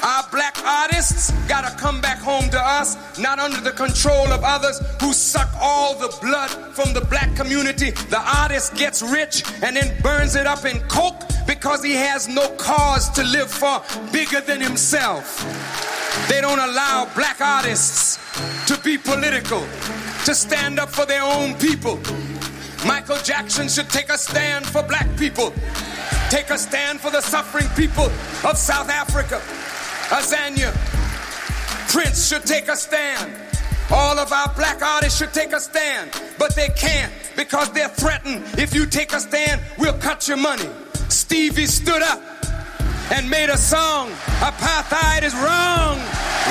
[0.04, 4.44] Our black artists got to come back home to us, not under the control of
[4.44, 7.92] others who suck all the blood from the black community.
[7.92, 12.50] The artist gets rich and then burns it up in coke because he has no
[12.56, 15.38] cause to live for bigger than himself.
[16.28, 18.18] They don't allow black artists
[18.68, 19.62] to be political,
[20.26, 22.00] to stand up for their own people.
[22.88, 25.54] Michael Jackson should take a stand for black people,
[26.32, 28.06] take a stand for the suffering people
[28.44, 29.40] of South Africa.
[30.12, 30.74] Azania,
[31.90, 33.32] Prince should take a stand.
[33.90, 38.44] All of our black artists should take a stand, but they can't because they're threatened.
[38.60, 40.68] If you take a stand, we'll cut your money.
[41.08, 42.22] Stevie stood up
[43.14, 44.12] and made a song.
[44.40, 45.98] Apartheid is wrong,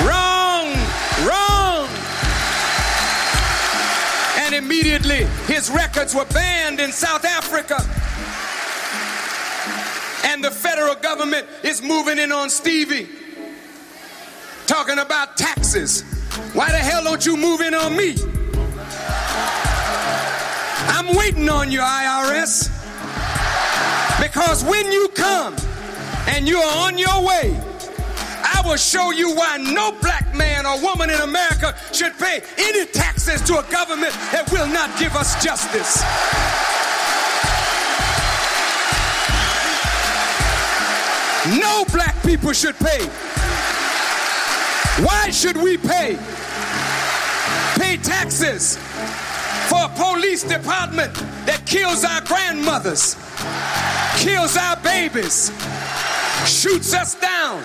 [0.09, 0.73] wrong,
[1.29, 1.87] wrong.
[4.39, 7.77] And immediately his records were banned in South Africa.
[10.31, 13.20] And the federal government is moving in on Stevie
[14.71, 16.01] talking about taxes.
[16.53, 18.15] Why the hell don't you move in on me?
[20.87, 22.69] I'm waiting on you, IRS.
[24.21, 25.57] Because when you come
[26.29, 27.59] and you are on your way,
[28.43, 32.85] I will show you why no black man or woman in America should pay any
[32.85, 35.99] taxes to a government that will not give us justice.
[41.59, 43.30] No black people should pay.
[45.03, 46.15] Why should we pay?
[47.75, 48.77] Pay taxes
[49.67, 51.11] for a police department
[51.47, 53.15] that kills our grandmothers,
[54.17, 55.49] kills our babies,
[56.45, 57.63] shoots us down,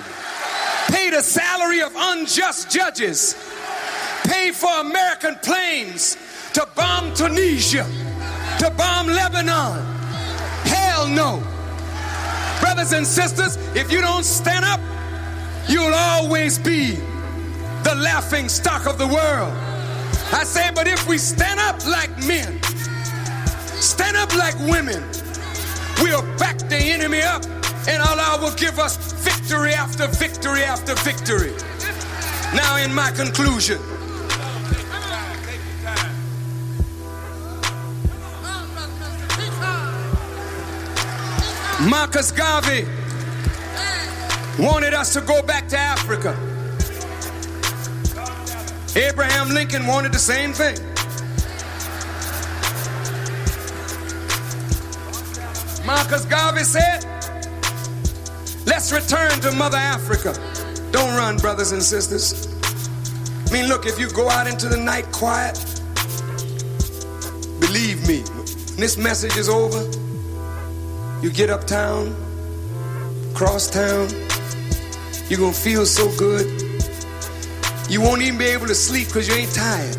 [0.88, 3.34] pay the salary of unjust judges,
[4.24, 6.16] pay for American planes
[6.54, 7.84] to bomb Tunisia,
[8.60, 9.84] to bomb Lebanon.
[10.64, 11.42] Hell no.
[12.60, 14.80] Brothers and sisters, if you don't stand up,
[15.68, 16.96] you'll always be
[17.86, 19.52] the laughing stock of the world.
[20.32, 22.60] I say, but if we stand up like men,
[23.78, 25.00] stand up like women,
[26.02, 27.44] we'll back the enemy up,
[27.86, 31.52] and Allah will give us victory after victory after victory.
[32.56, 33.78] Now, in my conclusion,
[41.88, 42.84] Marcus Garvey
[44.58, 46.56] wanted us to go back to Africa.
[48.97, 50.74] Abraham Lincoln wanted the same thing.
[55.86, 57.05] Marcus Garvey said,
[58.64, 60.32] let's return to Mother Africa.
[60.93, 62.48] Don't run, brothers and sisters.
[63.47, 65.56] I mean, look, if you go out into the night quiet,
[67.60, 69.85] believe me, when this message is over,
[71.23, 72.16] you get uptown,
[73.35, 74.09] cross town,
[75.28, 76.65] you're gonna feel so good.
[77.88, 79.94] You won't even be able to sleep because you ain't tired.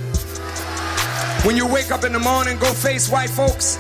[1.46, 3.78] When you wake up in the morning, go face white folks.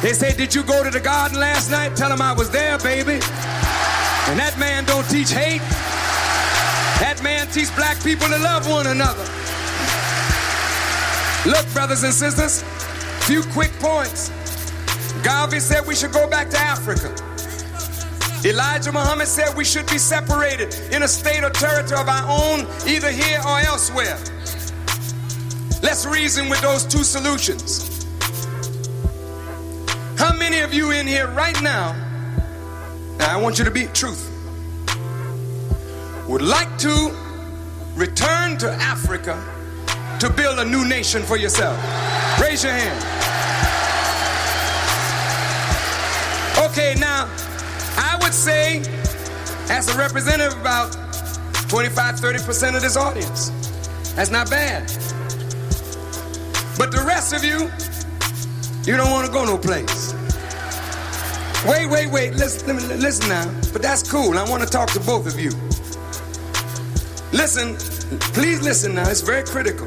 [0.00, 1.94] They say, Did you go to the garden last night?
[1.94, 3.20] Tell them I was there, baby.
[4.26, 5.60] And that man don't teach hate.
[7.00, 9.24] That man teach black people to love one another.
[11.44, 12.62] Look, brothers and sisters,
[13.26, 14.30] few quick points.
[15.22, 17.14] Garvey said we should go back to Africa.
[18.44, 22.66] Elijah Muhammad said we should be separated in a state or territory of our own,
[22.86, 24.18] either here or elsewhere.
[25.82, 28.06] Let's reason with those two solutions.
[30.18, 31.94] How many of you in here right now,
[33.18, 34.34] now I want you to be truthful,
[36.28, 37.16] would like to
[37.94, 39.42] return to Africa
[40.20, 41.78] to build a new nation for yourself?
[42.38, 43.24] Raise your hand.
[46.70, 47.28] Okay, now,
[48.34, 48.80] say,
[49.70, 50.92] as a representative, about
[51.68, 53.50] 25 30% of this audience.
[54.14, 54.88] That's not bad.
[56.76, 57.70] But the rest of you,
[58.84, 60.12] you don't want to go no place.
[61.66, 62.34] Wait, wait, wait.
[62.34, 63.46] Listen, listen now.
[63.72, 64.36] But that's cool.
[64.36, 65.50] I want to talk to both of you.
[67.32, 67.76] Listen,
[68.34, 69.08] please listen now.
[69.08, 69.86] It's very critical.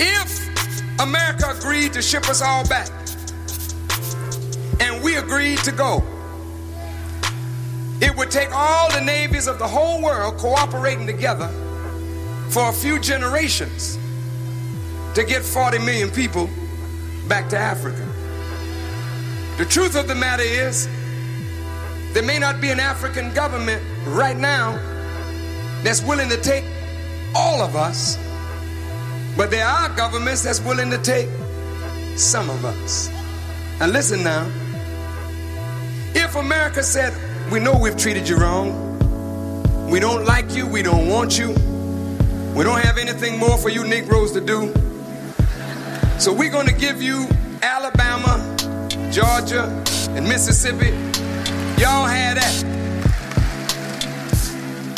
[0.00, 2.88] If America agreed to ship us all back,
[4.80, 6.02] and we agreed to go,
[8.00, 11.48] it would take all the navies of the whole world cooperating together
[12.50, 13.98] for a few generations
[15.14, 16.48] to get 40 million people
[17.26, 18.06] back to Africa.
[19.56, 20.86] The truth of the matter is,
[22.12, 24.72] there may not be an African government right now
[25.82, 26.64] that's willing to take
[27.34, 28.18] all of us,
[29.36, 31.28] but there are governments that's willing to take
[32.16, 33.10] some of us.
[33.80, 34.50] And listen now,
[36.14, 37.12] if America said,
[37.50, 41.50] We know we've treated you wrong, we don't like you, we don't want you,
[42.54, 44.74] we don't have anything more for you Negroes to do,
[46.18, 47.26] so we're going to give you
[47.62, 48.56] Alabama,
[49.12, 49.64] Georgia,
[50.10, 50.88] and Mississippi.
[51.80, 52.62] Y'all had that.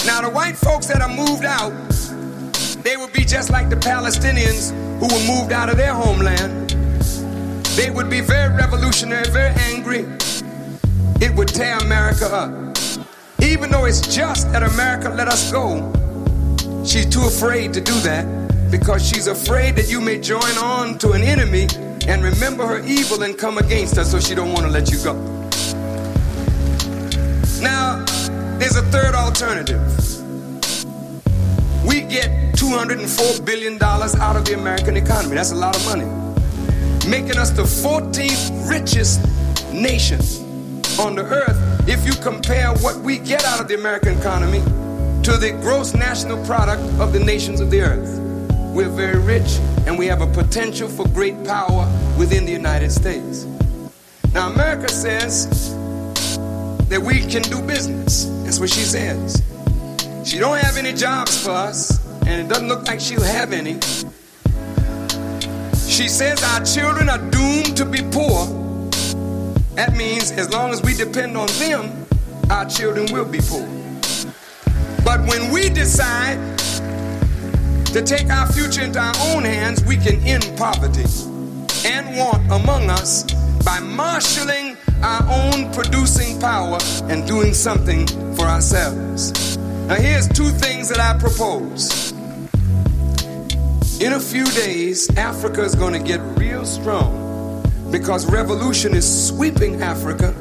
[0.07, 1.73] Now, the white folks that are moved out,
[2.83, 6.71] they would be just like the Palestinians who were moved out of their homeland.
[7.77, 10.07] They would be very revolutionary, very angry.
[11.21, 12.79] It would tear America up.
[13.43, 15.93] Even though it's just that America let us go,
[16.85, 21.13] she's too afraid to do that because she's afraid that you may join on to
[21.13, 21.67] an enemy
[22.07, 24.99] and remember her evil and come against her so she don't want to let you
[25.03, 25.15] go.
[27.61, 28.05] Now,
[28.59, 29.83] there's a third alternative.
[31.85, 35.35] We get $204 billion out of the American economy.
[35.35, 36.07] That's a lot of money.
[37.11, 39.21] Making us the 14th richest
[39.73, 40.21] nation
[40.99, 44.61] on the earth if you compare what we get out of the American economy
[45.23, 48.19] to the gross national product of the nations of the earth.
[48.75, 51.87] We're very rich and we have a potential for great power
[52.19, 53.47] within the United States.
[54.35, 55.75] Now, America says
[56.89, 58.27] that we can do business.
[58.45, 59.43] That's what she says.
[60.25, 63.75] She don't have any jobs for us, and it doesn't look like she'll have any.
[65.89, 68.68] She says our children are doomed to be poor.
[69.79, 72.05] That means as long as we depend on them,
[72.51, 73.65] our children will be poor.
[75.05, 76.37] But when we decide
[77.93, 81.05] to take our future into our own hands, we can end poverty
[81.87, 83.23] and want among us
[83.63, 89.57] by marshaling our own producing power and doing something for ourselves.
[89.87, 92.11] Now, here's two things that I propose.
[94.01, 97.28] In a few days, Africa is going to get real strong
[97.91, 100.35] because revolution is sweeping Africa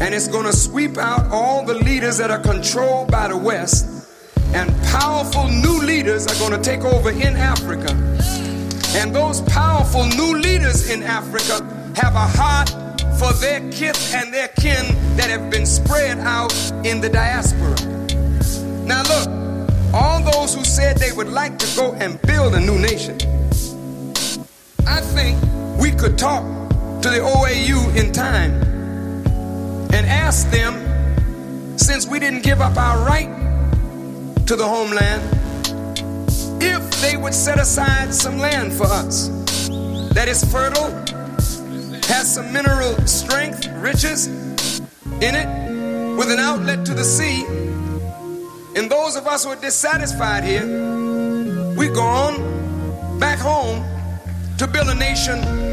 [0.00, 4.08] and it's going to sweep out all the leaders that are controlled by the West
[4.54, 7.92] and powerful new leaders are going to take over in Africa.
[8.96, 11.64] And those powerful new leaders in Africa
[11.96, 12.70] have a heart
[13.18, 16.54] for their kith and their kin that have been spread out
[16.84, 17.74] in the diaspora.
[18.84, 19.28] Now, look,
[19.92, 23.16] all those who said they would like to go and build a new nation,
[24.86, 25.38] I think
[25.80, 26.44] we could talk
[27.04, 28.54] to the OAU in time
[29.92, 30.72] and ask them
[31.76, 33.28] since we didn't give up our right
[34.46, 35.22] to the homeland,
[36.62, 39.28] if they would set aside some land for us
[40.14, 40.90] that is fertile,
[42.08, 44.28] has some mineral strength, riches
[45.20, 47.44] in it, with an outlet to the sea,
[48.76, 50.64] and those of us who are dissatisfied here,
[51.76, 53.84] we go on back home
[54.56, 55.63] to build a nation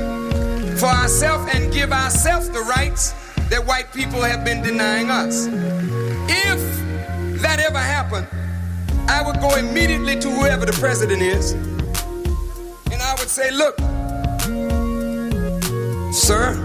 [0.82, 3.12] for ourselves and give ourselves the rights
[3.52, 5.46] that white people have been denying us.
[6.28, 8.28] If that ever happened,
[9.08, 11.52] I would go immediately to whoever the president is
[12.92, 13.78] and I would say, Look,
[16.12, 16.56] sir,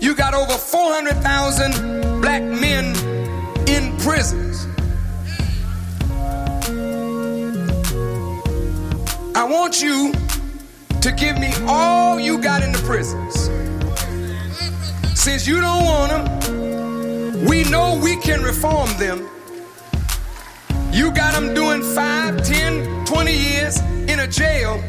[0.00, 2.96] you got over 400,000 black men
[3.68, 4.43] in prisons.
[9.36, 10.12] I want you
[11.00, 13.50] to give me all you got in the prisons.
[15.20, 19.28] Since you don't want them, we know we can reform them.
[20.92, 24.80] You got them doing 5, 10, 20 years in a jail.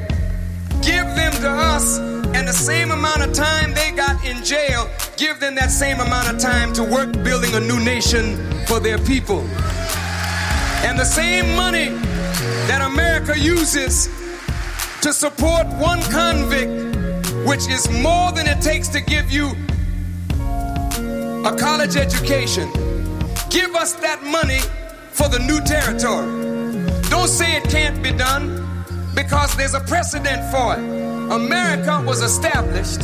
[0.83, 5.39] Give them to us, and the same amount of time they got in jail, give
[5.39, 9.39] them that same amount of time to work building a new nation for their people.
[10.85, 11.89] And the same money
[12.67, 14.07] that America uses
[15.05, 19.51] to support one convict, which is more than it takes to give you
[21.45, 22.67] a college education.
[23.51, 24.61] Give us that money
[25.11, 26.25] for the new territory.
[27.11, 28.83] Don't say it can't be done
[29.13, 30.79] because there's a precedent for it.
[31.31, 33.01] America was established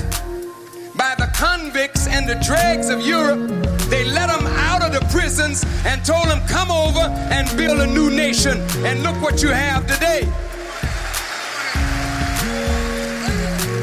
[0.97, 3.47] by the convicts and the dregs of Europe.
[3.91, 7.85] They let them out of the prisons and told them, come over and build a
[7.85, 8.57] new nation.
[8.87, 10.27] And look what you have today.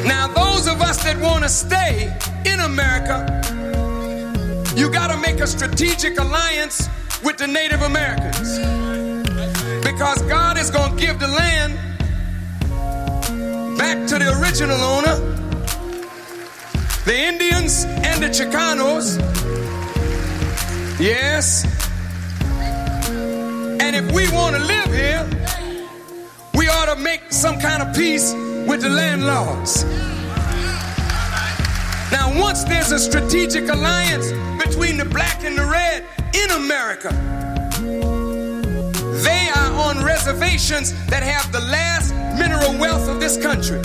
[0.09, 2.11] Now, those of us that want to stay
[2.47, 3.27] in America,
[4.75, 6.89] you got to make a strategic alliance
[7.23, 8.59] with the Native Americans.
[9.85, 11.75] Because God is going to give the land
[13.77, 15.17] back to the original owner,
[17.05, 19.19] the Indians and the Chicanos.
[20.99, 21.65] Yes.
[23.83, 25.29] And if we want to live here,
[26.55, 28.33] we ought to make some kind of peace
[28.69, 29.85] with the landlords.
[32.13, 34.31] Now, once there's a strategic alliance
[34.63, 36.05] between the black and the red
[36.35, 37.09] in America,
[39.25, 43.79] they are on reservations that have the last mineral wealth of this country.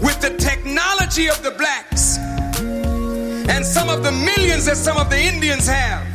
[0.00, 5.20] With the technology of the blacks and some of the millions that some of the
[5.20, 6.06] Indians have,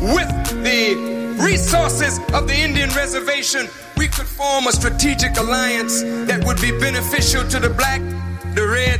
[0.00, 0.28] with
[0.62, 3.68] the resources of the Indian reservation,
[4.02, 8.00] we could form a strategic alliance that would be beneficial to the black,
[8.56, 8.98] the red,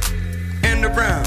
[0.62, 1.24] and the brown.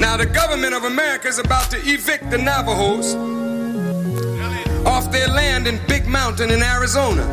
[0.00, 3.14] Now, the government of America is about to evict the Navajos
[4.84, 7.24] off their land in Big Mountain in Arizona.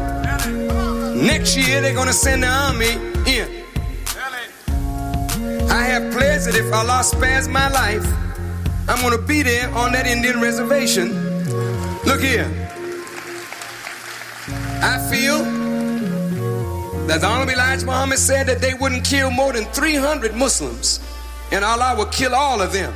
[1.15, 2.91] Next year, they're going to send the army
[3.25, 3.65] in.
[5.71, 8.05] I have pledged that if Allah spares my life,
[8.87, 11.07] I'm going to be there on that Indian reservation.
[12.05, 12.66] Look here.
[14.79, 15.43] I feel
[17.07, 20.99] that the Honorable Elijah Muhammad said that they wouldn't kill more than 300 Muslims,
[21.51, 22.93] and Allah would kill all of them.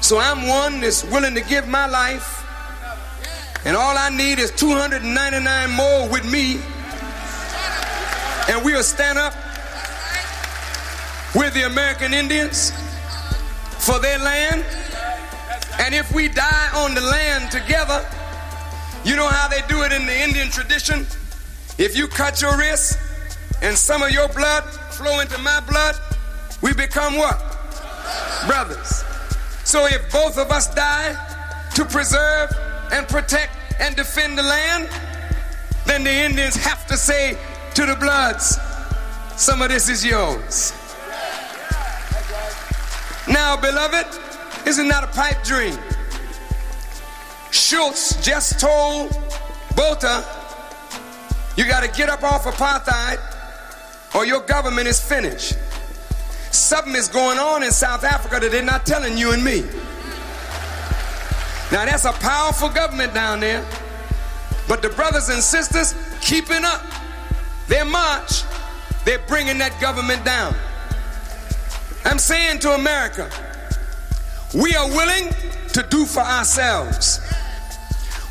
[0.00, 2.44] So I'm one that's willing to give my life,
[3.64, 6.60] and all I need is 299 more with me,
[8.48, 9.34] and we'll stand up
[11.34, 12.72] with the American Indians
[13.78, 14.64] for their land.
[15.80, 18.06] And if we die on the land together,
[19.04, 21.06] you know how they do it in the Indian tradition?
[21.78, 22.98] If you cut your wrist
[23.62, 25.96] and some of your blood flow into my blood,
[26.60, 27.38] we become what?
[28.46, 29.02] Brothers.
[29.64, 31.16] So if both of us die
[31.74, 32.50] to preserve
[32.92, 34.88] and protect and defend the land,
[35.86, 37.38] then the Indians have to say
[37.74, 38.58] to the bloods,
[39.36, 40.74] some of this is yours.
[43.26, 44.06] Now, beloved,
[44.66, 45.78] isn't that a pipe dream?
[47.50, 49.10] Shultz just told
[49.74, 50.24] Botha,
[51.56, 53.18] you got to get up off apartheid
[54.14, 55.56] or your government is finished.
[56.50, 59.62] Something is going on in South Africa that they're not telling you and me.
[61.72, 63.64] Now, that's a powerful government down there,
[64.66, 66.82] but the brothers and sisters keeping up
[67.68, 68.42] their march,
[69.04, 70.54] they're bringing that government down.
[72.04, 73.30] I'm saying to America,
[74.54, 75.28] we are willing
[75.72, 77.20] to do for ourselves.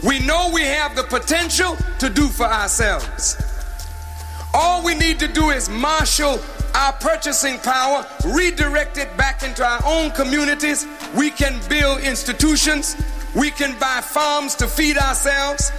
[0.03, 3.37] We know we have the potential to do for ourselves.
[4.53, 6.39] All we need to do is marshal
[6.75, 10.87] our purchasing power, redirect it back into our own communities.
[11.15, 12.95] We can build institutions.
[13.35, 15.71] We can buy farms to feed ourselves.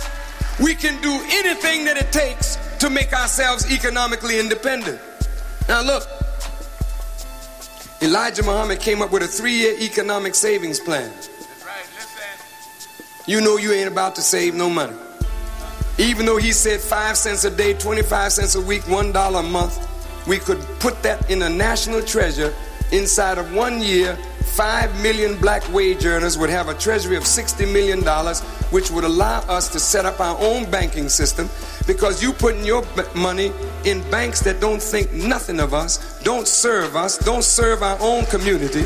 [0.62, 5.00] We can do anything that it takes to make ourselves economically independent.
[5.68, 6.06] Now, look,
[8.02, 11.12] Elijah Muhammad came up with a three year economic savings plan.
[13.26, 14.96] You know you ain't about to save no money.
[15.98, 19.42] Even though he said five cents a day, 25 cents a week, one dollar a
[19.42, 19.86] month,
[20.26, 22.54] we could put that in a national treasure
[22.92, 24.16] inside of one year.
[24.54, 28.02] Five million black wage earners would have a treasury of $60 million,
[28.70, 31.48] which would allow us to set up our own banking system
[31.86, 32.84] because you putting your
[33.14, 33.52] money
[33.84, 38.26] in banks that don't think nothing of us, don't serve us, don't serve our own
[38.26, 38.84] community.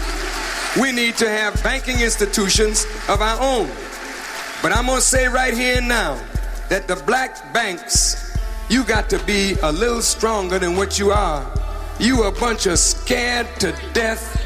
[0.81, 3.69] We need to have banking institutions of our own.
[4.63, 6.21] But I'm going to say right here and now
[6.69, 8.37] that the black banks,
[8.69, 11.43] you got to be a little stronger than what you are.
[11.99, 14.41] You a bunch of scared to death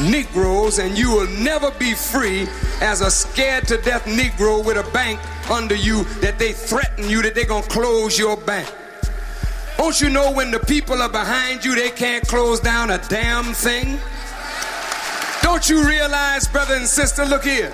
[0.00, 2.46] Negroes, and you will never be free
[2.80, 7.22] as a scared to death Negro with a bank under you that they threaten you
[7.22, 8.72] that they're gonna close your bank.
[9.76, 13.52] Don't you know when the people are behind you, they can't close down a damn
[13.52, 13.98] thing?
[15.42, 17.72] Don't you realize, brother and sister, look here.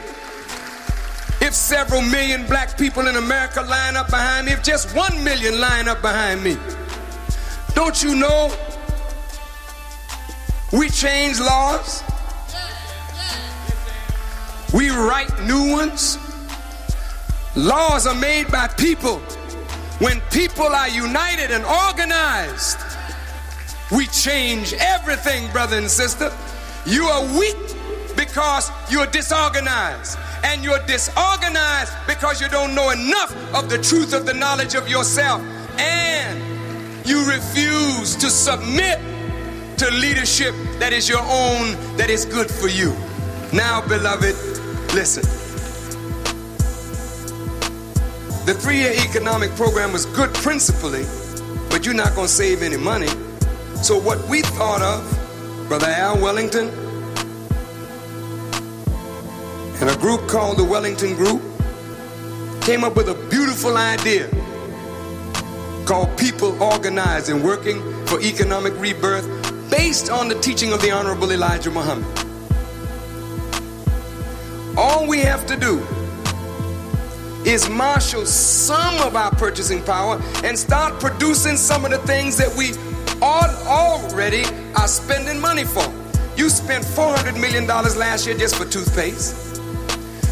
[1.41, 5.61] If several million black people in America line up behind me, if just one million
[5.61, 6.57] line up behind me,
[7.75, 8.53] don't you know
[10.73, 12.03] we change laws?
[14.75, 16.19] We write new ones.
[17.57, 19.19] Laws are made by people.
[19.99, 22.79] When people are united and organized,
[23.91, 26.31] we change everything, brother and sister.
[26.85, 27.57] You are weak
[28.15, 30.19] because you're disorganized.
[30.45, 34.89] And you're disorganized because you don't know enough of the truth of the knowledge of
[34.89, 35.41] yourself.
[35.79, 36.39] And
[37.07, 39.01] you refuse to submit
[39.79, 42.91] to leadership that is your own, that is good for you.
[43.53, 44.35] Now, beloved,
[44.93, 45.23] listen.
[48.45, 51.05] The three year economic program was good principally,
[51.71, 53.09] but you're not going to save any money.
[53.83, 56.69] So, what we thought of, Brother Al Wellington,
[59.81, 61.41] and a group called the Wellington Group,
[62.63, 64.29] came up with a beautiful idea
[65.87, 69.38] called People Organizing, Working for Economic Rebirth,
[69.71, 72.07] based on the teaching of the Honorable Elijah Muhammad.
[74.77, 75.85] All we have to do
[77.45, 82.55] is marshal some of our purchasing power and start producing some of the things that
[82.57, 82.73] we
[83.23, 84.45] already
[84.77, 85.85] are spending money for.
[86.37, 89.61] You spent $400 million last year just for toothpaste.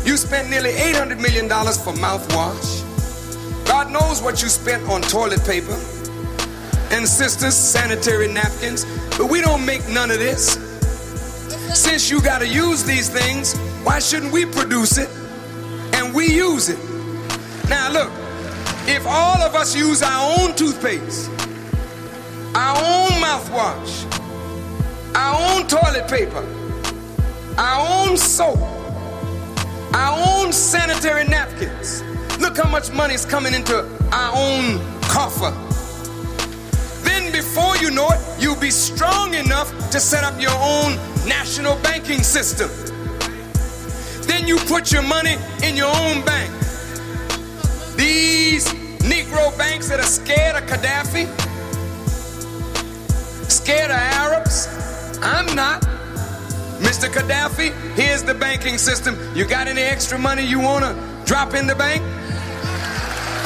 [0.06, 2.84] You spent nearly $800 million for mouthwash.
[3.66, 5.76] God knows what you spent on toilet paper
[6.90, 8.84] and sisters, sanitary napkins,
[9.16, 10.54] but we don't make none of this.
[11.74, 15.08] Since you got to use these things, why shouldn't we produce it
[15.94, 16.78] and we use it?
[17.68, 18.10] Now, look,
[18.88, 21.28] if all of us use our own toothpaste,
[22.54, 24.06] our own mouthwash,
[25.14, 26.46] our own toilet paper,
[27.58, 28.58] our own soap,
[29.92, 32.02] our own sanitary napkins,
[32.38, 33.78] look how much money is coming into
[34.12, 35.65] our own coffer.
[37.36, 40.96] Before you know it, you'll be strong enough to set up your own
[41.28, 42.70] national banking system.
[44.26, 46.50] Then you put your money in your own bank.
[47.94, 48.64] These
[49.04, 51.26] Negro banks that are scared of Gaddafi,
[53.50, 54.66] scared of Arabs.
[55.20, 55.82] I'm not.
[56.80, 57.06] Mr.
[57.12, 59.14] Gaddafi, here's the banking system.
[59.36, 62.02] You got any extra money you want to drop in the bank?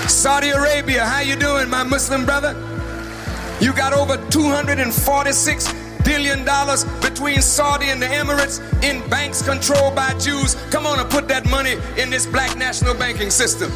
[0.08, 2.54] Saudi Arabia, how you doing, my Muslim brother?
[3.60, 5.72] You got over 246
[6.02, 10.54] billion dollars between Saudi and the Emirates in banks controlled by Jews.
[10.70, 13.70] Come on and put that money in this black national banking system.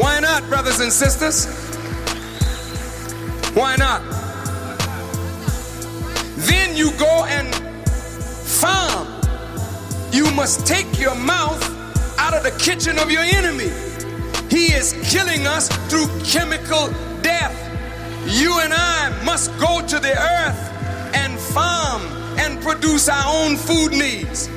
[0.00, 1.46] Why not, brothers and sisters?
[3.54, 4.02] Why not?
[6.46, 7.52] Then you go and
[8.44, 9.08] farm.
[10.12, 11.60] You must take your mouth
[12.18, 13.70] out of the kitchen of your enemy.
[14.48, 16.88] He is killing us through chemical
[17.24, 17.56] death.
[18.28, 22.02] You and I must go to the earth and farm
[22.38, 24.48] and produce our own food needs.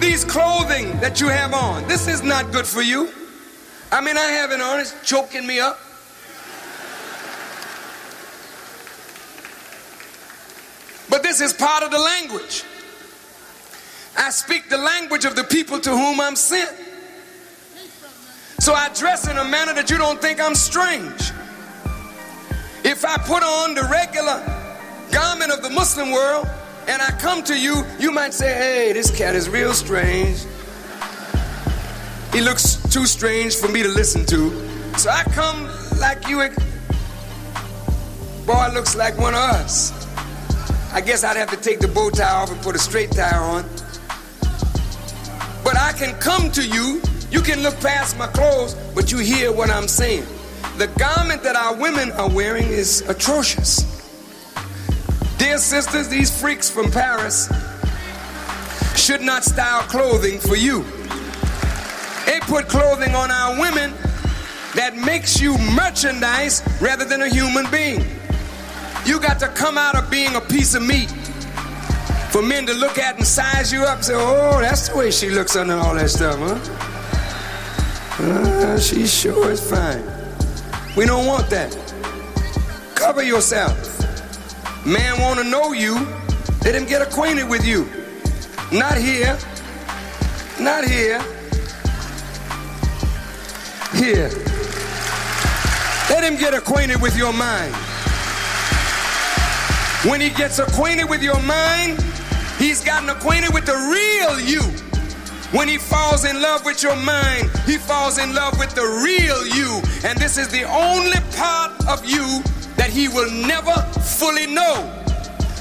[0.00, 3.12] These clothing that you have on, this is not good for you.
[3.92, 5.78] I mean, I have it on, it's choking me up.
[11.08, 12.64] But this is part of the language.
[14.16, 16.74] I speak the language of the people to whom I'm sent.
[18.60, 21.32] So I dress in a manner that you don't think I'm strange.
[22.84, 24.38] If I put on the regular
[25.10, 26.46] garment of the Muslim world
[26.86, 30.44] and I come to you, you might say, hey, this cat is real strange.
[32.32, 34.50] He looks too strange for me to listen to.
[34.98, 36.48] So I come like you.
[38.46, 39.92] Boy, looks like one of us.
[40.92, 43.36] I guess I'd have to take the bow tie off and put a straight tie
[43.36, 43.64] on.
[45.64, 47.00] But I can come to you.
[47.30, 50.26] You can look past my clothes, but you hear what I'm saying.
[50.76, 53.82] The garment that our women are wearing is atrocious.
[55.38, 57.48] Dear sisters, these freaks from Paris
[58.96, 60.82] should not style clothing for you.
[62.26, 63.92] They put clothing on our women
[64.74, 68.04] that makes you merchandise rather than a human being.
[69.06, 71.10] You got to come out of being a piece of meat
[72.30, 75.10] for men to look at and size you up and say, oh, that's the way
[75.10, 76.58] she looks under all that stuff, huh?
[78.24, 80.13] Uh, she sure is fine.
[80.96, 81.72] We don't want that.
[82.94, 83.76] Cover yourself.
[84.86, 85.94] Man want to know you.
[86.64, 87.88] Let him get acquainted with you.
[88.70, 89.36] Not here.
[90.60, 91.20] Not here.
[93.94, 94.30] Here.
[96.10, 97.74] Let him get acquainted with your mind.
[100.08, 102.00] When he gets acquainted with your mind,
[102.56, 104.60] he's gotten acquainted with the real you.
[105.54, 109.46] When he falls in love with your mind, he falls in love with the real
[109.46, 109.80] you.
[110.04, 112.42] And this is the only part of you
[112.74, 114.90] that he will never fully know.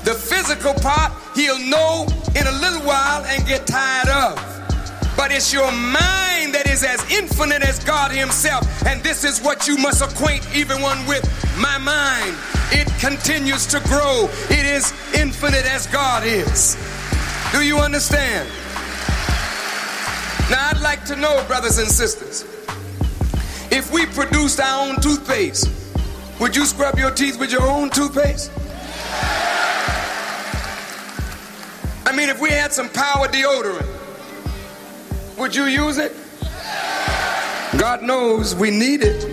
[0.04, 4.36] The physical part he'll know in a little while and get tired of.
[5.16, 8.66] But it's your mind that is as infinite as God Himself.
[8.88, 11.24] And this is what you must acquaint even one with
[11.60, 12.36] my mind.
[12.72, 14.28] It continues to grow.
[14.50, 16.76] It is infinite as God is.
[17.52, 18.50] Do you understand?
[20.54, 22.44] Now, I'd like to know, brothers and sisters,
[23.72, 25.68] if we produced our own toothpaste,
[26.40, 28.52] would you scrub your teeth with your own toothpaste?
[32.06, 33.88] I mean, if we had some power deodorant,
[35.40, 36.16] would you use it?
[37.80, 39.24] God knows we need it.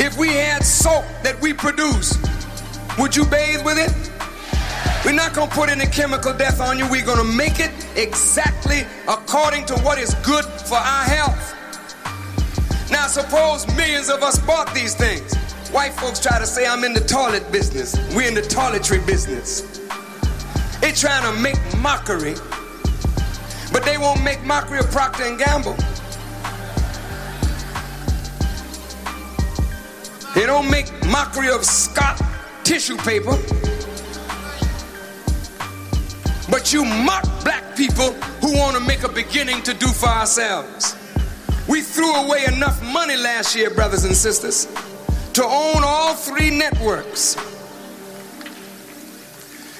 [0.00, 2.18] If we had soap that we produce,
[2.98, 4.09] would you bathe with it?
[5.10, 6.88] We're not going to put any chemical death on you.
[6.88, 11.52] We're going to make it exactly according to what is good for our health.
[12.92, 15.34] Now, suppose millions of us bought these things.
[15.72, 17.96] White folks try to say, I'm in the toilet business.
[18.14, 19.80] We're in the toiletry business.
[20.80, 22.34] They're trying to make mockery,
[23.72, 25.74] but they won't make mockery of Procter and Gamble.
[30.36, 32.22] They don't make mockery of Scott
[32.62, 33.36] tissue paper.
[36.50, 38.12] But you mock black people
[38.42, 40.96] who want to make a beginning to do for ourselves.
[41.68, 44.66] We threw away enough money last year, brothers and sisters,
[45.34, 47.36] to own all three networks.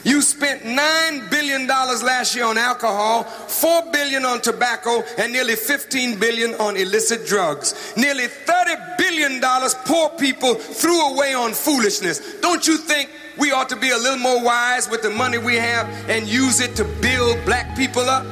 [0.05, 6.19] You spent $9 billion last year on alcohol, 4 billion on tobacco, and nearly 15
[6.19, 7.93] billion on illicit drugs.
[7.97, 9.41] Nearly $30 billion
[9.85, 12.41] poor people threw away on foolishness.
[12.41, 15.57] Don't you think we ought to be a little more wise with the money we
[15.57, 18.25] have and use it to build black people up?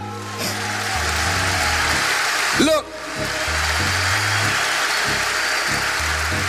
[2.60, 2.84] Look,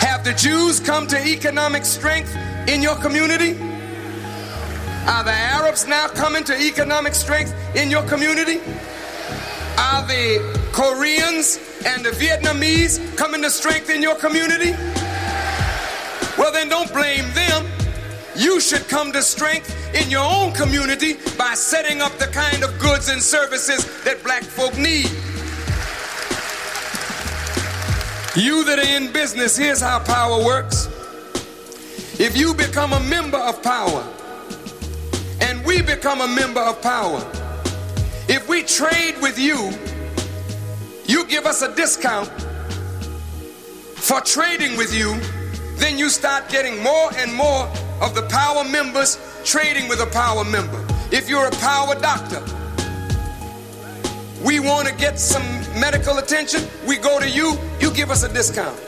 [0.04, 2.36] have the Jews come to economic strength
[2.68, 3.52] in your community?
[5.08, 8.60] Are the Arabs now coming to economic strength in your community?
[9.78, 14.72] Are the Koreans and the Vietnamese coming to strength in your community?
[16.36, 17.79] Well, then don't blame them.
[18.36, 22.78] You should come to strength in your own community by setting up the kind of
[22.78, 25.10] goods and services that black folk need.
[28.36, 30.86] You that are in business, here's how power works.
[32.20, 34.06] If you become a member of power,
[35.40, 37.20] and we become a member of power.
[38.28, 39.72] If we trade with you,
[41.06, 42.28] you give us a discount
[43.96, 45.18] for trading with you,
[45.76, 47.68] then you start getting more and more
[48.00, 50.84] of the power members trading with a power member.
[51.12, 52.42] If you're a power doctor,
[54.44, 55.42] we want to get some
[55.78, 58.78] medical attention, we go to you, you give us a discount.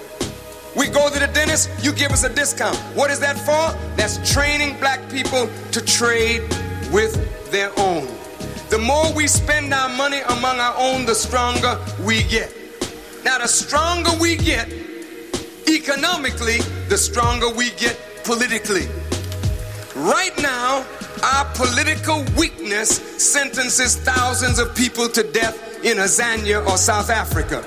[0.74, 2.76] We go to the dentist, you give us a discount.
[2.94, 3.78] What is that for?
[3.96, 6.42] That's training black people to trade
[6.90, 8.08] with their own.
[8.70, 12.50] The more we spend our money among our own, the stronger we get.
[13.22, 14.72] Now, the stronger we get
[15.68, 16.58] economically,
[16.88, 18.88] the stronger we get politically.
[19.94, 20.86] Right now,
[21.22, 22.88] our political weakness
[23.22, 27.62] sentences thousands of people to death in Azania or South Africa.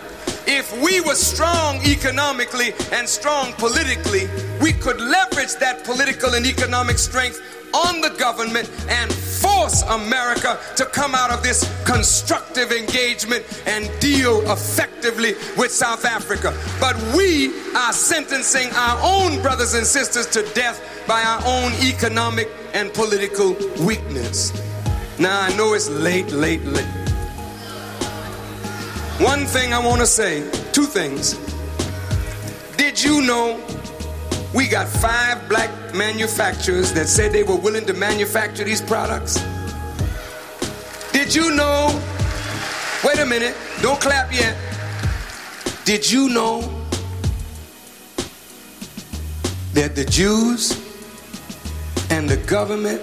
[0.47, 4.27] If we were strong economically and strong politically,
[4.61, 7.41] we could leverage that political and economic strength
[7.73, 14.39] on the government and force America to come out of this constructive engagement and deal
[14.49, 16.57] effectively with South Africa.
[16.79, 22.49] But we are sentencing our own brothers and sisters to death by our own economic
[22.73, 24.53] and political weakness.
[25.19, 27.04] Now, I know it's late, late, late.
[29.19, 31.33] One thing I want to say, two things.
[32.77, 33.59] Did you know
[34.55, 39.35] we got five black manufacturers that said they were willing to manufacture these products.
[41.11, 42.01] Did you know?
[43.03, 44.55] Wait a minute, don't clap yet.
[45.83, 46.61] Did you know
[49.73, 50.71] that the Jews
[52.09, 53.01] and the government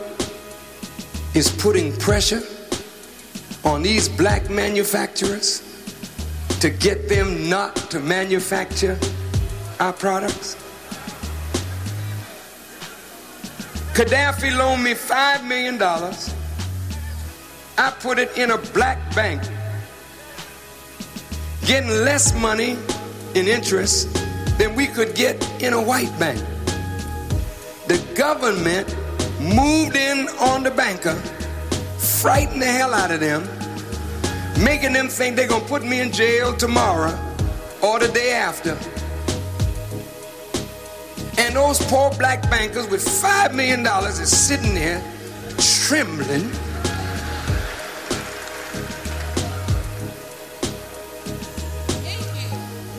[1.34, 2.42] is putting pressure
[3.62, 5.72] on these black manufacturers
[6.62, 8.97] to get them not to manufacture
[9.81, 10.55] our products?
[13.94, 15.82] Gaddafi loaned me $5 million.
[17.76, 19.42] I put it in a black bank,
[21.66, 22.78] getting less money
[23.34, 24.15] in interest
[24.57, 26.39] than we could get in a white bank.
[27.89, 28.86] The government
[29.41, 31.16] moved in on the banker,
[31.99, 33.49] frightened the hell out of them,
[34.62, 37.12] making them think they're gonna put me in jail tomorrow
[37.82, 38.78] or the day after.
[41.39, 45.02] And those poor black bankers with $5 million is sitting there
[45.58, 46.50] trembling.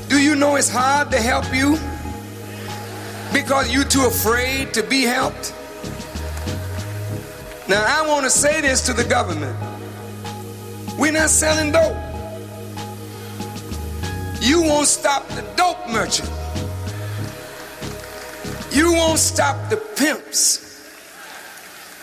[0.10, 1.78] Do you know it's hard to help you?
[3.34, 5.54] Because you're too afraid to be helped?
[7.68, 9.73] Now, I want to say this to the government.
[10.98, 11.96] We're not selling dope.
[14.42, 16.30] You won't stop the dope merchant.
[18.72, 20.60] You won't stop the pimps.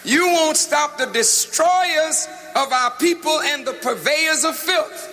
[0.05, 5.07] You won't stop the destroyers of our people and the purveyors of filth.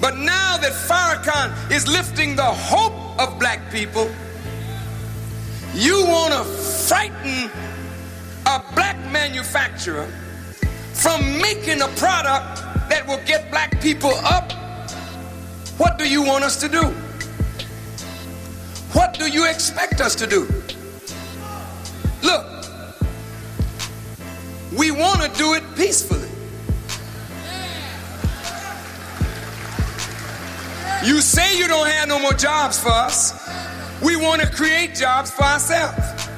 [0.00, 4.10] But now that Farrakhan is lifting the hope of black people,
[5.72, 7.50] you want to frighten
[8.46, 10.08] a black manufacturer
[10.96, 12.56] from making a product
[12.88, 14.52] that will get black people up.
[15.78, 16.82] What do you want us to do?
[18.92, 20.48] What do you expect us to do?
[22.22, 22.46] Look,
[24.76, 26.28] we want to do it peacefully.
[31.04, 33.48] You say you don't have no more jobs for us.
[34.02, 36.28] We want to create jobs for ourselves.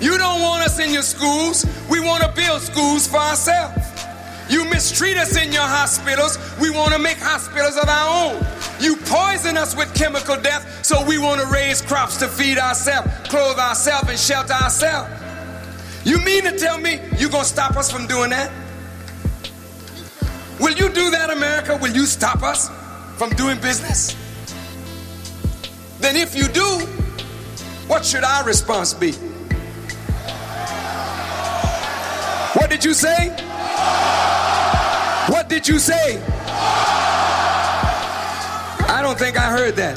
[0.00, 1.64] You don't want us in your schools.
[1.88, 3.89] We want to build schools for ourselves.
[4.50, 6.36] You mistreat us in your hospitals.
[6.60, 8.46] We want to make hospitals of our own.
[8.80, 13.08] You poison us with chemical death, so we want to raise crops to feed ourselves,
[13.28, 15.08] clothe ourselves, and shelter ourselves.
[16.04, 18.50] You mean to tell me you're going to stop us from doing that?
[20.58, 21.78] Will you do that, America?
[21.80, 22.68] Will you stop us
[23.16, 24.16] from doing business?
[26.00, 26.80] Then, if you do,
[27.86, 29.12] what should our response be?
[32.54, 33.36] What did you say?
[35.28, 36.20] What did you say?
[38.88, 39.96] I don't think I heard that.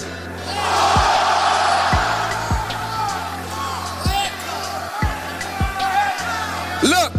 [6.83, 7.13] Look,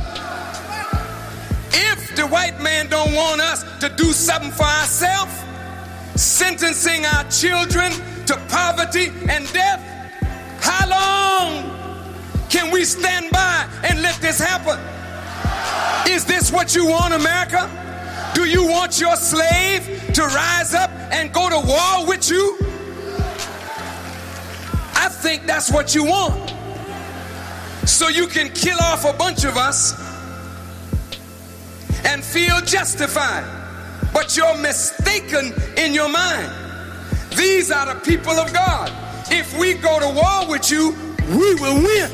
[1.72, 5.32] if the white man don't want us to do something for ourselves,
[6.14, 7.90] sentencing our children
[8.26, 9.80] to poverty and death,
[10.60, 11.74] how long
[12.50, 14.78] can we stand by and let this happen?
[16.08, 17.70] Is this what you want, America?
[18.34, 22.58] Do you want your slave to rise up and go to war with you?
[24.96, 26.54] I think that's what you want.
[27.86, 29.92] So you can kill off a bunch of us
[32.04, 33.44] and feel justified.
[34.12, 36.50] But you're mistaken in your mind.
[37.36, 38.92] These are the people of God.
[39.30, 40.94] If we go to war with you,
[41.28, 42.10] we will win.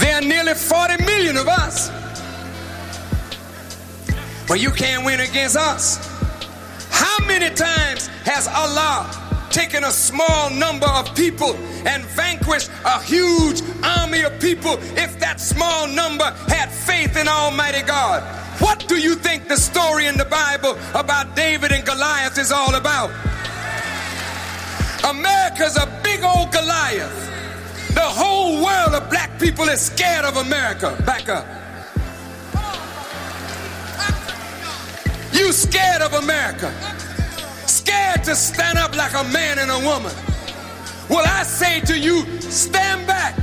[0.00, 1.90] There are nearly 40 million of us.
[4.48, 5.98] But you can't win against us.
[6.90, 9.10] How many times has Allah
[9.50, 11.54] taken a small number of people
[11.86, 17.82] and vanquished a huge army of people if that small number had faith in Almighty
[17.82, 18.22] God?
[18.60, 22.74] What do you think the story in the Bible about David and Goliath is all
[22.74, 23.10] about?
[25.04, 27.25] America's a big old Goliath.
[27.96, 30.94] The whole world of black people is scared of America.
[31.06, 31.46] Back up.
[35.32, 36.70] You scared of America.
[37.66, 40.12] Scared to stand up like a man and a woman.
[41.08, 43.34] Well, I say to you, stand back.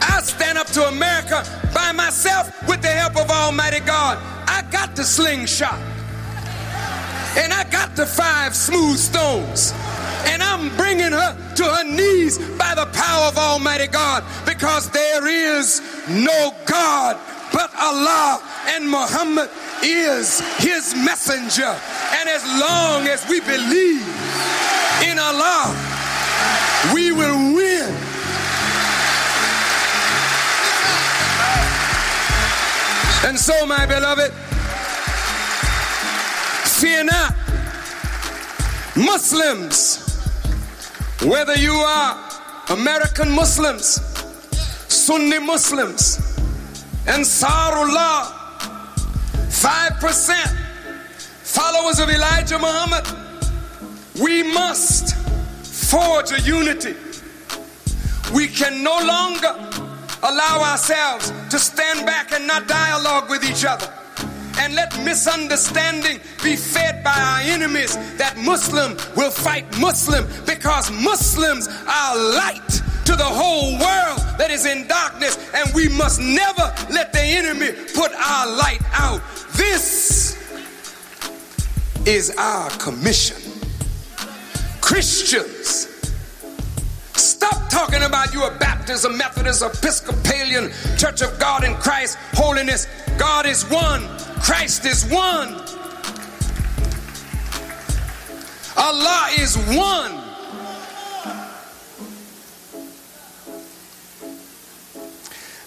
[0.00, 4.16] I stand up to America by myself with the help of Almighty God.
[4.48, 5.91] I got the slingshot.
[7.36, 9.72] And I got the five smooth stones.
[10.26, 15.26] And I'm bringing her to her knees by the power of Almighty God because there
[15.26, 17.18] is no God
[17.52, 19.50] but Allah and Muhammad
[19.82, 21.76] is his messenger.
[22.14, 24.06] And as long as we believe
[25.04, 25.74] in Allah,
[26.94, 27.92] we will win.
[33.24, 34.32] And so, my beloved,
[36.82, 37.32] fear not.
[38.96, 40.18] Muslims,
[41.22, 42.28] whether you are
[42.70, 44.00] American Muslims,
[44.88, 46.18] Sunni Muslims,
[47.06, 48.32] Ansarullah,
[49.46, 50.34] 5%
[51.44, 53.06] followers of Elijah Muhammad,
[54.20, 55.14] we must
[55.88, 56.96] forge a unity.
[58.34, 59.54] We can no longer
[60.24, 64.01] allow ourselves to stand back and not dialogue with each other
[64.58, 71.68] and let misunderstanding be fed by our enemies that Muslim will fight Muslim because Muslims
[71.68, 77.12] are light to the whole world that is in darkness and we must never let
[77.12, 79.20] the enemy put our light out.
[79.56, 80.38] This
[82.06, 83.36] is our commission.
[84.80, 85.91] Christians,
[87.42, 92.86] stop talking about you a Baptist, a Methodist, Episcopalian, Church of God in Christ, holiness.
[93.18, 94.06] God is one,
[94.40, 95.60] Christ is one.
[98.76, 100.12] Allah is one.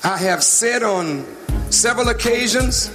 [0.03, 1.25] I have said on
[1.71, 2.89] several occasions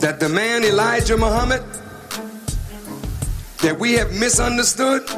[0.00, 1.62] that the man Elijah Muhammad
[3.58, 5.08] that we have misunderstood,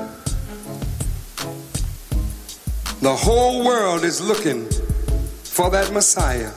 [3.02, 4.64] the whole world is looking
[5.42, 6.52] for that Messiah.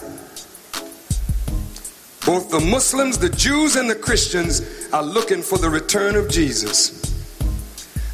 [2.24, 4.62] Both the Muslims, the Jews, and the Christians
[4.94, 7.02] are looking for the return of Jesus.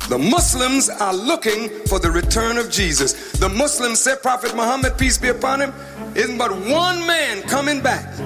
[0.07, 3.33] The Muslims are looking for the return of Jesus.
[3.33, 5.73] The Muslims said, Prophet Muhammad, peace be upon him,
[6.15, 8.17] isn't but one man coming back.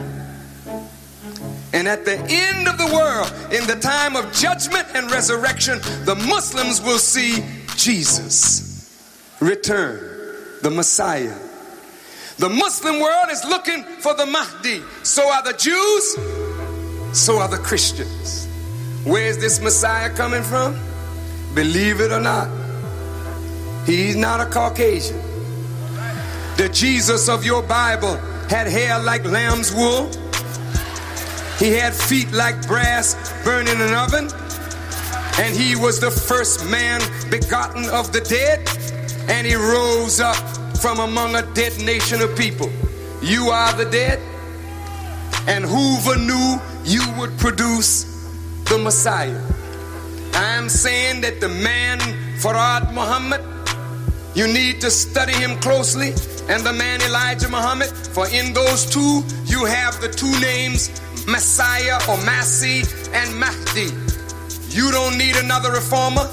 [1.74, 6.16] And at the end of the world, in the time of judgment and resurrection, the
[6.16, 7.44] Muslims will see
[7.76, 8.65] Jesus
[9.40, 10.00] return,
[10.62, 11.38] the Messiah.
[12.38, 14.82] The Muslim world is looking for the Mahdi.
[15.04, 18.48] So are the Jews, so are the Christians.
[19.06, 20.78] Where is this Messiah coming from?
[21.54, 22.50] Believe it or not,
[23.86, 25.22] he's not a Caucasian.
[26.58, 28.16] The Jesus of your Bible
[28.50, 30.10] had hair like lamb's wool.
[31.60, 34.30] He had feet like brass burning in an oven.
[35.38, 38.68] And he was the first man begotten of the dead.
[39.28, 40.36] And he rose up
[40.78, 42.70] from among a dead nation of people.
[43.22, 44.20] You are the dead.
[45.48, 48.04] And Hoover knew you would produce
[48.66, 49.42] the Messiah.
[50.34, 52.00] I am saying that the man
[52.40, 53.42] Fard Muhammad,
[54.36, 56.10] you need to study him closely,
[56.50, 60.90] and the man Elijah Muhammad, for in those two you have the two names
[61.26, 63.90] Messiah or Masih and Mahdi.
[64.76, 66.30] You don't need another reformer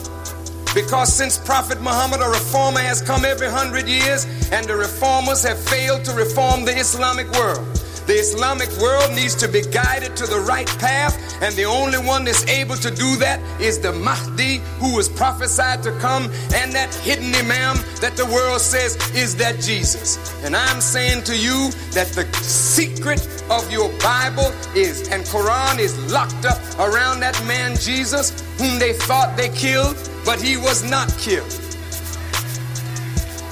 [0.74, 5.58] because since Prophet Muhammad, a reformer has come every hundred years, and the reformers have
[5.58, 7.66] failed to reform the Islamic world.
[8.06, 12.24] The Islamic world needs to be guided to the right path, and the only one
[12.24, 16.92] that's able to do that is the Mahdi who was prophesied to come, and that
[16.96, 20.18] hidden Imam that the world says is that Jesus.
[20.42, 25.96] And I'm saying to you that the secret of your Bible is and Quran is
[26.12, 31.08] locked up around that man Jesus whom they thought they killed, but he was not
[31.18, 31.52] killed.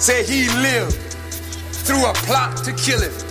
[0.00, 0.96] Say he lived
[1.86, 3.29] through a plot to kill him.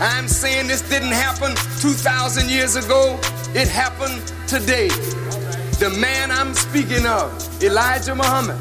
[0.00, 3.18] I'm saying this didn't happen 2,000 years ago,
[3.52, 4.88] it happened today.
[5.78, 8.58] The man I'm speaking of, Elijah Muhammad.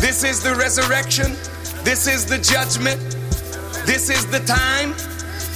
[0.00, 1.36] This is the resurrection,
[1.84, 3.00] this is the judgment,
[3.86, 4.92] this is the time.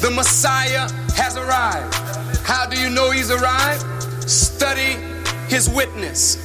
[0.00, 1.94] The Messiah has arrived.
[2.46, 3.84] How do you know he's arrived?
[4.28, 4.96] Study
[5.48, 6.38] his witness.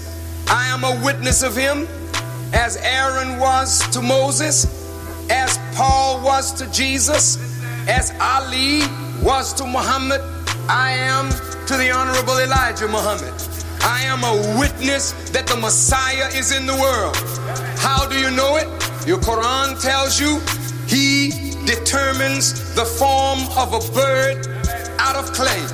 [0.49, 1.87] I am a witness of him
[2.53, 4.65] as Aaron was to Moses,
[5.29, 7.48] as Paul was to Jesus
[7.89, 8.81] as Ali
[9.23, 10.21] was to Muhammad,
[10.69, 11.29] I am
[11.65, 13.33] to the Honorable Elijah Muhammad.
[13.81, 17.17] I am a witness that the Messiah is in the world.
[17.79, 18.67] How do you know it?
[19.07, 20.39] Your Quran tells you
[20.85, 24.45] he determines the form of a bird
[24.99, 25.65] out of clay.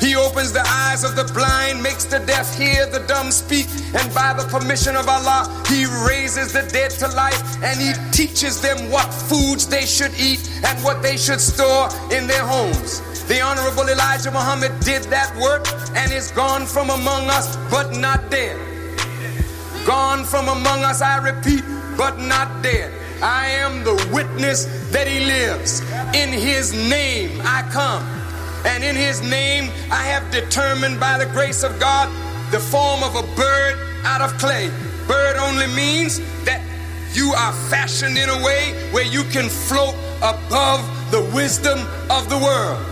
[0.00, 4.14] He opens the eyes of the blind, makes the deaf hear, the dumb speak, and
[4.14, 8.90] by the permission of Allah, He raises the dead to life and He teaches them
[8.90, 13.02] what foods they should eat and what they should store in their homes.
[13.28, 18.30] The Honorable Elijah Muhammad did that work and is gone from among us, but not
[18.30, 18.58] dead.
[19.86, 21.62] Gone from among us, I repeat,
[21.96, 22.92] but not dead.
[23.22, 25.80] I am the witness that He lives.
[26.14, 28.19] In His name I come.
[28.64, 32.08] And in his name, I have determined by the grace of God
[32.50, 34.70] the form of a bird out of clay.
[35.06, 36.62] Bird only means that
[37.12, 40.80] you are fashioned in a way where you can float above
[41.10, 41.78] the wisdom
[42.10, 42.84] of the world.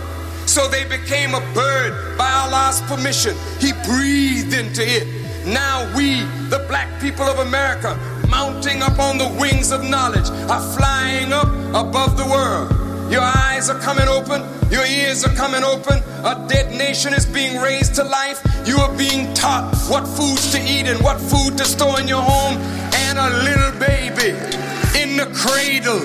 [0.45, 3.35] So they became a bird by Allah's permission.
[3.59, 5.07] He breathed into it.
[5.45, 7.97] Now we, the black people of America,
[8.29, 12.88] mounting up on the wings of knowledge, are flying up above the world.
[13.09, 14.43] Your eyes are coming open.
[14.69, 15.97] Your ears are coming open.
[16.23, 18.39] A dead nation is being raised to life.
[18.67, 22.21] You are being taught what foods to eat and what food to store in your
[22.21, 22.57] home.
[22.93, 24.37] And a little baby
[25.01, 26.01] in the cradle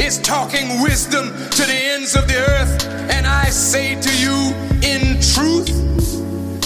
[0.00, 2.86] is talking wisdom to the ends of the earth.
[3.10, 5.70] And I say to you, in truth,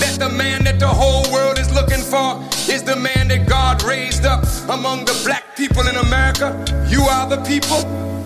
[0.00, 2.40] that the man that the whole world is looking for
[2.72, 6.48] is the man that God raised up among the black people in America.
[6.88, 8.21] You are the people.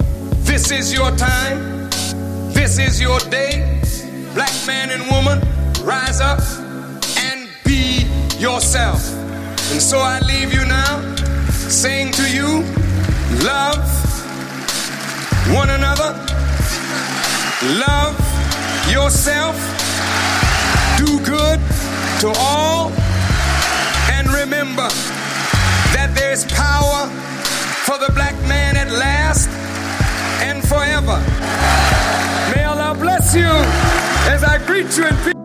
[0.46, 1.90] This is your time.
[2.54, 3.80] This is your day.
[4.32, 5.40] Black man and woman,
[5.84, 6.40] rise up
[7.18, 8.06] and be
[8.38, 9.02] yourself.
[9.72, 11.14] And so I leave you now
[11.50, 12.62] saying to you,
[13.44, 13.84] love
[15.52, 16.14] one another,
[17.86, 18.16] love
[18.88, 19.56] yourself,
[20.96, 21.60] do good
[22.20, 22.92] to all,
[24.10, 24.88] and remember
[25.92, 27.08] that there's power
[27.84, 29.50] for the black man at last
[30.42, 31.18] and forever.
[32.54, 33.48] May Allah bless you
[34.32, 35.35] as I greet you in peace.